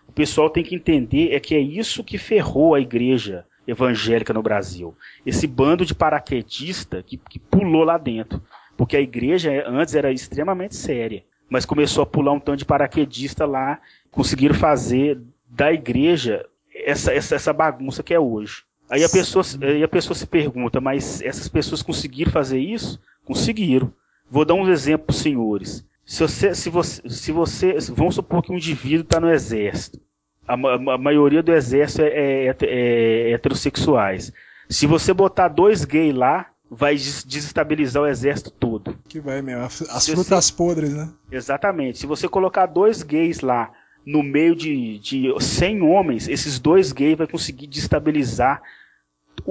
O 0.09 0.13
pessoal 0.13 0.49
tem 0.49 0.65
que 0.65 0.75
entender 0.75 1.35
é 1.35 1.41
que 1.41 1.55
é 1.55 1.61
isso 1.61 2.05
que 2.05 2.19
ferrou 2.19 2.75
a 2.75 2.81
igreja 2.81 3.45
evangélica 3.67 4.33
no 4.33 4.43
Brasil. 4.43 4.95
Esse 5.25 5.47
bando 5.47 5.85
de 5.85 5.95
paraquedista 5.95 7.03
que, 7.03 7.17
que 7.17 7.39
pulou 7.39 7.85
lá 7.85 7.99
dentro. 7.99 8.43
Porque 8.77 8.97
a 8.97 9.01
igreja 9.01 9.65
antes 9.67 9.95
era 9.95 10.13
extremamente 10.13 10.77
séria. 10.77 11.25
Mas 11.49 11.65
começou 11.65 12.03
a 12.03 12.07
pular 12.07 12.33
um 12.33 12.41
tanto 12.41 12.59
de 12.59 12.65
paraquedista 12.65 13.47
lá, 13.47 13.81
conseguiram 14.11 14.55
fazer 14.55 15.21
da 15.49 15.73
igreja 15.73 16.45
essa, 16.75 17.13
essa, 17.13 17.37
essa 17.37 17.53
bagunça 17.53 18.03
que 18.03 18.13
é 18.13 18.21
hoje. 18.21 18.65
Aí 18.91 19.03
a, 19.03 19.09
pessoa, 19.09 19.45
aí 19.63 19.83
a 19.83 19.89
pessoa 19.89 20.15
se 20.15 20.27
pergunta, 20.27 20.81
mas 20.81 21.21
essas 21.23 21.49
pessoas 21.49 21.83
conseguiram 21.83 22.31
fazer 22.31 22.59
isso? 22.59 23.01
Conseguiram. 23.25 23.93
Vou 24.31 24.45
dar 24.45 24.55
um 24.55 24.69
exemplo 24.69 25.07
para 25.07 25.15
os 25.15 25.21
senhores. 25.21 25.86
Se 26.07 26.23
você, 26.23 26.55
se 26.55 26.71
você, 26.71 27.09
se 27.09 27.33
você, 27.33 27.77
vamos 27.93 28.15
supor 28.15 28.41
que 28.41 28.53
um 28.53 28.57
indivíduo 28.57 29.03
está 29.03 29.19
no 29.19 29.29
exército. 29.29 30.01
A, 30.47 30.55
a, 30.55 30.95
a, 30.95 30.99
maioria 30.99 31.43
do 31.43 31.53
exército 31.53 32.03
é, 32.03 32.07
é, 32.07 32.47
é, 32.47 32.57
é, 32.63 33.31
heterossexuais. 33.33 34.33
Se 34.71 34.87
você 34.87 35.13
botar 35.13 35.49
dois 35.49 35.85
gays 35.85 36.15
lá, 36.15 36.49
vai 36.71 36.95
desestabilizar 36.95 38.05
o 38.05 38.07
exército 38.07 38.53
todo. 38.53 38.97
Que 39.09 39.19
vai 39.19 39.43
mesmo. 39.43 39.65
As 39.65 40.07
frutas 40.07 40.49
podres, 40.49 40.95
né? 40.95 41.13
Exatamente. 41.31 41.99
Se 41.99 42.07
você 42.07 42.29
colocar 42.29 42.67
dois 42.67 43.03
gays 43.03 43.41
lá 43.41 43.73
no 44.05 44.23
meio 44.23 44.55
de, 44.55 45.01
de 45.01 45.35
100 45.41 45.83
homens, 45.83 46.29
esses 46.29 46.61
dois 46.61 46.93
gays 46.93 47.19
vai 47.19 47.27
conseguir 47.27 47.67
destabilizar 47.67 48.63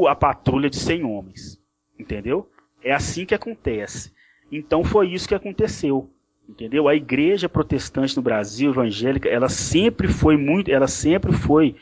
a 0.07 0.15
patrulha 0.15 0.69
de 0.69 0.79
100 0.79 1.03
homens. 1.03 1.59
Entendeu? 1.99 2.49
É 2.81 2.93
assim 2.93 3.25
que 3.25 3.35
acontece. 3.35 4.13
Então 4.49 4.85
foi 4.85 5.09
isso 5.09 5.27
que 5.27 5.35
aconteceu. 5.35 6.09
Entendeu? 6.47 6.87
A 6.87 6.95
igreja 6.95 7.49
protestante 7.49 8.15
no 8.15 8.21
Brasil, 8.21 8.71
evangélica, 8.71 9.27
ela 9.27 9.49
sempre 9.49 10.07
foi 10.07 10.37
muito, 10.37 10.71
ela 10.71 10.87
sempre 10.87 11.33
foi, 11.33 11.75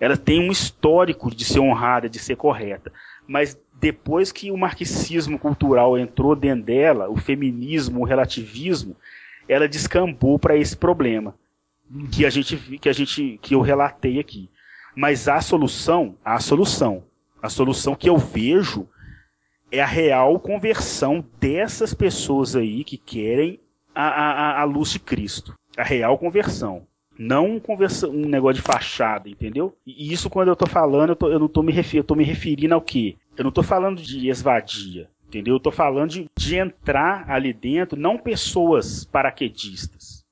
ela 0.00 0.16
tem 0.16 0.40
um 0.40 0.50
histórico 0.50 1.34
de 1.34 1.44
ser 1.44 1.60
honrada, 1.60 2.08
de 2.08 2.18
ser 2.18 2.36
correta. 2.36 2.92
Mas 3.26 3.56
depois 3.80 4.32
que 4.32 4.50
o 4.50 4.56
marxismo 4.56 5.38
cultural 5.38 5.96
entrou 5.96 6.34
dentro 6.34 6.64
dela, 6.64 7.08
o 7.08 7.16
feminismo, 7.16 8.00
o 8.00 8.04
relativismo, 8.04 8.96
ela 9.48 9.68
descambou 9.68 10.38
para 10.38 10.56
esse 10.56 10.76
problema 10.76 11.34
que 12.10 12.24
a 12.24 12.30
gente 12.30 12.56
que 12.78 12.88
a 12.88 12.92
gente 12.92 13.38
que 13.42 13.54
eu 13.54 13.60
relatei 13.60 14.18
aqui. 14.18 14.48
Mas 14.94 15.28
a 15.28 15.40
solução, 15.40 16.16
a 16.24 16.38
solução, 16.38 17.04
a 17.42 17.48
solução 17.48 17.94
que 17.94 18.08
eu 18.08 18.16
vejo 18.16 18.88
é 19.70 19.80
a 19.80 19.86
real 19.86 20.38
conversão 20.38 21.24
dessas 21.40 21.94
pessoas 21.94 22.54
aí 22.54 22.84
que 22.84 22.96
querem 22.96 23.58
a, 23.94 24.04
a, 24.04 24.60
a 24.60 24.64
luz 24.64 24.90
de 24.90 24.98
Cristo. 24.98 25.54
A 25.76 25.82
real 25.82 26.18
conversão. 26.18 26.86
Não 27.18 27.56
um, 27.56 27.60
conversa, 27.60 28.08
um 28.08 28.26
negócio 28.26 28.56
de 28.56 28.62
fachada, 28.62 29.28
entendeu? 29.28 29.76
E 29.86 30.12
isso 30.12 30.30
quando 30.30 30.48
eu 30.48 30.56
tô 30.56 30.66
falando, 30.66 31.10
eu, 31.10 31.16
tô, 31.16 31.28
eu 31.30 31.38
não 31.38 31.48
tô 31.48 31.62
me, 31.62 31.72
refer, 31.72 31.98
eu 31.98 32.04
tô 32.04 32.14
me 32.14 32.24
referindo 32.24 32.74
ao 32.74 32.80
quê? 32.80 33.16
Eu 33.36 33.44
não 33.44 33.52
tô 33.52 33.62
falando 33.62 34.00
de 34.00 34.28
esvadia, 34.28 35.08
entendeu? 35.28 35.54
Eu 35.54 35.60
tô 35.60 35.70
falando 35.70 36.10
de, 36.10 36.30
de 36.36 36.56
entrar 36.56 37.30
ali 37.30 37.52
dentro, 37.52 37.98
não 37.98 38.18
pessoas 38.18 39.04
paraquedistas 39.04 40.22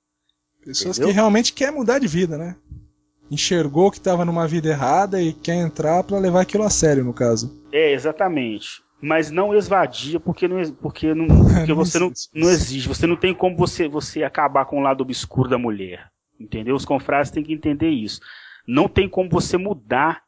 Pessoas 0.64 0.96
Entendeu? 0.96 1.08
que 1.08 1.14
realmente 1.14 1.52
querem 1.52 1.74
mudar 1.74 1.98
de 1.98 2.06
vida, 2.06 2.36
né? 2.36 2.56
enxergou 3.30 3.90
que 3.90 3.98
estava 3.98 4.24
numa 4.24 4.46
vida 4.46 4.68
errada 4.68 5.22
e 5.22 5.32
quer 5.32 5.54
entrar 5.54 6.02
para 6.02 6.18
levar 6.18 6.40
aquilo 6.40 6.64
a 6.64 6.70
sério, 6.70 7.04
no 7.04 7.14
caso. 7.14 7.62
É, 7.70 7.92
exatamente. 7.92 8.82
Mas 9.00 9.30
não 9.30 9.54
esvadia 9.54 10.20
porque 10.20 10.46
não, 10.46 10.62
porque 10.74 11.12
não, 11.14 11.26
porque 11.26 11.72
você 11.72 11.98
não, 11.98 12.12
não 12.34 12.50
exige. 12.50 12.88
Você 12.88 13.06
não 13.06 13.16
tem 13.16 13.34
como 13.34 13.56
você, 13.56 13.88
você 13.88 14.22
acabar 14.22 14.64
com 14.66 14.78
o 14.78 14.82
lado 14.82 15.02
obscuro 15.02 15.48
da 15.48 15.58
mulher. 15.58 16.10
Entendeu? 16.38 16.74
Os 16.74 16.84
confrades 16.84 17.30
têm 17.30 17.42
que 17.42 17.52
entender 17.52 17.90
isso. 17.90 18.20
Não 18.66 18.88
tem 18.88 19.08
como 19.08 19.28
você 19.28 19.56
mudar 19.56 20.22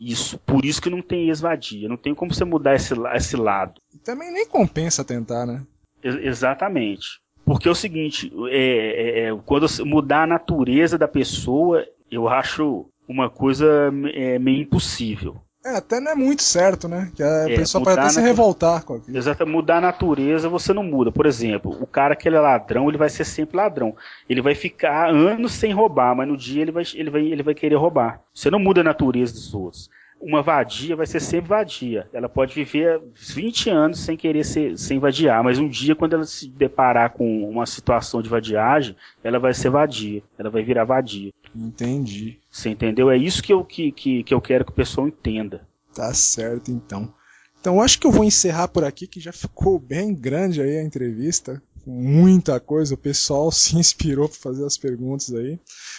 isso. 0.00 0.38
Por 0.38 0.64
isso 0.64 0.80
que 0.80 0.90
não 0.90 1.02
tem 1.02 1.28
esvadia. 1.28 1.88
Não 1.88 1.96
tem 1.96 2.14
como 2.14 2.32
você 2.32 2.44
mudar 2.44 2.74
esse, 2.74 2.94
esse 3.14 3.36
lado. 3.36 3.74
E 3.94 3.98
também 3.98 4.32
nem 4.32 4.46
compensa 4.46 5.04
tentar, 5.04 5.46
né? 5.46 5.64
Ex 6.02 6.16
exatamente. 6.16 7.20
Porque 7.44 7.68
é 7.68 7.70
o 7.70 7.74
seguinte, 7.74 8.32
é, 8.50 8.56
é, 8.56 9.28
é 9.28 9.36
quando 9.44 9.66
mudar 9.84 10.22
a 10.22 10.26
natureza 10.26 10.96
da 10.96 11.08
pessoa, 11.08 11.84
eu 12.10 12.28
acho 12.28 12.86
uma 13.08 13.28
coisa 13.28 13.92
é, 14.14 14.38
meio 14.38 14.62
impossível. 14.62 15.42
É, 15.64 15.76
até 15.76 16.00
não 16.00 16.10
é 16.10 16.14
muito 16.14 16.42
certo, 16.42 16.88
né? 16.88 17.10
Que 17.14 17.22
a 17.22 17.48
é, 17.48 17.56
pessoa 17.56 17.84
pode 17.84 17.98
até 17.98 18.08
se 18.08 18.20
revoltar 18.20 18.84
com 18.84 18.94
aquilo. 18.94 19.16
Exato, 19.16 19.46
mudar 19.46 19.78
a 19.78 19.80
natureza 19.80 20.48
você 20.48 20.72
não 20.72 20.82
muda. 20.82 21.12
Por 21.12 21.24
exemplo, 21.24 21.76
o 21.80 21.86
cara 21.86 22.16
que 22.16 22.28
ele 22.28 22.36
é 22.36 22.40
ladrão, 22.40 22.88
ele 22.88 22.98
vai 22.98 23.08
ser 23.08 23.24
sempre 23.24 23.56
ladrão. 23.56 23.94
Ele 24.28 24.42
vai 24.42 24.54
ficar 24.54 25.10
anos 25.10 25.52
sem 25.52 25.72
roubar, 25.72 26.16
mas 26.16 26.26
no 26.26 26.36
dia 26.36 26.62
ele 26.62 26.72
vai, 26.72 26.82
ele 26.94 27.10
vai, 27.10 27.22
ele 27.22 27.42
vai 27.42 27.54
querer 27.54 27.76
roubar. 27.76 28.20
Você 28.34 28.50
não 28.50 28.58
muda 28.58 28.80
a 28.80 28.84
natureza 28.84 29.32
dos 29.32 29.54
outros 29.54 29.88
uma 30.22 30.40
vadia 30.40 30.94
vai 30.94 31.04
ser 31.04 31.20
sempre 31.20 31.48
vadia. 31.48 32.06
Ela 32.12 32.28
pode 32.28 32.54
viver 32.54 33.02
20 33.14 33.68
anos 33.70 33.98
sem 33.98 34.16
querer 34.16 34.44
ser, 34.44 34.78
sem 34.78 34.98
vadiar, 35.00 35.42
mas 35.42 35.58
um 35.58 35.68
dia, 35.68 35.96
quando 35.96 36.14
ela 36.14 36.24
se 36.24 36.48
deparar 36.48 37.10
com 37.10 37.50
uma 37.50 37.66
situação 37.66 38.22
de 38.22 38.28
vadiagem, 38.28 38.96
ela 39.24 39.40
vai 39.40 39.52
ser 39.52 39.68
vadia. 39.68 40.22
Ela 40.38 40.48
vai 40.48 40.62
virar 40.62 40.84
vadia. 40.84 41.32
Entendi. 41.54 42.38
Você 42.50 42.70
entendeu? 42.70 43.10
É 43.10 43.16
isso 43.16 43.42
que 43.42 43.52
eu, 43.52 43.64
que, 43.64 43.92
que, 43.92 44.24
que 44.24 44.34
eu 44.34 44.40
quero 44.40 44.64
que 44.64 44.72
o 44.72 44.74
pessoal 44.74 45.08
entenda. 45.08 45.66
Tá 45.94 46.12
certo, 46.14 46.70
então. 46.70 47.12
Então 47.60 47.80
acho 47.80 47.98
que 47.98 48.06
eu 48.06 48.10
vou 48.10 48.24
encerrar 48.24 48.68
por 48.68 48.84
aqui, 48.84 49.06
que 49.06 49.20
já 49.20 49.32
ficou 49.32 49.78
bem 49.78 50.14
grande 50.14 50.60
aí 50.60 50.78
a 50.78 50.82
entrevista. 50.82 51.62
Muita 51.86 52.58
coisa, 52.58 52.94
o 52.94 52.98
pessoal 52.98 53.50
se 53.52 53.76
inspirou 53.76 54.28
para 54.28 54.38
fazer 54.38 54.64
as 54.64 54.78
perguntas 54.78 55.32
aí. 55.32 55.58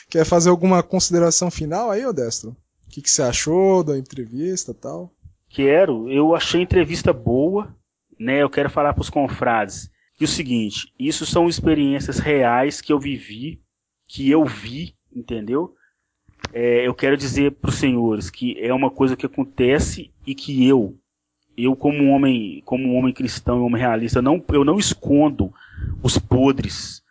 Quer 0.09 0.25
fazer 0.25 0.49
alguma 0.49 0.81
consideração 0.81 1.49
final 1.49 1.91
aí, 1.91 2.05
Odestro? 2.05 2.55
que, 2.93 3.01
que 3.01 3.09
você 3.09 3.23
achou 3.23 3.83
da 3.83 3.97
entrevista 3.97 4.71
tal? 4.71 5.11
Quero, 5.49 6.11
eu 6.11 6.35
achei 6.35 6.59
a 6.59 6.63
entrevista 6.63 7.11
boa, 7.11 7.75
né? 8.19 8.43
Eu 8.43 8.49
quero 8.49 8.69
falar 8.69 8.93
para 8.93 9.01
os 9.01 9.09
confrades 9.09 9.91
que 10.15 10.23
o 10.23 10.27
seguinte, 10.27 10.93
isso 10.99 11.25
são 11.25 11.49
experiências 11.49 12.19
reais 12.19 12.81
que 12.81 12.93
eu 12.93 12.99
vivi, 12.99 13.59
que 14.07 14.29
eu 14.29 14.45
vi, 14.45 14.95
entendeu? 15.15 15.75
É, 16.51 16.87
eu 16.87 16.93
quero 16.93 17.17
dizer 17.17 17.51
para 17.51 17.69
os 17.69 17.75
senhores 17.75 18.29
que 18.29 18.59
é 18.59 18.73
uma 18.73 18.91
coisa 18.91 19.15
que 19.15 19.25
acontece 19.25 20.11
e 20.25 20.35
que 20.35 20.67
eu, 20.67 20.97
eu 21.57 21.75
como 21.75 22.09
homem, 22.09 22.61
como 22.65 22.93
homem 22.93 23.13
cristão, 23.13 23.63
homem 23.63 23.81
realista, 23.81 24.21
não, 24.21 24.43
eu 24.49 24.63
não 24.63 24.77
escondo 24.77 25.53
os 26.01 26.17
podres 26.17 27.03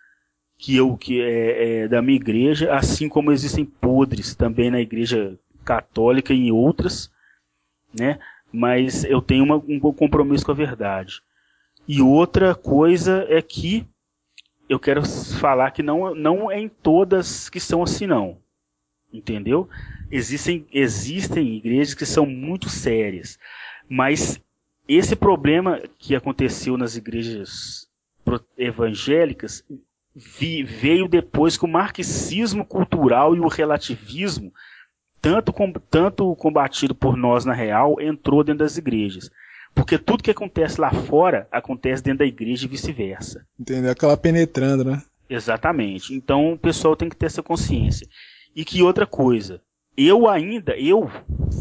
que 0.58 0.76
eu 0.76 0.96
que 0.96 1.20
é, 1.20 1.82
é, 1.82 1.88
da 1.88 2.00
minha 2.00 2.16
igreja, 2.16 2.72
assim 2.72 3.08
como 3.08 3.32
existem 3.32 3.64
podres 3.64 4.34
também 4.34 4.70
na 4.70 4.80
igreja 4.80 5.36
católica 5.64 6.32
e 6.32 6.48
em 6.48 6.52
outras, 6.52 7.10
né? 7.92 8.18
Mas 8.52 9.02
eu 9.04 9.20
tenho 9.20 9.44
uma, 9.44 9.56
um 9.56 9.80
compromisso 9.80 10.44
com 10.44 10.52
a 10.52 10.54
verdade. 10.54 11.20
E 11.88 12.00
outra 12.00 12.54
coisa 12.54 13.26
é 13.28 13.42
que 13.42 13.86
eu 14.72 14.80
quero 14.80 15.04
falar 15.04 15.70
que 15.70 15.82
não, 15.82 16.14
não 16.14 16.50
é 16.50 16.58
em 16.58 16.68
todas 16.68 17.50
que 17.50 17.60
são 17.60 17.82
assim 17.82 18.06
não. 18.06 18.38
Entendeu? 19.12 19.68
Existem, 20.10 20.66
existem 20.72 21.56
igrejas 21.56 21.92
que 21.92 22.06
são 22.06 22.24
muito 22.24 22.70
sérias. 22.70 23.38
Mas 23.86 24.40
esse 24.88 25.14
problema 25.14 25.82
que 25.98 26.16
aconteceu 26.16 26.78
nas 26.78 26.96
igrejas 26.96 27.86
evangélicas 28.56 29.62
veio 30.14 31.06
depois 31.06 31.58
que 31.58 31.66
o 31.66 31.68
marxismo 31.68 32.64
cultural 32.64 33.36
e 33.36 33.40
o 33.40 33.48
relativismo 33.48 34.54
tanto, 35.20 35.52
com, 35.52 35.70
tanto 35.70 36.34
combatido 36.36 36.94
por 36.94 37.14
nós 37.14 37.44
na 37.44 37.52
real, 37.52 38.00
entrou 38.00 38.42
dentro 38.42 38.60
das 38.60 38.78
igrejas. 38.78 39.30
Porque 39.74 39.98
tudo 39.98 40.22
que 40.22 40.30
acontece 40.30 40.80
lá 40.80 40.92
fora 40.92 41.48
acontece 41.50 42.02
dentro 42.02 42.20
da 42.20 42.26
igreja 42.26 42.66
e 42.66 42.68
vice-versa. 42.68 43.46
Entendeu? 43.58 43.90
Aquela 43.90 44.16
penetrando, 44.16 44.84
né? 44.84 45.02
Exatamente. 45.28 46.14
Então 46.14 46.52
o 46.52 46.58
pessoal 46.58 46.94
tem 46.94 47.08
que 47.08 47.16
ter 47.16 47.26
essa 47.26 47.42
consciência. 47.42 48.06
E 48.54 48.64
que 48.64 48.82
outra 48.82 49.06
coisa, 49.06 49.62
eu 49.96 50.28
ainda, 50.28 50.76
eu 50.76 51.10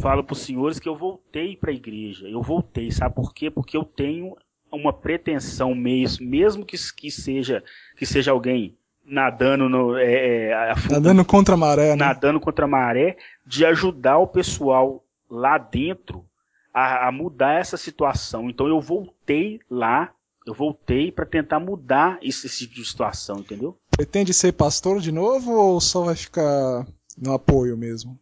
falo 0.02 0.24
para 0.24 0.34
os 0.34 0.42
senhores 0.42 0.80
que 0.80 0.90
eu 0.90 0.96
voltei 0.96 1.56
para 1.56 1.72
a 1.72 1.74
igreja. 1.74 2.28
Eu 2.28 2.42
voltei, 2.42 2.92
sabe 2.92 3.16
por 3.16 3.34
quê? 3.34 3.50
Porque 3.50 3.78
eu 3.78 3.84
tenho 3.84 4.36
uma 4.72 4.94
pretensão 4.94 5.76
mesmo, 5.76 6.26
mesmo 6.26 6.66
que, 6.66 6.78
que 6.96 7.12
seja 7.12 7.64
que 7.98 8.06
seja 8.06 8.32
alguém 8.32 8.78
nadando 9.06 9.68
no 9.68 9.98
é, 9.98 10.52
é, 10.52 10.74
nadando 10.90 11.26
contra 11.26 11.56
a 11.56 11.58
maré, 11.58 11.90
né? 11.90 11.96
nadando 11.96 12.40
contra 12.40 12.66
a 12.66 12.68
maré, 12.68 13.18
de 13.46 13.66
ajudar 13.66 14.18
o 14.18 14.28
pessoal 14.28 15.04
lá 15.30 15.58
dentro 15.58 16.26
a, 16.74 17.08
a 17.08 17.12
mudar 17.12 17.60
essa 17.60 17.78
situação. 17.78 18.50
Então 18.50 18.68
eu 18.68 18.80
voltei 18.80 19.60
lá, 19.70 20.14
eu 20.46 20.54
voltei 20.54 21.12
para 21.12 21.26
tentar 21.26 21.60
mudar 21.60 22.18
esse, 22.22 22.48
esse 22.48 22.60
tipo 22.60 22.76
de 22.76 22.86
situação, 22.86 23.40
entendeu? 23.40 23.78
Pretende 23.92 24.34
ser 24.34 24.54
pastor 24.54 25.00
de 25.00 25.12
novo 25.12 25.52
ou 25.52 25.82
só 25.82 26.06
vai 26.06 26.16
ficar 26.16 26.86
no 27.18 27.34
apoio 27.34 27.78
mesmo? 27.78 28.20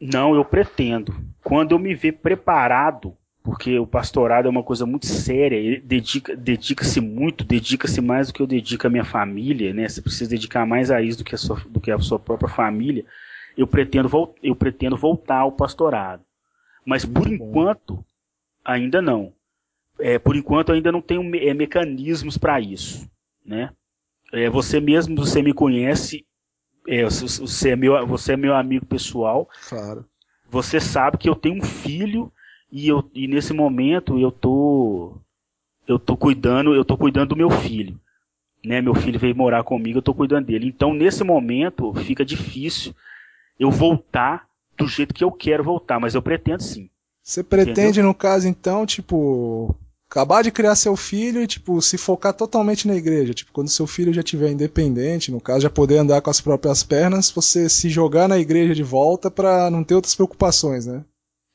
Não, 0.00 0.34
eu 0.34 0.44
pretendo. 0.44 1.14
Quando 1.42 1.72
eu 1.72 1.78
me 1.78 1.94
ver 1.94 2.12
preparado 2.12 3.16
porque 3.44 3.78
o 3.78 3.86
pastorado 3.86 4.46
é 4.46 4.50
uma 4.50 4.62
coisa 4.62 4.86
muito 4.86 5.04
séria, 5.04 5.56
ele 5.56 5.78
dedica, 5.78 6.34
dedica-se 6.34 6.98
muito, 6.98 7.44
dedica-se 7.44 8.00
mais 8.00 8.28
do 8.28 8.32
que 8.32 8.40
eu 8.40 8.46
dedico 8.46 8.86
à 8.86 8.90
minha 8.90 9.04
família, 9.04 9.74
né? 9.74 9.86
Você 9.86 10.00
precisa 10.00 10.30
dedicar 10.30 10.64
mais 10.64 10.90
a 10.90 11.02
isso 11.02 11.18
do 11.18 11.24
que 11.24 11.34
a 11.34 11.38
sua, 11.38 11.60
do 11.68 11.78
que 11.78 11.90
a 11.90 11.98
sua 11.98 12.18
própria 12.18 12.48
família. 12.48 13.04
Eu 13.54 13.66
pretendo, 13.66 14.08
eu 14.42 14.56
pretendo 14.56 14.96
voltar 14.96 15.40
ao 15.40 15.52
pastorado. 15.52 16.22
Mas 16.84 17.04
por 17.04 17.26
enquanto, 17.26 18.04
ainda 18.64 19.00
não. 19.00 19.32
É, 19.98 20.18
por 20.18 20.36
enquanto 20.36 20.72
ainda 20.72 20.90
não 20.90 21.00
tenho 21.00 21.22
me, 21.22 21.38
é, 21.38 21.54
mecanismos 21.54 22.36
para 22.36 22.60
isso, 22.60 23.08
né? 23.44 23.72
É, 24.32 24.50
você 24.50 24.80
mesmo, 24.80 25.14
você 25.14 25.40
me 25.40 25.54
conhece, 25.54 26.26
é, 26.88 27.04
você, 27.04 27.70
é 27.70 27.76
meu, 27.76 28.06
você 28.06 28.32
é 28.32 28.36
meu 28.36 28.54
amigo 28.54 28.84
pessoal. 28.84 29.48
Claro. 29.68 30.04
Você 30.50 30.80
sabe 30.80 31.18
que 31.18 31.28
eu 31.28 31.36
tenho 31.36 31.56
um 31.56 31.62
filho 31.62 32.32
e, 32.70 32.88
eu, 32.88 33.08
e 33.14 33.28
nesse 33.28 33.52
momento 33.52 34.18
eu 34.18 34.32
tô 34.32 35.16
eu 35.86 35.98
tô 35.98 36.16
cuidando, 36.16 36.74
eu 36.74 36.84
tô 36.84 36.96
cuidando 36.96 37.30
do 37.30 37.36
meu 37.36 37.50
filho. 37.50 38.00
Né? 38.64 38.80
Meu 38.80 38.94
filho 38.94 39.18
veio 39.18 39.36
morar 39.36 39.62
comigo, 39.62 39.98
eu 39.98 40.02
tô 40.02 40.14
cuidando 40.14 40.46
dele. 40.46 40.66
Então, 40.66 40.94
nesse 40.94 41.22
momento, 41.22 41.92
fica 41.94 42.24
difícil 42.24 42.94
eu 43.60 43.70
voltar 43.70 44.48
do 44.76 44.88
jeito 44.88 45.14
que 45.14 45.24
eu 45.24 45.32
quero 45.32 45.64
voltar, 45.64 46.00
mas 46.00 46.14
eu 46.14 46.22
pretendo 46.22 46.62
sim. 46.62 46.90
Você 47.22 47.42
pretende, 47.42 47.80
Entendeu? 47.80 48.04
no 48.04 48.14
caso, 48.14 48.46
então, 48.46 48.84
tipo, 48.84 49.74
acabar 50.10 50.42
de 50.42 50.50
criar 50.50 50.74
seu 50.74 50.94
filho 50.94 51.42
e, 51.42 51.46
tipo, 51.46 51.80
se 51.80 51.96
focar 51.96 52.34
totalmente 52.34 52.86
na 52.86 52.94
igreja. 52.94 53.32
Tipo, 53.32 53.50
quando 53.52 53.70
seu 53.70 53.86
filho 53.86 54.12
já 54.12 54.22
tiver 54.22 54.50
independente, 54.50 55.32
no 55.32 55.40
caso, 55.40 55.62
já 55.62 55.70
poder 55.70 55.98
andar 55.98 56.20
com 56.20 56.28
as 56.28 56.40
próprias 56.40 56.82
pernas, 56.82 57.30
você 57.30 57.68
se 57.68 57.88
jogar 57.88 58.28
na 58.28 58.38
igreja 58.38 58.74
de 58.74 58.82
volta 58.82 59.30
para 59.30 59.70
não 59.70 59.82
ter 59.82 59.94
outras 59.94 60.14
preocupações, 60.14 60.84
né? 60.84 61.02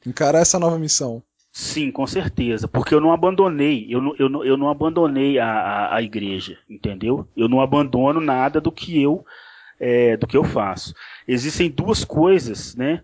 encarar 0.05 0.39
essa 0.39 0.59
nova 0.59 0.78
missão. 0.78 1.22
Sim, 1.51 1.91
com 1.91 2.05
certeza, 2.05 2.67
porque 2.67 2.93
eu 2.93 3.01
não 3.01 3.11
abandonei, 3.11 3.88
eu 3.89 4.01
não, 4.01 4.15
eu 4.17 4.30
não, 4.30 4.45
eu 4.45 4.55
não 4.55 4.70
abandonei 4.70 5.39
a, 5.39 5.47
a, 5.47 5.95
a 5.95 6.01
igreja, 6.01 6.57
entendeu? 6.70 7.28
Eu 7.36 7.49
não 7.49 7.59
abandono 7.59 8.22
nada 8.22 8.61
do 8.61 8.72
que 8.72 9.01
eu 9.01 9.26
é, 9.80 10.15
do 10.15 10.28
que 10.28 10.38
eu 10.38 10.43
faço. 10.43 10.93
Existem 11.32 11.69
duas 11.69 12.03
coisas, 12.03 12.75
né? 12.75 13.03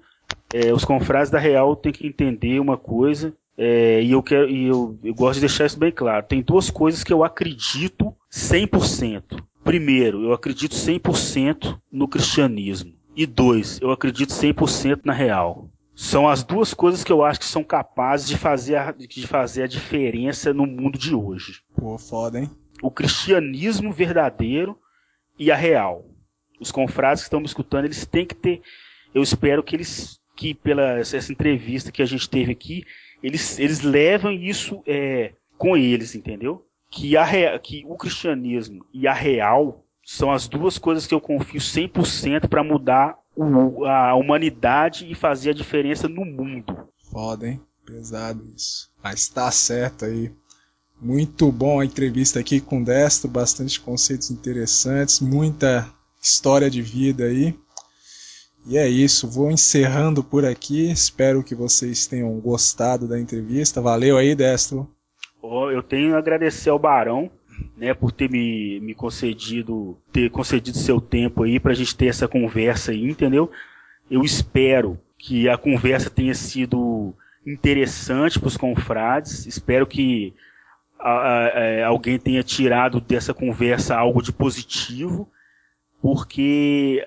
É, 0.51 0.73
os 0.73 0.83
confrades 0.83 1.29
da 1.29 1.37
Real 1.37 1.75
têm 1.75 1.91
que 1.91 2.07
entender 2.07 2.59
uma 2.59 2.75
coisa, 2.75 3.35
é, 3.55 4.01
e 4.01 4.11
eu 4.11 4.23
quero 4.23 4.49
e 4.49 4.65
eu, 4.65 4.97
eu 5.03 5.13
gosto 5.13 5.35
de 5.35 5.41
deixar 5.41 5.67
isso 5.67 5.77
bem 5.77 5.91
claro. 5.91 6.25
Tem 6.25 6.41
duas 6.41 6.71
coisas 6.71 7.03
que 7.03 7.13
eu 7.13 7.23
acredito 7.23 8.11
100%. 8.31 9.43
Primeiro, 9.63 10.23
eu 10.23 10.33
acredito 10.33 10.73
100% 10.73 11.79
no 11.91 12.07
cristianismo. 12.07 12.93
E 13.15 13.27
dois, 13.27 13.79
eu 13.79 13.91
acredito 13.91 14.33
100% 14.33 15.01
na 15.05 15.13
Real. 15.13 15.69
São 15.95 16.27
as 16.27 16.43
duas 16.43 16.73
coisas 16.73 17.03
que 17.03 17.11
eu 17.11 17.23
acho 17.23 17.39
que 17.39 17.45
são 17.45 17.63
capazes 17.63 18.27
de 18.27 18.37
fazer 18.37 18.75
a, 18.75 18.91
de 18.91 19.27
fazer 19.27 19.63
a 19.63 19.67
diferença 19.67 20.51
no 20.51 20.65
mundo 20.65 20.97
de 20.97 21.13
hoje. 21.13 21.61
Pô, 21.75 21.95
foda, 21.97 22.39
hein? 22.39 22.49
O 22.81 22.89
cristianismo 22.89 23.93
verdadeiro 23.93 24.77
e 25.37 25.51
a 25.51 25.55
real. 25.55 26.05
Os 26.59 26.71
confrades 26.71 27.23
que 27.23 27.27
estão 27.27 27.39
me 27.39 27.45
escutando, 27.45 27.85
eles 27.85 28.05
têm 28.05 28.25
que 28.25 28.35
ter. 28.35 28.61
Eu 29.13 29.21
espero 29.21 29.63
que 29.63 29.75
eles, 29.75 30.19
que 30.35 30.53
pela 30.53 30.99
essa 30.99 31.31
entrevista 31.31 31.91
que 31.91 32.01
a 32.01 32.05
gente 32.05 32.29
teve 32.29 32.51
aqui, 32.51 32.85
eles, 33.21 33.59
eles 33.59 33.81
levam 33.81 34.31
isso 34.31 34.81
é, 34.85 35.33
com 35.57 35.75
eles, 35.75 36.15
entendeu? 36.15 36.65
Que, 36.89 37.17
a, 37.17 37.59
que 37.59 37.83
o 37.87 37.97
cristianismo 37.97 38.85
e 38.93 39.07
a 39.07 39.13
real 39.13 39.83
são 40.05 40.31
as 40.31 40.47
duas 40.47 40.77
coisas 40.77 41.07
que 41.07 41.13
eu 41.13 41.19
confio 41.19 41.59
100% 41.59 42.47
para 42.47 42.63
mudar 42.63 43.17
o, 43.35 43.85
a 43.85 44.13
humanidade 44.15 45.09
e 45.09 45.15
fazer 45.15 45.49
a 45.49 45.53
diferença 45.53 46.07
no 46.07 46.23
mundo. 46.23 46.87
Foda, 47.11 47.47
hein? 47.47 47.59
Pesado 47.85 48.47
isso. 48.55 48.91
Mas 49.03 49.27
tá 49.27 49.51
certo 49.51 50.05
aí. 50.05 50.31
Muito 51.01 51.51
bom 51.51 51.79
a 51.79 51.85
entrevista 51.85 52.39
aqui 52.39 52.61
com 52.61 52.81
o 52.81 52.85
Destro, 52.85 53.29
bastante 53.29 53.79
conceitos 53.79 54.31
interessantes, 54.31 55.19
muita 55.19 55.87
história 56.25 56.69
de 56.69 56.81
vida 56.81 57.25
aí. 57.25 57.53
E 58.67 58.77
é 58.77 58.89
isso, 58.89 59.29
vou 59.29 59.51
encerrando 59.51 60.23
por 60.23 60.43
aqui. 60.43 60.91
Espero 60.91 61.43
que 61.43 61.53
vocês 61.53 62.07
tenham 62.07 62.31
gostado 62.39 63.07
da 63.07 63.19
entrevista. 63.19 63.79
Valeu 63.79 64.17
aí, 64.17 64.33
Destro. 64.35 64.89
Eu 65.71 65.83
tenho 65.83 66.15
a 66.15 66.17
agradecer 66.17 66.71
ao 66.71 66.79
Barão, 66.79 67.29
né, 67.77 67.93
por 67.93 68.11
ter 68.11 68.27
me, 68.27 68.79
me 68.79 68.95
concedido, 68.95 69.95
ter 70.11 70.31
concedido 70.31 70.75
seu 70.75 70.99
tempo 70.99 71.43
aí 71.43 71.59
para 71.59 71.71
a 71.71 71.75
gente 71.75 71.95
ter 71.95 72.07
essa 72.07 72.27
conversa 72.27 72.91
aí, 72.91 73.07
entendeu? 73.07 73.51
Eu 74.09 74.23
espero 74.23 74.99
que 75.19 75.47
a 75.47 75.55
conversa 75.55 76.09
tenha 76.09 76.33
sido 76.33 77.13
interessante 77.45 78.39
para 78.39 78.47
os 78.47 78.57
confrades. 78.57 79.45
Espero 79.45 79.85
que 79.85 80.33
a, 80.99 81.11
a, 81.11 81.45
a, 81.45 81.59
é, 81.59 81.83
alguém 81.83 82.17
tenha 82.17 82.41
tirado 82.41 82.99
dessa 82.99 83.31
conversa 83.31 83.95
algo 83.95 84.23
de 84.23 84.33
positivo, 84.33 85.29
porque 86.05 87.03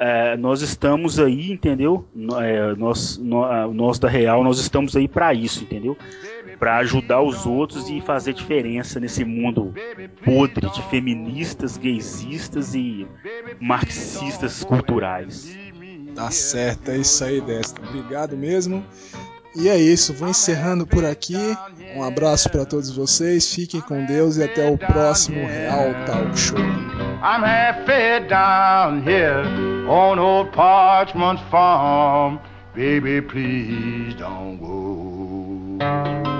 é, 0.00 0.34
nós 0.38 0.62
estamos 0.62 1.20
aí, 1.20 1.52
entendeu? 1.52 2.08
É, 2.40 2.74
nós, 2.76 3.18
nós, 3.18 3.74
nós 3.74 3.98
da 3.98 4.08
Real, 4.08 4.42
nós 4.42 4.58
estamos 4.58 4.96
aí 4.96 5.06
para 5.06 5.34
isso, 5.34 5.64
entendeu? 5.64 5.94
Para 6.58 6.78
ajudar 6.78 7.20
os 7.20 7.44
outros 7.44 7.90
e 7.90 8.00
fazer 8.00 8.32
diferença 8.32 8.98
nesse 8.98 9.22
mundo 9.22 9.74
podre 10.24 10.70
de 10.70 10.82
feministas, 10.84 11.76
gaysistas 11.76 12.74
e 12.74 13.06
marxistas 13.60 14.64
culturais. 14.64 15.54
Tá 16.14 16.30
certo, 16.30 16.90
é 16.90 16.96
isso 16.96 17.22
aí, 17.22 17.42
Desta. 17.42 17.82
Obrigado 17.86 18.34
mesmo. 18.34 18.82
E 19.54 19.68
é 19.68 19.76
isso, 19.76 20.14
vou 20.14 20.26
encerrando 20.26 20.86
por 20.86 21.04
aqui. 21.04 21.36
Um 21.94 22.02
abraço 22.02 22.48
para 22.48 22.64
todos 22.64 22.96
vocês, 22.96 23.52
fiquem 23.52 23.82
com 23.82 24.06
Deus 24.06 24.38
e 24.38 24.42
até 24.42 24.70
o 24.70 24.78
próximo 24.78 25.36
Real 25.36 26.06
Talk 26.06 26.38
Show. 26.38 26.97
I'm 27.20 27.42
half 27.42 27.84
fed 27.84 28.28
down 28.28 29.02
here 29.02 29.42
on 29.90 30.20
old 30.20 30.52
Parchment's 30.52 31.42
Farm. 31.50 32.38
Baby, 32.76 33.20
please 33.20 34.14
don't 34.14 34.60
go. 34.60 36.37